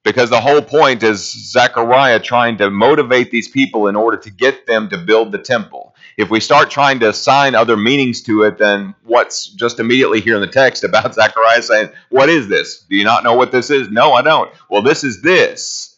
because 0.08 0.30
the 0.30 0.42
whole 0.42 0.62
point 0.62 1.04
is 1.04 1.52
Zechariah 1.52 2.20
trying 2.20 2.58
to 2.60 2.70
motivate 2.70 3.30
these 3.30 3.50
people 3.50 3.88
in 3.88 3.96
order 3.96 4.18
to 4.18 4.30
get 4.30 4.66
them 4.66 4.90
to 4.90 4.98
build 4.98 5.32
the 5.32 5.38
temple. 5.38 5.96
If 6.18 6.30
we 6.30 6.40
start 6.40 6.72
trying 6.72 7.00
to 7.02 7.10
assign 7.10 7.56
other 7.56 7.76
meanings 7.78 8.22
to 8.24 8.44
it 8.44 8.58
then 8.58 8.96
what's 9.04 9.48
just 9.50 9.80
immediately 9.80 10.22
here 10.22 10.36
in 10.36 10.42
the 10.42 10.48
text 10.48 10.84
about 10.84 11.14
Zechariah 11.14 11.62
saying, 11.62 11.90
What 12.10 12.30
is 12.30 12.48
this? 12.48 12.86
Do 12.90 12.96
you 12.96 13.04
not 13.04 13.24
know 13.24 13.36
what 13.36 13.52
this 13.52 13.70
is? 13.70 13.90
No, 13.90 14.14
I 14.14 14.22
don't. 14.22 14.52
Well, 14.70 14.82
this 14.82 15.04
is 15.04 15.22
this 15.22 15.98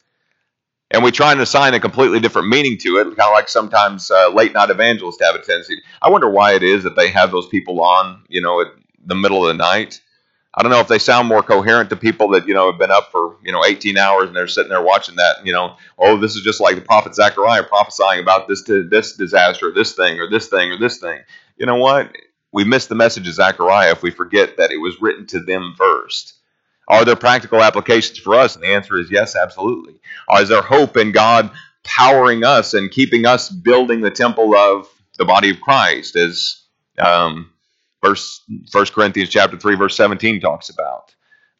and 0.92 1.04
we 1.04 1.12
try 1.12 1.32
and 1.32 1.42
assign 1.42 1.74
a 1.76 1.80
completely 1.80 2.20
different 2.20 2.50
meaning 2.50 2.78
to 2.80 2.98
it, 2.98 3.04
kind 3.04 3.20
of 3.20 3.34
like 3.34 3.48
sometimes 3.48 4.10
uh, 4.10 4.30
late 4.30 4.54
night 4.54 4.72
evangelists 4.72 5.22
have 5.22 5.36
a 5.36 5.40
tendency. 5.40 5.80
I 6.02 6.10
wonder 6.10 6.30
why 6.30 6.54
it 6.54 6.64
is 6.64 6.84
that 6.84 6.96
they 6.96 7.10
have 7.10 7.32
those 7.32 7.48
people 7.48 7.82
on, 7.82 8.24
you 8.28 8.42
know, 8.42 8.62
at 8.62 8.68
the 9.06 9.16
middle 9.16 9.46
of 9.48 9.56
the 9.56 9.64
night. 9.64 10.02
I 10.54 10.64
don't 10.64 10.72
know 10.72 10.80
if 10.80 10.88
they 10.88 11.00
sound 11.00 11.28
more 11.28 11.44
coherent 11.44 11.92
to 11.92 11.96
people 11.96 12.30
that 12.30 12.48
you 12.48 12.54
know 12.54 12.72
have 12.72 12.80
been 12.80 12.92
up 12.92 13.12
for 13.12 13.38
you 13.44 13.52
know 13.52 13.64
18 13.64 13.98
hours 13.98 14.28
and 14.28 14.36
they're 14.36 14.48
sitting 14.48 14.70
there 14.70 14.82
watching 14.82 15.16
that. 15.16 15.46
You 15.46 15.54
know, 15.54 15.76
oh, 15.98 16.18
this 16.18 16.36
is 16.36 16.42
just 16.42 16.60
like 16.60 16.76
the 16.76 16.82
prophet 16.82 17.16
Zechariah 17.16 17.64
prophesying 17.64 18.20
about 18.20 18.48
this 18.48 18.64
this 18.64 19.16
disaster, 19.16 19.72
this 19.74 19.94
thing, 19.94 20.20
or 20.20 20.30
this 20.30 20.48
thing, 20.48 20.72
or 20.72 20.78
this 20.78 20.98
thing. 20.98 21.20
You 21.58 21.66
know 21.66 21.78
what? 21.78 22.12
We 22.52 22.64
miss 22.64 22.88
the 22.88 22.96
message 22.96 23.28
of 23.28 23.34
Zechariah 23.36 23.92
if 23.92 24.02
we 24.02 24.10
forget 24.10 24.58
that 24.58 24.72
it 24.72 24.78
was 24.78 25.00
written 25.02 25.28
to 25.28 25.40
them 25.40 25.76
first. 25.78 26.34
Are 26.88 27.06
there 27.06 27.16
practical 27.16 27.62
applications 27.62 28.18
for 28.18 28.34
us? 28.34 28.56
And 28.56 28.64
the 28.64 28.70
answer 28.70 28.98
is 29.00 29.12
yes, 29.12 29.36
absolutely. 29.36 30.00
Is 30.40 30.50
there 30.50 30.64
hope 30.64 30.98
in 30.98 31.12
God 31.12 31.52
powering 31.84 32.44
us 32.44 32.74
and 32.74 32.90
keeping 32.90 33.28
us 33.28 33.50
building 33.50 34.02
the 34.02 34.10
temple 34.10 34.56
of 34.56 34.88
the 35.18 35.26
body 35.26 35.52
of 35.52 35.62
Christ, 35.62 36.16
as 36.16 36.64
um, 36.98 37.52
verse 38.04 38.42
First 38.72 38.94
Corinthians 38.94 39.30
chapter 39.30 39.58
three, 39.58 39.76
verse 39.76 39.96
seventeen 39.96 40.40
talks 40.40 40.70
about 40.70 41.16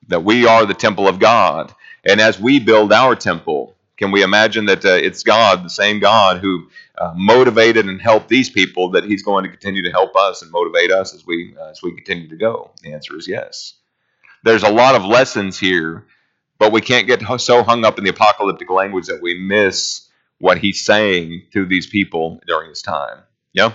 that 0.08 0.24
we 0.24 0.48
are 0.48 0.66
the 0.66 0.74
temple 0.74 1.08
of 1.08 1.20
God, 1.20 1.74
and 2.04 2.20
as 2.20 2.40
we 2.40 2.60
build 2.60 2.92
our 2.92 3.16
temple, 3.16 3.76
can 3.98 4.12
we 4.12 4.24
imagine 4.24 4.66
that 4.66 4.84
uh, 4.86 4.90
it's 4.90 5.24
God, 5.24 5.64
the 5.64 5.70
same 5.70 6.00
God 6.00 6.40
who 6.40 6.70
uh, 6.98 7.14
motivated 7.16 7.86
and 7.88 8.02
helped 8.02 8.30
these 8.30 8.50
people, 8.50 8.92
that 8.92 9.04
He's 9.04 9.24
going 9.24 9.44
to 9.44 9.50
continue 9.50 9.84
to 9.84 9.92
help 9.92 10.16
us 10.16 10.42
and 10.42 10.52
motivate 10.52 10.92
us 10.92 11.14
as 11.14 11.26
we 11.26 11.56
uh, 11.60 11.70
as 11.70 11.82
we 11.84 11.94
continue 11.94 12.28
to 12.30 12.38
go? 12.38 12.72
The 12.82 12.94
answer 12.94 13.18
is 13.18 13.28
yes 13.28 13.76
there's 14.44 14.64
a 14.64 14.72
lot 14.72 14.96
of 14.96 15.06
lessons 15.06 15.60
here, 15.60 16.06
but 16.58 16.72
we 16.72 16.82
can't 16.82 17.08
get 17.08 17.22
so 17.40 17.64
hung 17.64 17.86
up 17.86 17.98
in 17.98 18.04
the 18.04 18.10
apocalyptic 18.10 18.70
language 18.70 19.08
that 19.08 19.22
we 19.22 19.36
miss 19.38 20.08
what 20.40 20.58
he's 20.58 20.84
saying 20.86 21.44
to 21.54 21.66
these 21.66 21.88
people 21.88 22.40
during 22.48 22.70
this 22.70 22.82
time. 22.82 23.20
Yeah? 23.54 23.74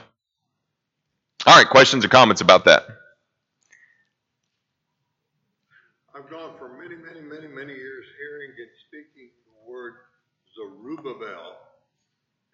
All 1.47 1.57
right, 1.57 1.68
questions 1.68 2.05
or 2.05 2.09
comments 2.09 2.40
about 2.40 2.64
that? 2.64 2.87
I've 6.14 6.31
gone 6.31 6.57
for 6.59 6.68
many, 6.79 6.97
many, 6.97 7.20
many, 7.20 7.49
many 7.49 7.75
years 7.75 8.05
hearing 8.18 8.51
and 8.57 8.70
speaking 8.88 9.31
the 9.47 9.70
word 9.70 9.94
Zerubbabel 10.55 11.57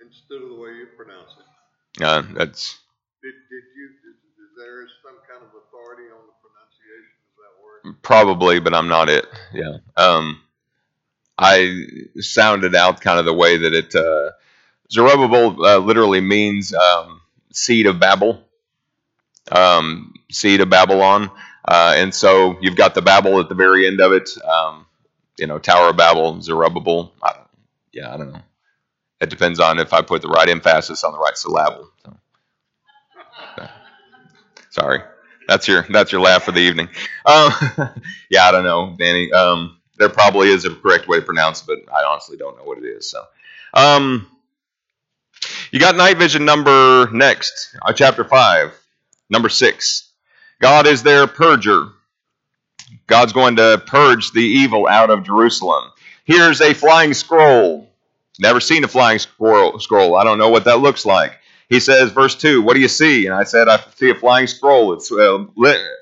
instead 0.00 0.42
of 0.42 0.48
the 0.48 0.54
way 0.56 0.70
you 0.70 0.86
pronounce 0.96 1.30
it. 1.38 2.02
Uh, 2.02 2.22
that's. 2.34 2.78
Did, 3.22 3.34
did 3.50 3.64
you, 3.76 3.88
did, 4.02 4.16
is 4.42 4.50
there 4.58 4.86
some 5.04 5.20
kind 5.28 5.42
of 5.42 5.50
authority 5.50 6.08
on 6.10 6.24
the 6.26 6.34
pronunciation? 6.40 7.14
Of 7.30 7.36
that 7.44 7.54
word? 7.62 8.02
Probably, 8.02 8.60
but 8.60 8.74
I'm 8.74 8.88
not 8.88 9.08
it. 9.08 9.26
Yeah. 9.52 9.78
Um, 9.96 10.40
I 11.38 11.84
sounded 12.18 12.74
out 12.74 13.00
kind 13.00 13.18
of 13.18 13.24
the 13.24 13.34
way 13.34 13.56
that 13.58 13.72
it. 13.72 13.94
Uh, 13.94 14.30
Zerubbabel 14.90 15.64
uh, 15.64 15.78
literally 15.78 16.20
means 16.20 16.74
um, 16.74 17.20
seed 17.52 17.86
of 17.86 18.00
Babel, 18.00 18.42
um, 19.52 20.14
seed 20.30 20.60
of 20.60 20.70
Babylon, 20.70 21.30
uh, 21.66 21.94
and 21.96 22.14
so 22.14 22.56
you've 22.60 22.76
got 22.76 22.94
the 22.94 23.02
Babel 23.02 23.40
at 23.40 23.48
the 23.48 23.54
very 23.54 23.86
end 23.86 24.00
of 24.00 24.12
it. 24.12 24.30
Um, 24.44 24.86
you 25.38 25.46
know, 25.46 25.58
Tower 25.58 25.90
of 25.90 25.96
Babel, 25.96 26.40
Zerubbabel. 26.42 27.12
I 27.22 27.34
yeah, 27.92 28.12
I 28.14 28.16
don't 28.16 28.32
know. 28.32 28.42
It 29.20 29.30
depends 29.30 29.60
on 29.60 29.78
if 29.78 29.92
I 29.92 30.02
put 30.02 30.22
the 30.22 30.28
right 30.28 30.48
emphasis 30.48 31.04
on 31.04 31.12
the 31.12 31.18
right 31.18 31.36
syllable. 31.36 31.90
So. 32.04 32.16
Sorry. 34.70 35.00
That's 35.48 35.66
your 35.66 35.84
that's 35.90 36.12
your 36.12 36.20
laugh 36.20 36.44
for 36.44 36.52
the 36.52 36.60
evening. 36.60 36.88
Um, 37.26 37.52
yeah, 38.30 38.44
I 38.44 38.52
don't 38.52 38.64
know, 38.64 38.94
Danny. 38.98 39.32
Um, 39.32 39.78
there 39.98 40.08
probably 40.08 40.48
is 40.48 40.64
a 40.64 40.74
correct 40.74 41.08
way 41.08 41.18
to 41.18 41.26
pronounce 41.26 41.62
it, 41.62 41.66
but 41.66 41.92
I 41.92 42.04
honestly 42.04 42.36
don't 42.36 42.56
know 42.56 42.64
what 42.64 42.78
it 42.78 42.84
is. 42.84 43.10
So, 43.10 43.24
um, 43.74 44.28
you 45.72 45.80
got 45.80 45.96
night 45.96 46.18
vision 46.18 46.44
number 46.44 47.10
next, 47.12 47.76
uh, 47.82 47.92
chapter 47.92 48.24
five, 48.24 48.79
number 49.30 49.48
six. 49.48 50.10
God 50.60 50.86
is 50.86 51.02
their 51.02 51.26
purger. 51.26 51.92
God's 53.06 53.32
going 53.32 53.56
to 53.56 53.82
purge 53.86 54.32
the 54.32 54.42
evil 54.42 54.86
out 54.86 55.10
of 55.10 55.24
Jerusalem. 55.24 55.90
Here's 56.24 56.60
a 56.60 56.74
flying 56.74 57.14
scroll. 57.14 57.88
Never 58.38 58.60
seen 58.60 58.84
a 58.84 58.88
flying 58.88 59.18
scroll. 59.18 59.78
Scroll. 59.78 60.16
I 60.16 60.24
don't 60.24 60.38
know 60.38 60.50
what 60.50 60.64
that 60.64 60.80
looks 60.80 61.06
like 61.06 61.39
he 61.70 61.78
says, 61.78 62.10
verse 62.10 62.34
2, 62.34 62.62
What 62.62 62.74
do 62.74 62.80
you 62.80 62.88
see? 62.88 63.26
And 63.26 63.34
I 63.34 63.44
said, 63.44 63.68
I 63.68 63.78
see 63.94 64.10
a 64.10 64.14
flying 64.16 64.48
scroll. 64.48 64.92
Its 64.92 65.10
uh, 65.12 65.44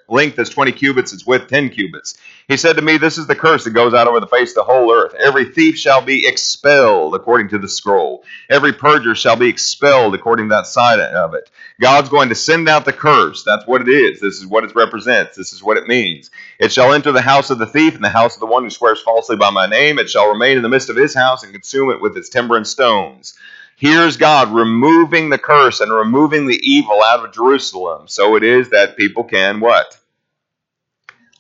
length 0.09 0.39
is 0.39 0.49
20 0.49 0.73
cubits, 0.73 1.13
its 1.13 1.27
width 1.27 1.49
10 1.49 1.69
cubits. 1.69 2.17
He 2.49 2.57
said 2.57 2.77
to 2.77 2.83
me, 2.83 2.97
This 2.97 3.19
is 3.19 3.27
the 3.27 3.37
curse 3.37 3.65
that 3.65 3.73
goes 3.73 3.93
out 3.93 4.09
over 4.09 4.19
the 4.19 4.27
face 4.27 4.53
of 4.53 4.55
the 4.55 4.65
whole 4.65 4.91
earth. 4.91 5.15
Every 5.15 5.45
thief 5.45 5.77
shall 5.77 6.01
be 6.01 6.27
expelled 6.27 7.15
according 7.15 7.51
to 7.51 7.59
the 7.59 7.69
scroll. 7.69 8.25
Every 8.49 8.73
perjurer 8.73 9.15
shall 9.15 9.37
be 9.37 9.51
expelled 9.51 10.15
according 10.15 10.49
to 10.49 10.55
that 10.55 10.67
side 10.67 11.01
of 11.01 11.35
it. 11.35 11.51
God's 11.79 12.09
going 12.09 12.31
to 12.31 12.35
send 12.35 12.67
out 12.71 12.87
the 12.87 12.93
curse. 12.95 13.45
That's 13.45 13.67
what 13.67 13.83
it 13.83 13.89
is. 13.89 14.21
This 14.21 14.39
is 14.39 14.47
what 14.47 14.65
it 14.65 14.75
represents. 14.75 15.37
This 15.37 15.53
is 15.53 15.63
what 15.63 15.77
it 15.77 15.87
means. 15.87 16.31
It 16.59 16.73
shall 16.73 16.95
enter 16.95 17.13
the 17.13 17.21
house 17.21 17.51
of 17.51 17.59
the 17.59 17.67
thief 17.67 17.95
and 17.95 18.03
the 18.03 18.09
house 18.09 18.33
of 18.35 18.41
the 18.41 18.47
one 18.47 18.65
who 18.65 18.71
swears 18.71 19.03
falsely 19.03 19.37
by 19.37 19.51
my 19.51 19.67
name. 19.67 19.99
It 19.99 20.09
shall 20.09 20.31
remain 20.31 20.57
in 20.57 20.63
the 20.63 20.71
midst 20.71 20.89
of 20.89 20.97
his 20.97 21.15
house 21.15 21.43
and 21.43 21.53
consume 21.53 21.91
it 21.91 22.01
with 22.01 22.17
its 22.17 22.31
timber 22.31 22.57
and 22.57 22.67
stones. 22.67 23.35
Here's 23.79 24.17
God 24.17 24.53
removing 24.53 25.31
the 25.31 25.39
curse 25.39 25.81
and 25.81 25.93
removing 25.93 26.47
the 26.47 26.61
evil 26.63 27.01
out 27.01 27.25
of 27.25 27.33
Jerusalem. 27.33 28.09
So 28.09 28.35
it 28.35 28.43
is 28.43 28.71
that 28.71 28.97
people 28.97 29.23
can 29.23 29.61
what? 29.61 29.97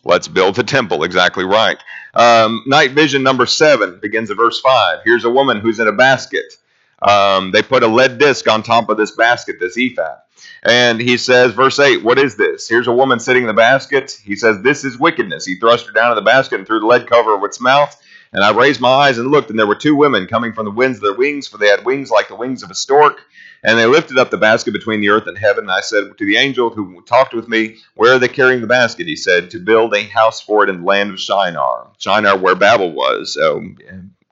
Let's 0.04 0.28
build 0.28 0.54
the 0.54 0.62
temple. 0.62 1.02
Exactly 1.02 1.44
right. 1.44 1.78
Um, 2.14 2.62
night 2.64 2.92
vision 2.92 3.24
number 3.24 3.44
seven 3.44 3.98
begins 4.00 4.30
at 4.30 4.36
verse 4.36 4.60
five. 4.60 5.00
Here's 5.04 5.24
a 5.24 5.30
woman 5.30 5.58
who's 5.58 5.80
in 5.80 5.88
a 5.88 5.92
basket. 5.92 6.54
Um, 7.02 7.50
they 7.50 7.62
put 7.62 7.82
a 7.82 7.88
lead 7.88 8.18
disc 8.18 8.48
on 8.48 8.62
top 8.62 8.88
of 8.88 8.96
this 8.96 9.10
basket, 9.12 9.56
this 9.58 9.76
ephah. 9.76 10.16
And 10.62 11.00
he 11.00 11.16
says, 11.16 11.52
verse 11.54 11.78
8, 11.78 12.02
what 12.02 12.18
is 12.18 12.36
this? 12.36 12.68
Here's 12.68 12.88
a 12.88 12.92
woman 12.92 13.20
sitting 13.20 13.42
in 13.44 13.46
the 13.48 13.54
basket. 13.54 14.18
He 14.24 14.36
says, 14.36 14.62
This 14.62 14.84
is 14.84 14.98
wickedness. 14.98 15.44
He 15.44 15.56
thrust 15.56 15.86
her 15.86 15.92
down 15.92 16.10
in 16.12 16.16
the 16.16 16.22
basket 16.22 16.58
and 16.58 16.66
threw 16.66 16.80
the 16.80 16.86
lead 16.86 17.08
cover 17.08 17.34
of 17.34 17.44
its 17.44 17.60
mouth. 17.60 17.96
And 18.32 18.44
I 18.44 18.52
raised 18.52 18.80
my 18.80 18.88
eyes 18.90 19.18
and 19.18 19.30
looked, 19.30 19.50
and 19.50 19.58
there 19.58 19.66
were 19.66 19.74
two 19.74 19.96
women 19.96 20.26
coming 20.26 20.52
from 20.52 20.66
the 20.66 20.70
winds 20.70 20.98
of 20.98 21.02
their 21.02 21.14
wings, 21.14 21.48
for 21.48 21.58
they 21.58 21.68
had 21.68 21.84
wings 21.84 22.10
like 22.10 22.28
the 22.28 22.36
wings 22.36 22.62
of 22.62 22.70
a 22.70 22.74
stork. 22.74 23.22
And 23.64 23.78
they 23.78 23.86
lifted 23.86 24.18
up 24.18 24.30
the 24.30 24.38
basket 24.38 24.72
between 24.72 25.00
the 25.00 25.10
earth 25.10 25.26
and 25.26 25.36
heaven. 25.38 25.64
And 25.64 25.72
I 25.72 25.80
said 25.80 26.16
to 26.18 26.26
the 26.26 26.36
angel 26.36 26.70
who 26.70 27.02
talked 27.02 27.34
with 27.34 27.48
me, 27.48 27.76
Where 27.94 28.14
are 28.14 28.18
they 28.18 28.28
carrying 28.28 28.60
the 28.60 28.66
basket? 28.68 29.06
He 29.06 29.16
said, 29.16 29.50
To 29.52 29.58
build 29.58 29.94
a 29.94 30.04
house 30.04 30.40
for 30.40 30.64
it 30.64 30.70
in 30.70 30.80
the 30.80 30.86
land 30.86 31.10
of 31.10 31.20
Shinar. 31.20 31.88
Shinar, 31.98 32.38
where 32.38 32.54
Babel 32.54 32.92
was. 32.92 33.34
So, 33.34 33.64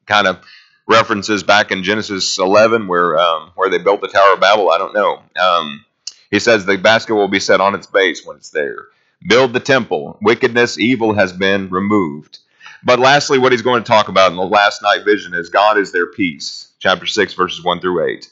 kind 0.06 0.26
of 0.28 0.38
references 0.86 1.42
back 1.42 1.72
in 1.72 1.82
Genesis 1.82 2.38
11 2.38 2.88
where 2.88 3.18
um, 3.18 3.52
where 3.56 3.70
they 3.70 3.78
built 3.78 4.00
the 4.00 4.08
Tower 4.08 4.34
of 4.34 4.40
Babel. 4.40 4.70
I 4.70 4.78
don't 4.78 4.94
know. 4.94 5.22
Um, 5.40 5.84
He 6.30 6.38
says 6.40 6.64
the 6.66 6.76
basket 6.78 7.14
will 7.14 7.28
be 7.28 7.40
set 7.40 7.60
on 7.60 7.74
its 7.74 7.86
base 7.86 8.24
when 8.24 8.36
it's 8.36 8.50
there. 8.50 8.86
Build 9.26 9.52
the 9.52 9.60
temple. 9.60 10.18
Wickedness, 10.22 10.78
evil 10.78 11.14
has 11.14 11.32
been 11.32 11.70
removed. 11.70 12.38
But 12.84 12.98
lastly, 12.98 13.38
what 13.38 13.52
he's 13.52 13.62
going 13.62 13.82
to 13.82 13.88
talk 13.88 14.08
about 14.08 14.30
in 14.30 14.36
the 14.36 14.44
last 14.44 14.82
night 14.82 15.04
vision 15.04 15.34
is 15.34 15.48
God 15.48 15.78
is 15.78 15.92
their 15.92 16.06
peace. 16.06 16.72
Chapter 16.78 17.06
6, 17.06 17.34
verses 17.34 17.64
1 17.64 17.80
through 17.80 18.04
8. 18.04 18.30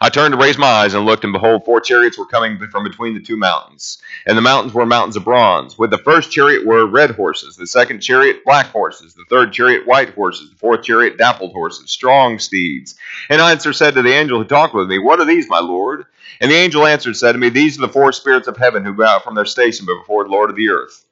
I 0.00 0.08
turned 0.08 0.32
to 0.32 0.38
raise 0.38 0.58
my 0.58 0.66
eyes 0.66 0.94
and 0.94 1.04
looked, 1.04 1.24
and 1.24 1.32
behold, 1.32 1.64
four 1.64 1.80
chariots 1.80 2.18
were 2.18 2.26
coming 2.26 2.58
from 2.70 2.84
between 2.84 3.14
the 3.14 3.20
two 3.20 3.36
mountains. 3.36 3.98
And 4.26 4.36
the 4.36 4.42
mountains 4.42 4.74
were 4.74 4.86
mountains 4.86 5.16
of 5.16 5.24
bronze. 5.24 5.78
With 5.78 5.90
the 5.90 5.98
first 5.98 6.30
chariot 6.30 6.64
were 6.66 6.86
red 6.86 7.12
horses, 7.12 7.56
the 7.56 7.66
second 7.66 8.00
chariot 8.00 8.44
black 8.44 8.66
horses, 8.66 9.14
the 9.14 9.24
third 9.28 9.52
chariot 9.52 9.86
white 9.86 10.10
horses, 10.10 10.50
the 10.50 10.56
fourth 10.56 10.82
chariot 10.82 11.18
dappled 11.18 11.52
horses, 11.52 11.90
strong 11.90 12.38
steeds. 12.38 12.96
And 13.28 13.40
I 13.40 13.52
answered 13.52 13.74
said 13.74 13.94
to 13.94 14.02
the 14.02 14.12
angel 14.12 14.38
who 14.38 14.44
talked 14.44 14.74
with 14.74 14.88
me, 14.88 14.98
What 14.98 15.20
are 15.20 15.24
these, 15.24 15.48
my 15.48 15.60
Lord? 15.60 16.06
And 16.40 16.50
the 16.50 16.56
angel 16.56 16.86
answered 16.86 17.16
said 17.16 17.32
to 17.32 17.38
me, 17.38 17.48
These 17.48 17.78
are 17.78 17.86
the 17.86 17.92
four 17.92 18.12
spirits 18.12 18.48
of 18.48 18.56
heaven 18.56 18.84
who 18.84 18.94
go 18.94 19.04
out 19.04 19.24
from 19.24 19.34
their 19.34 19.46
station 19.46 19.86
before 19.86 20.24
the 20.24 20.30
Lord 20.30 20.50
of 20.50 20.56
the 20.56 20.70
earth. 20.70 21.04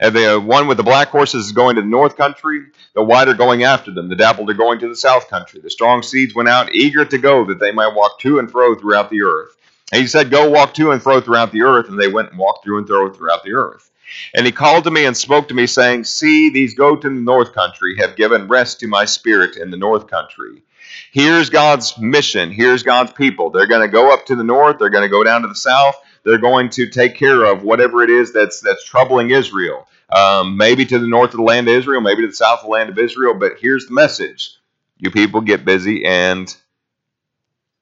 And 0.00 0.14
the 0.14 0.36
uh, 0.36 0.40
one 0.40 0.68
with 0.68 0.76
the 0.76 0.84
black 0.84 1.08
horses 1.08 1.46
is 1.46 1.52
going 1.52 1.76
to 1.76 1.82
the 1.82 1.88
north 1.88 2.16
country, 2.16 2.66
the 2.94 3.02
white 3.02 3.28
are 3.28 3.34
going 3.34 3.64
after 3.64 3.90
them, 3.90 4.08
the 4.08 4.14
dappled 4.14 4.48
are 4.50 4.54
going 4.54 4.78
to 4.80 4.88
the 4.88 4.96
south 4.96 5.28
country. 5.28 5.60
The 5.60 5.70
strong 5.70 6.02
seeds 6.02 6.34
went 6.34 6.48
out, 6.48 6.72
eager 6.72 7.04
to 7.04 7.18
go, 7.18 7.44
that 7.46 7.58
they 7.58 7.72
might 7.72 7.94
walk 7.94 8.20
to 8.20 8.38
and 8.38 8.50
fro 8.50 8.76
throughout 8.76 9.10
the 9.10 9.22
earth. 9.22 9.56
And 9.92 10.00
he 10.00 10.06
said, 10.06 10.30
Go 10.30 10.50
walk 10.50 10.74
to 10.74 10.92
and 10.92 11.02
fro 11.02 11.20
throughout 11.20 11.52
the 11.52 11.62
earth. 11.62 11.88
And 11.88 11.98
they 11.98 12.08
went 12.08 12.30
and 12.30 12.38
walked 12.38 12.64
through 12.64 12.78
and 12.78 12.86
fro 12.86 13.12
throughout 13.12 13.42
the 13.42 13.54
earth. 13.54 13.90
And 14.34 14.46
he 14.46 14.52
called 14.52 14.84
to 14.84 14.90
me 14.90 15.04
and 15.04 15.16
spoke 15.16 15.48
to 15.48 15.54
me, 15.54 15.66
saying, 15.66 16.04
See, 16.04 16.50
these 16.50 16.74
go 16.74 16.96
to 16.96 17.08
the 17.08 17.14
north 17.14 17.52
country, 17.52 17.96
have 17.98 18.16
given 18.16 18.48
rest 18.48 18.80
to 18.80 18.86
my 18.86 19.04
spirit 19.04 19.56
in 19.56 19.70
the 19.70 19.76
north 19.76 20.06
country. 20.06 20.62
Here's 21.10 21.50
God's 21.50 21.98
mission. 21.98 22.50
Here's 22.50 22.82
God's 22.82 23.12
people. 23.12 23.50
They're 23.50 23.66
going 23.66 23.86
to 23.86 23.92
go 23.92 24.12
up 24.12 24.26
to 24.26 24.36
the 24.36 24.44
north. 24.44 24.78
They're 24.78 24.90
going 24.90 25.04
to 25.04 25.08
go 25.08 25.24
down 25.24 25.42
to 25.42 25.48
the 25.48 25.54
south. 25.54 25.96
They're 26.28 26.38
going 26.38 26.70
to 26.72 26.90
take 26.90 27.16
care 27.16 27.44
of 27.44 27.64
whatever 27.64 28.04
it 28.04 28.10
is 28.10 28.32
that's 28.34 28.60
that's 28.62 28.84
troubling 28.84 29.32
Israel. 29.32 29.88
Um, 30.10 30.58
maybe 30.58 30.86
to 30.86 31.00
the 31.00 31.08
north 31.08 31.32
of 31.32 31.38
the 31.38 31.44
land 31.44 31.68
of 31.68 31.74
Israel, 31.74 32.02
maybe 32.02 32.22
to 32.22 32.28
the 32.28 32.34
south 32.34 32.60
of 32.60 32.66
the 32.66 32.72
land 32.72 32.90
of 32.90 32.98
Israel. 33.00 33.34
But 33.34 33.54
here's 33.60 33.86
the 33.88 33.94
message: 33.94 34.52
You 34.98 35.10
people 35.12 35.42
get 35.42 35.66
busy 35.66 36.06
and 36.06 36.54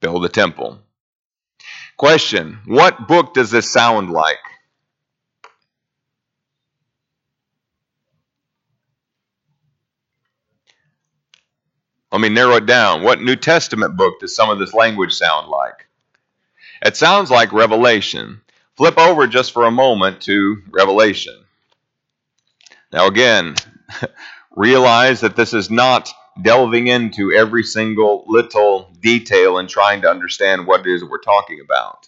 build 0.01 0.25
a 0.25 0.31
temple. 0.31 0.81
Question: 1.99 2.61
What 2.67 3.09
book 3.09 3.35
does 3.35 3.51
this 3.51 3.71
sound 3.71 4.11
like? 4.11 4.39
Let 12.13 12.23
me 12.23 12.31
narrow 12.31 12.57
it 12.57 12.67
down. 12.67 13.03
What 13.03 13.21
New 13.23 13.37
Testament 13.37 13.97
book 13.97 14.21
does 14.21 14.35
some 14.37 14.51
of 14.51 14.59
this 14.59 14.75
language 14.75 15.13
sound 15.15 15.49
like? 15.49 15.86
It 16.83 16.97
sounds 16.97 17.31
like 17.31 17.53
Revelation. 17.53 18.41
Flip 18.77 18.99
over 18.99 19.27
just 19.27 19.53
for 19.53 19.65
a 19.65 19.71
moment 19.71 20.21
to 20.23 20.63
Revelation. 20.71 21.35
Now, 22.93 23.07
again, 23.07 23.55
realize 24.57 25.21
that 25.21 25.37
this 25.37 25.55
is 25.55 25.71
not 25.71 26.11
delving 26.43 26.87
into 26.87 27.33
every 27.33 27.63
single 27.63 28.25
little 28.27 28.91
detail 29.01 29.59
and 29.59 29.69
trying 29.69 30.03
to 30.03 30.11
understand 30.11 30.67
what 30.67 30.81
it 30.81 30.87
is 30.87 31.03
we're 31.03 31.19
talking 31.19 31.61
about. 31.65 32.07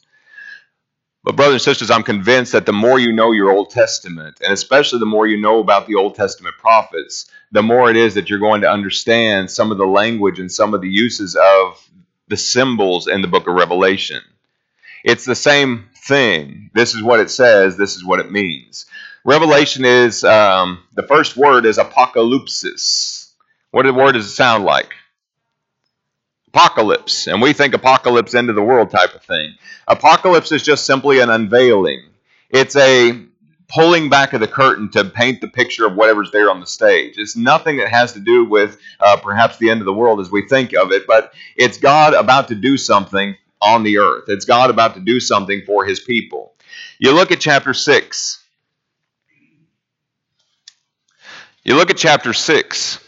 But, 1.25 1.37
brothers 1.37 1.55
and 1.55 1.63
sisters, 1.63 1.91
I'm 1.91 2.05
convinced 2.05 2.53
that 2.53 2.65
the 2.65 2.73
more 2.73 2.99
you 2.99 3.13
know 3.13 3.33
your 3.33 3.51
Old 3.51 3.71
Testament, 3.71 4.41
and 4.43 4.53
especially 4.53 4.99
the 4.99 5.07
more 5.07 5.27
you 5.27 5.41
know 5.41 5.61
about 5.61 5.87
the 5.87 5.97
Old 5.97 6.15
Testament 6.15 6.57
prophets, 6.59 7.31
the 7.53 7.63
more 7.63 7.91
it 7.91 7.97
is 7.97 8.15
that 8.15 8.31
you're 8.31 8.39
going 8.39 8.63
to 8.63 8.71
understand 8.71 9.51
some 9.51 9.73
of 9.73 9.79
the 9.79 9.87
language 9.87 10.39
and 10.39 10.51
some 10.51 10.75
of 10.75 10.81
the 10.81 10.89
uses 10.89 11.35
of 11.35 11.87
the 12.29 12.37
symbols 12.37 13.09
in 13.09 13.21
the 13.21 13.29
book 13.29 13.47
of 13.49 13.55
Revelation. 13.55 14.23
It's 15.05 15.25
the 15.25 15.35
same 15.35 15.89
thing. 15.95 16.71
This 16.75 16.95
is 16.95 17.03
what 17.03 17.21
it 17.21 17.31
says, 17.31 17.77
this 17.77 17.97
is 17.97 18.05
what 18.05 18.21
it 18.21 18.31
means. 18.31 18.87
Revelation 19.25 19.85
is, 19.85 20.25
um, 20.25 20.83
the 20.95 21.03
first 21.03 21.37
word 21.37 21.67
is 21.67 21.79
apocalypsis. 21.79 23.31
What 23.71 23.93
word 23.95 24.13
does 24.13 24.27
it 24.27 24.31
sound 24.31 24.65
like? 24.65 24.95
Apocalypse. 26.49 27.27
And 27.27 27.43
we 27.43 27.53
think 27.53 27.75
apocalypse 27.75 28.35
end 28.35 28.49
of 28.49 28.57
the 28.57 28.63
world 28.63 28.91
type 28.91 29.15
of 29.15 29.23
thing. 29.23 29.55
Apocalypse 29.87 30.51
is 30.53 30.63
just 30.63 30.87
simply 30.87 31.21
an 31.21 31.29
unveiling. 31.29 32.03
It's 32.49 32.75
a 32.77 33.27
pulling 33.69 34.09
back 34.09 34.33
of 34.33 34.41
the 34.41 34.49
curtain 34.49 34.91
to 34.93 35.05
paint 35.05 35.43
the 35.43 35.49
picture 35.49 35.87
of 35.87 35.95
whatever's 35.95 36.31
there 36.31 36.51
on 36.51 36.61
the 36.61 36.67
stage. 36.67 37.19
It's 37.19 37.37
nothing 37.37 37.77
that 37.77 37.89
has 37.89 38.15
to 38.15 38.21
do 38.21 38.47
with 38.47 38.79
uh, 38.99 39.19
perhaps 39.19 39.59
the 39.59 39.69
end 39.69 39.81
of 39.81 39.85
the 39.85 39.93
world 39.93 40.21
as 40.21 40.31
we 40.31 40.49
think 40.49 40.73
of 40.73 40.91
it, 40.91 41.07
but 41.07 41.35
it's 41.55 41.77
God 41.77 42.15
about 42.15 42.49
to 42.49 42.55
do 42.55 42.79
something 42.79 43.37
on 43.61 43.83
the 43.83 43.99
earth. 43.99 44.25
It's 44.29 44.45
God 44.45 44.71
about 44.71 44.95
to 44.95 45.01
do 45.01 45.21
something 45.21 45.63
for 45.67 45.85
his 45.85 46.01
people. 46.01 46.55
You 46.99 47.13
look 47.13 47.33
at 47.33 47.41
chapter 47.41 47.75
6. 47.75 48.45
You 51.65 51.77
look 51.77 51.91
at 51.91 51.97
chapter 51.97 52.33
6. 52.33 53.01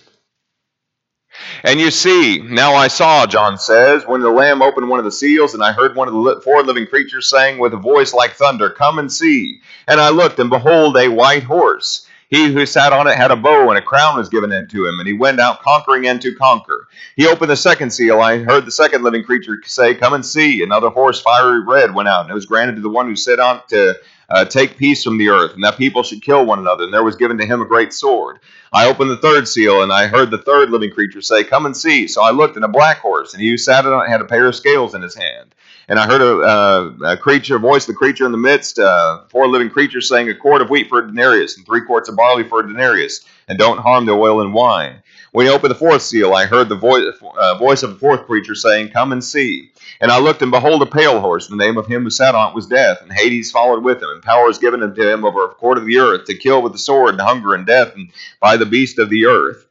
And 1.63 1.81
you 1.81 1.91
see, 1.91 2.41
now 2.41 2.75
I 2.75 2.89
saw, 2.89 3.27
John 3.27 3.59
says, 3.59 4.05
when 4.07 4.21
the 4.21 4.31
Lamb 4.31 4.63
opened 4.63 4.89
one 4.89 4.99
of 4.99 5.05
the 5.05 5.13
seals, 5.13 5.55
and 5.55 5.63
I 5.63 5.73
heard 5.73 5.95
one 5.97 6.09
of 6.09 6.15
the 6.15 6.41
four 6.43 6.63
living 6.63 6.87
creatures 6.87 7.29
saying 7.29 7.59
with 7.59 7.75
a 7.75 7.79
voice 7.79 8.15
like 8.15 8.33
thunder, 8.33 8.71
Come 8.71 8.99
and 8.99 9.13
see. 9.13 9.61
And 9.87 10.01
I 10.01 10.11
looked, 10.11 10.39
and 10.39 10.51
behold, 10.51 10.97
a 10.97 11.09
white 11.09 11.43
horse. 11.43 12.07
He 12.31 12.53
who 12.53 12.65
sat 12.65 12.93
on 12.93 13.09
it 13.09 13.17
had 13.17 13.33
a 13.33 13.37
bow, 13.37 13.71
and 13.71 13.79
a 13.79 13.83
crown 13.83 14.17
was 14.17 14.29
given 14.29 14.51
to 14.51 14.87
him, 14.87 15.01
and 15.01 15.07
he 15.07 15.13
went 15.13 15.41
out 15.41 15.63
conquering 15.63 16.07
and 16.07 16.23
to 16.23 16.33
conquer. 16.37 16.87
He 17.17 17.27
opened 17.27 17.51
the 17.51 17.57
second 17.57 17.91
seal. 17.91 18.21
I 18.21 18.39
heard 18.39 18.65
the 18.65 18.71
second 18.71 19.03
living 19.03 19.25
creature 19.25 19.59
say, 19.65 19.97
Come 19.97 20.13
and 20.13 20.25
see. 20.25 20.63
Another 20.63 20.91
horse, 20.91 21.21
fiery 21.21 21.61
red, 21.65 21.93
went 21.93 22.09
out, 22.09 22.23
and 22.23 22.31
it 22.31 22.35
was 22.35 22.47
granted 22.47 22.77
to 22.77 22.83
the 22.83 22.89
one 22.89 23.09
who 23.09 23.17
sat 23.17 23.41
on 23.41 23.57
it 23.57 23.69
to 23.71 23.99
uh, 24.29 24.45
take 24.45 24.77
peace 24.77 25.03
from 25.03 25.19
the 25.19 25.29
earth, 25.29 25.55
and 25.55 25.65
that 25.65 25.77
people 25.77 26.05
should 26.05 26.23
kill 26.23 26.47
one 26.47 26.61
another. 26.61 26.85
And 26.85 26.95
there 26.95 27.03
was 27.03 27.17
given 27.17 27.37
to 27.39 27.47
him 27.47 27.63
a 27.63 27.67
great 27.67 27.93
sword. 27.93 28.39
I 28.73 28.89
opened 28.89 29.11
the 29.11 29.17
third 29.17 29.49
seal, 29.49 29.83
and 29.83 29.93
I 29.93 30.07
heard 30.07 30.31
the 30.31 30.39
third 30.39 30.71
living 30.71 30.93
creature 30.93 31.21
say, 31.21 31.43
Come 31.43 31.67
and 31.67 31.77
see. 31.77 32.07
So 32.07 32.23
I 32.23 32.31
looked, 32.31 32.55
and 32.55 32.65
a 32.65 32.69
black 32.69 32.99
horse, 32.99 33.35
and 33.35 33.43
he 33.43 33.51
who 33.51 33.57
sat 33.57 33.85
on 33.85 34.07
it 34.07 34.09
had 34.09 34.21
a 34.21 34.27
pair 34.27 34.47
of 34.47 34.55
scales 34.55 34.95
in 34.95 35.03
his 35.03 35.17
hand. 35.17 35.53
And 35.91 35.99
I 35.99 36.07
heard 36.07 36.23
a, 36.23 36.39
uh, 36.39 37.15
a 37.15 37.17
creature, 37.17 37.57
a 37.57 37.59
voice 37.59 37.85
the 37.85 37.95
creature 37.95 38.25
in 38.25 38.31
the 38.31 38.39
midst, 38.39 38.79
uh, 38.79 39.23
four 39.29 39.49
living 39.49 39.71
creatures 39.71 40.09
saying, 40.09 40.29
A 40.29 40.37
quart 40.37 40.63
of 40.63 40.71
wheat 40.71 40.89
for 40.89 41.01
a 41.01 41.07
denarius, 41.07 41.57
and 41.57 41.67
three 41.67 41.85
quarts 41.85 42.09
of 42.09 42.15
barley 42.15 42.45
for 42.45 42.61
a 42.61 42.67
denarius, 42.67 43.23
and 43.49 43.59
don't 43.59 43.81
harm 43.81 44.07
the 44.07 44.13
oil 44.13 44.41
and 44.41 44.55
wine. 44.55 45.03
When 45.33 45.47
he 45.47 45.53
opened 45.53 45.73
the 45.73 45.79
fourth 45.79 46.03
seal, 46.03 46.33
I 46.33 46.47
heard 46.47 46.69
the 46.69 46.77
voice, 46.77 47.03
uh, 47.37 47.59
voice 47.59 47.83
of 47.83 47.91
the 47.91 47.99
fourth 47.99 48.27
creature 48.27 48.55
saying, 48.55 48.91
Come 48.91 49.11
and 49.11 49.23
see. 49.23 49.73
And 50.01 50.13
I 50.13 50.21
looked, 50.21 50.43
and 50.43 50.53
behold, 50.53 50.81
a 50.83 50.87
pale 50.87 51.19
horse. 51.19 51.49
The 51.49 51.57
name 51.57 51.77
of 51.77 51.89
him 51.89 52.05
who 52.05 52.11
sat 52.11 52.37
on 52.37 52.51
it 52.51 52.55
was 52.55 52.67
Death, 52.67 53.03
and 53.03 53.13
Hades 53.13 53.51
followed 53.51 53.83
with 53.83 54.01
him. 54.01 54.11
And 54.11 54.23
power 54.23 54.49
is 54.49 54.59
given 54.59 54.85
unto 54.85 55.03
him 55.03 55.25
over 55.25 55.45
a 55.45 55.55
quarter 55.55 55.81
of 55.81 55.89
the 55.89 55.99
earth 55.99 56.27
to 56.27 56.37
kill 56.37 56.63
with 56.63 56.71
the 56.71 56.79
sword, 56.79 57.15
and 57.15 57.21
hunger, 57.21 57.53
and 57.53 57.67
death, 57.67 57.97
and 57.97 58.13
by 58.39 58.57
the 58.57 58.65
beast 58.65 59.01
of 59.01 59.11
the 59.11 59.27
earth. 59.27 59.67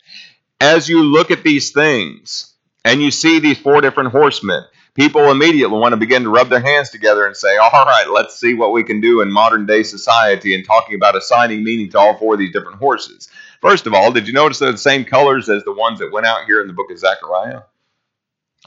As 0.60 0.90
you 0.90 1.02
look 1.02 1.32
at 1.32 1.44
these 1.44 1.72
things, 1.72 2.54
and 2.84 3.02
you 3.02 3.10
see 3.10 3.40
these 3.40 3.58
four 3.58 3.80
different 3.80 4.12
horsemen, 4.12 4.66
people 5.00 5.32
immediately 5.32 5.80
want 5.80 5.94
to 5.94 5.98
begin 5.98 6.24
to 6.24 6.30
rub 6.30 6.50
their 6.50 6.60
hands 6.60 6.90
together 6.90 7.26
and 7.26 7.36
say, 7.36 7.56
All 7.56 7.86
right, 7.86 8.08
let's 8.10 8.38
see 8.38 8.54
what 8.54 8.74
we 8.74 8.84
can 8.84 9.00
do 9.00 9.22
in 9.22 9.32
modern 9.32 9.66
day 9.66 9.82
society, 9.82 10.54
and 10.54 10.66
talking 10.66 10.96
about 10.96 11.16
assigning 11.16 11.64
meaning 11.64 11.90
to 11.92 12.00
all 12.00 12.18
four 12.18 12.34
of 12.34 12.40
these 12.40 12.52
different 12.52 12.80
horses. 12.80 13.30
First 13.62 13.88
of 13.88 13.94
all, 13.94 14.12
did 14.12 14.28
you 14.28 14.34
notice 14.34 14.60
they're 14.60 14.74
the 14.74 14.78
same 14.78 15.06
colors 15.06 15.48
as 15.48 15.64
the 15.64 15.72
ones 15.72 16.00
that 16.00 16.12
went 16.12 16.26
out 16.26 16.46
here 16.46 16.60
in 16.62 16.68
the 16.68 16.74
book 16.74 16.92
of 16.92 17.00
Zechariah? 17.00 17.62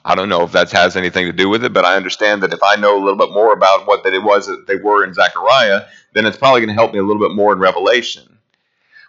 I 0.05 0.15
don't 0.15 0.31
know 0.31 0.43
if 0.43 0.53
that 0.53 0.71
has 0.73 0.97
anything 0.97 1.27
to 1.27 1.33
do 1.33 1.51
with 1.51 1.65
it, 1.65 1.75
but 1.75 1.85
I 1.85 1.97
understand 1.97 2.43
that 2.43 2.55
if 2.55 2.63
I 2.63 2.77
know 2.77 2.97
a 2.97 3.03
little 3.05 3.19
bit 3.19 3.35
more 3.35 3.53
about 3.53 3.87
what 3.87 4.03
that 4.05 4.15
it 4.15 4.23
was 4.23 4.47
that 4.47 4.67
they 4.67 4.77
were 4.77 5.05
in 5.05 5.13
Zechariah, 5.13 5.83
then 6.15 6.25
it's 6.25 6.39
probably 6.39 6.61
going 6.61 6.69
to 6.69 6.75
help 6.75 6.93
me 6.93 6.99
a 6.99 7.05
little 7.05 7.23
bit 7.23 7.37
more 7.37 7.53
in 7.53 7.59
Revelation. 7.59 8.39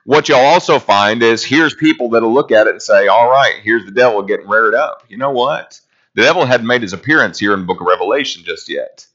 What 0.03 0.27
you'll 0.27 0.39
also 0.39 0.77
find 0.77 1.23
is 1.23 1.43
here's 1.43 1.73
people 1.73 2.09
that'll 2.09 2.33
look 2.33 2.51
at 2.51 2.67
it 2.67 2.71
and 2.71 2.81
say, 2.81 3.07
all 3.07 3.29
right, 3.29 3.55
here's 3.63 3.85
the 3.85 3.91
devil 3.91 4.21
getting 4.23 4.49
reared 4.49 4.75
up. 4.75 5.05
You 5.07 5.15
know 5.17 5.31
what? 5.31 5.79
The 6.15 6.23
devil 6.23 6.45
hadn't 6.45 6.67
made 6.67 6.81
his 6.81 6.93
appearance 6.93 7.39
here 7.39 7.53
in 7.53 7.61
the 7.61 7.65
book 7.65 7.81
of 7.81 7.87
Revelation 7.87 8.43
just 8.43 8.69
yet. 8.69 9.07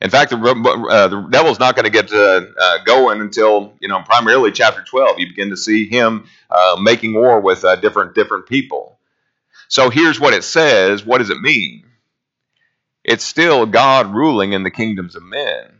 In 0.00 0.10
fact, 0.10 0.30
the, 0.30 0.36
uh, 0.38 1.08
the 1.08 1.20
devil's 1.30 1.58
not 1.60 1.76
going 1.76 1.84
to 1.84 1.90
get 1.90 2.08
to, 2.08 2.54
uh, 2.58 2.78
going 2.84 3.20
until 3.20 3.74
you 3.80 3.88
know 3.88 4.02
primarily 4.02 4.52
chapter 4.52 4.82
12. 4.82 5.18
You 5.18 5.28
begin 5.28 5.50
to 5.50 5.56
see 5.56 5.86
him 5.88 6.26
uh, 6.50 6.78
making 6.80 7.14
war 7.14 7.40
with 7.40 7.64
uh, 7.64 7.76
different 7.76 8.14
different 8.14 8.46
people. 8.46 8.98
So 9.68 9.90
here's 9.90 10.20
what 10.20 10.34
it 10.34 10.44
says. 10.44 11.04
What 11.04 11.18
does 11.18 11.30
it 11.30 11.40
mean? 11.40 11.84
It's 13.04 13.24
still 13.24 13.66
God 13.66 14.14
ruling 14.14 14.52
in 14.52 14.62
the 14.62 14.70
kingdoms 14.70 15.16
of 15.16 15.22
men. 15.22 15.72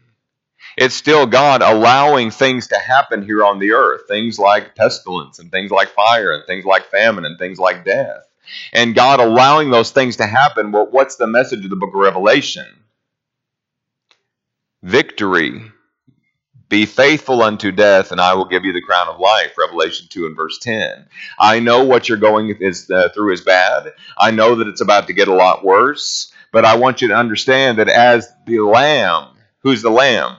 It's 0.77 0.95
still 0.95 1.27
God 1.27 1.63
allowing 1.63 2.31
things 2.31 2.69
to 2.69 2.79
happen 2.79 3.23
here 3.23 3.45
on 3.45 3.59
the 3.59 3.73
earth, 3.73 4.03
things 4.09 4.39
like 4.39 4.77
pestilence 4.77 5.39
and 5.39 5.51
things 5.51 5.71
like 5.71 5.91
fire 5.91 6.33
and 6.33 6.47
things 6.47 6.65
like 6.65 6.91
famine 6.91 7.25
and 7.27 7.39
things 7.39 7.59
like 7.59 7.85
death. 7.85 8.30
And 8.73 8.95
God 8.95 9.21
allowing 9.21 9.71
those 9.71 9.91
things 9.91 10.17
to 10.17 10.27
happen, 10.27 10.73
well, 10.73 10.89
what's 10.91 11.17
the 11.17 11.27
message 11.27 11.65
of 11.65 11.71
the 11.71 11.77
book 11.77 11.95
of 11.95 12.01
Revelation? 12.01 12.67
Victory 14.83 15.63
be 16.69 16.87
faithful 16.87 17.43
unto 17.43 17.73
death, 17.73 18.13
and 18.13 18.21
I 18.21 18.35
will 18.35 18.45
give 18.45 18.65
you 18.65 18.73
the 18.73 18.81
crown 18.81 19.09
of 19.09 19.19
life. 19.19 19.59
Revelation 19.59 20.07
2 20.09 20.27
and 20.27 20.37
verse 20.37 20.57
10. 20.59 21.05
I 21.37 21.59
know 21.59 21.83
what 21.83 22.09
you're 22.09 22.17
going 22.17 22.53
uh, 22.53 23.09
through 23.09 23.33
is 23.33 23.41
bad. 23.41 23.93
I 24.17 24.31
know 24.31 24.55
that 24.55 24.69
it's 24.69 24.81
about 24.81 25.09
to 25.09 25.13
get 25.13 25.27
a 25.27 25.35
lot 25.35 25.65
worse. 25.65 26.33
But 26.53 26.65
I 26.65 26.77
want 26.77 27.03
you 27.03 27.09
to 27.09 27.17
understand 27.17 27.79
that 27.79 27.89
as 27.89 28.29
the 28.47 28.61
Lamb 28.61 29.31
Who's 29.63 29.83
the 29.83 29.91
Lamb? 29.91 30.37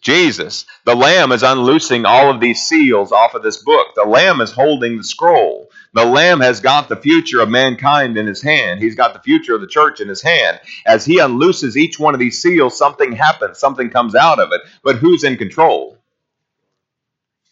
Jesus. 0.00 0.64
The 0.84 0.94
Lamb 0.94 1.32
is 1.32 1.42
unloosing 1.42 2.06
all 2.06 2.30
of 2.30 2.40
these 2.40 2.62
seals 2.62 3.12
off 3.12 3.34
of 3.34 3.42
this 3.42 3.62
book. 3.62 3.88
The 3.94 4.04
Lamb 4.04 4.40
is 4.40 4.52
holding 4.52 4.96
the 4.96 5.04
scroll. 5.04 5.70
The 5.92 6.04
Lamb 6.04 6.40
has 6.40 6.60
got 6.60 6.88
the 6.88 6.96
future 6.96 7.40
of 7.40 7.48
mankind 7.48 8.16
in 8.16 8.26
his 8.26 8.42
hand. 8.42 8.80
He's 8.80 8.94
got 8.94 9.12
the 9.12 9.20
future 9.20 9.54
of 9.54 9.60
the 9.60 9.66
church 9.66 10.00
in 10.00 10.08
his 10.08 10.22
hand. 10.22 10.60
As 10.86 11.04
he 11.04 11.18
unlooses 11.18 11.76
each 11.76 11.98
one 11.98 12.14
of 12.14 12.20
these 12.20 12.40
seals, 12.40 12.78
something 12.78 13.12
happens, 13.12 13.58
something 13.58 13.90
comes 13.90 14.14
out 14.14 14.38
of 14.38 14.52
it. 14.52 14.60
But 14.82 14.96
who's 14.96 15.24
in 15.24 15.36
control? 15.36 15.98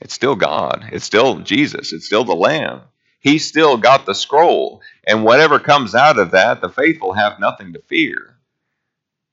It's 0.01 0.15
still 0.15 0.37
God. 0.37 0.89
It's 0.93 1.05
still 1.05 1.39
Jesus. 1.39 1.93
It's 1.93 2.07
still 2.07 2.25
the 2.25 2.35
Lamb. 2.35 2.83
He's 3.19 3.49
still 3.49 3.77
got 3.77 4.07
the 4.07 4.15
scroll. 4.15 4.83
And 5.07 5.25
whatever 5.25 5.59
comes 5.59 5.95
out 5.95 6.19
of 6.19 6.31
that, 6.33 6.61
the 6.61 6.69
faithful 6.69 7.15
have 7.15 7.41
nothing 7.41 7.73
to 7.73 7.83
fear. 7.83 8.37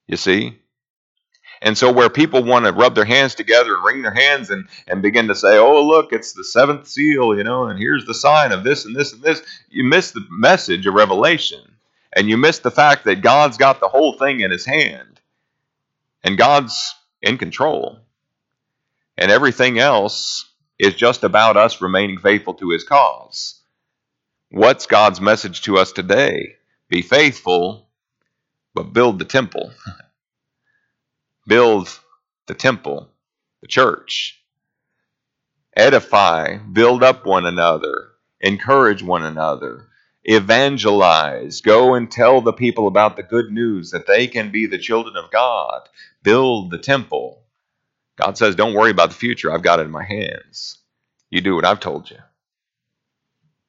You 0.07 0.17
see? 0.17 0.57
And 1.63 1.77
so, 1.77 1.93
where 1.93 2.09
people 2.09 2.43
want 2.43 2.65
to 2.65 2.73
rub 2.73 2.93
their 2.93 3.05
hands 3.05 3.35
together 3.35 3.75
and 3.75 3.85
wring 3.85 4.01
their 4.01 4.13
hands 4.13 4.49
and, 4.49 4.67
and 4.85 5.01
begin 5.01 5.29
to 5.29 5.35
say, 5.35 5.57
oh, 5.57 5.81
look, 5.87 6.11
it's 6.11 6.33
the 6.33 6.43
seventh 6.43 6.89
seal, 6.89 7.35
you 7.37 7.43
know, 7.45 7.67
and 7.67 7.79
here's 7.79 8.05
the 8.05 8.13
sign 8.13 8.51
of 8.51 8.65
this 8.65 8.85
and 8.85 8.93
this 8.93 9.13
and 9.13 9.23
this, 9.23 9.41
you 9.69 9.85
miss 9.85 10.11
the 10.11 10.25
message 10.29 10.85
of 10.85 10.93
Revelation. 10.93 11.61
And 12.15 12.29
you 12.29 12.37
miss 12.37 12.59
the 12.59 12.69
fact 12.69 13.05
that 13.05 13.21
God's 13.21 13.57
got 13.57 13.79
the 13.79 13.87
whole 13.87 14.17
thing 14.19 14.41
in 14.41 14.51
his 14.51 14.65
hand. 14.65 15.21
And 16.21 16.37
God's 16.37 16.93
in 17.21 17.37
control. 17.37 17.97
And 19.17 19.31
everything 19.31 19.79
else 19.79 20.45
is 20.77 20.93
just 20.93 21.23
about 21.23 21.55
us 21.55 21.81
remaining 21.81 22.19
faithful 22.19 22.55
to 22.55 22.71
his 22.71 22.83
cause. 22.83 23.61
What's 24.51 24.85
God's 24.85 25.21
message 25.21 25.61
to 25.63 25.77
us 25.77 25.93
today? 25.93 26.57
Be 26.89 27.01
faithful, 27.01 27.87
but 28.75 28.93
build 28.93 29.17
the 29.17 29.25
temple. 29.25 29.71
build 31.47 31.99
the 32.47 32.53
temple, 32.55 33.09
the 33.61 33.67
church. 33.67 34.39
Edify, 35.75 36.57
build 36.57 37.03
up 37.03 37.25
one 37.25 37.45
another, 37.45 38.09
encourage 38.41 39.03
one 39.03 39.23
another, 39.23 39.87
evangelize, 40.25 41.61
go 41.61 41.95
and 41.95 42.11
tell 42.11 42.41
the 42.41 42.53
people 42.53 42.87
about 42.87 43.15
the 43.15 43.23
good 43.23 43.51
news 43.51 43.91
that 43.91 44.07
they 44.07 44.27
can 44.27 44.51
be 44.51 44.67
the 44.67 44.77
children 44.77 45.15
of 45.17 45.31
God, 45.31 45.81
build 46.23 46.71
the 46.71 46.77
temple. 46.77 47.43
God 48.17 48.37
says, 48.37 48.55
Don't 48.55 48.75
worry 48.75 48.91
about 48.91 49.09
the 49.09 49.15
future, 49.15 49.51
I've 49.51 49.63
got 49.63 49.79
it 49.79 49.83
in 49.87 49.91
my 49.91 50.03
hands. 50.05 50.79
You 51.31 51.41
do 51.41 51.55
what 51.55 51.65
I've 51.65 51.79
told 51.81 52.11
you. 52.11 52.17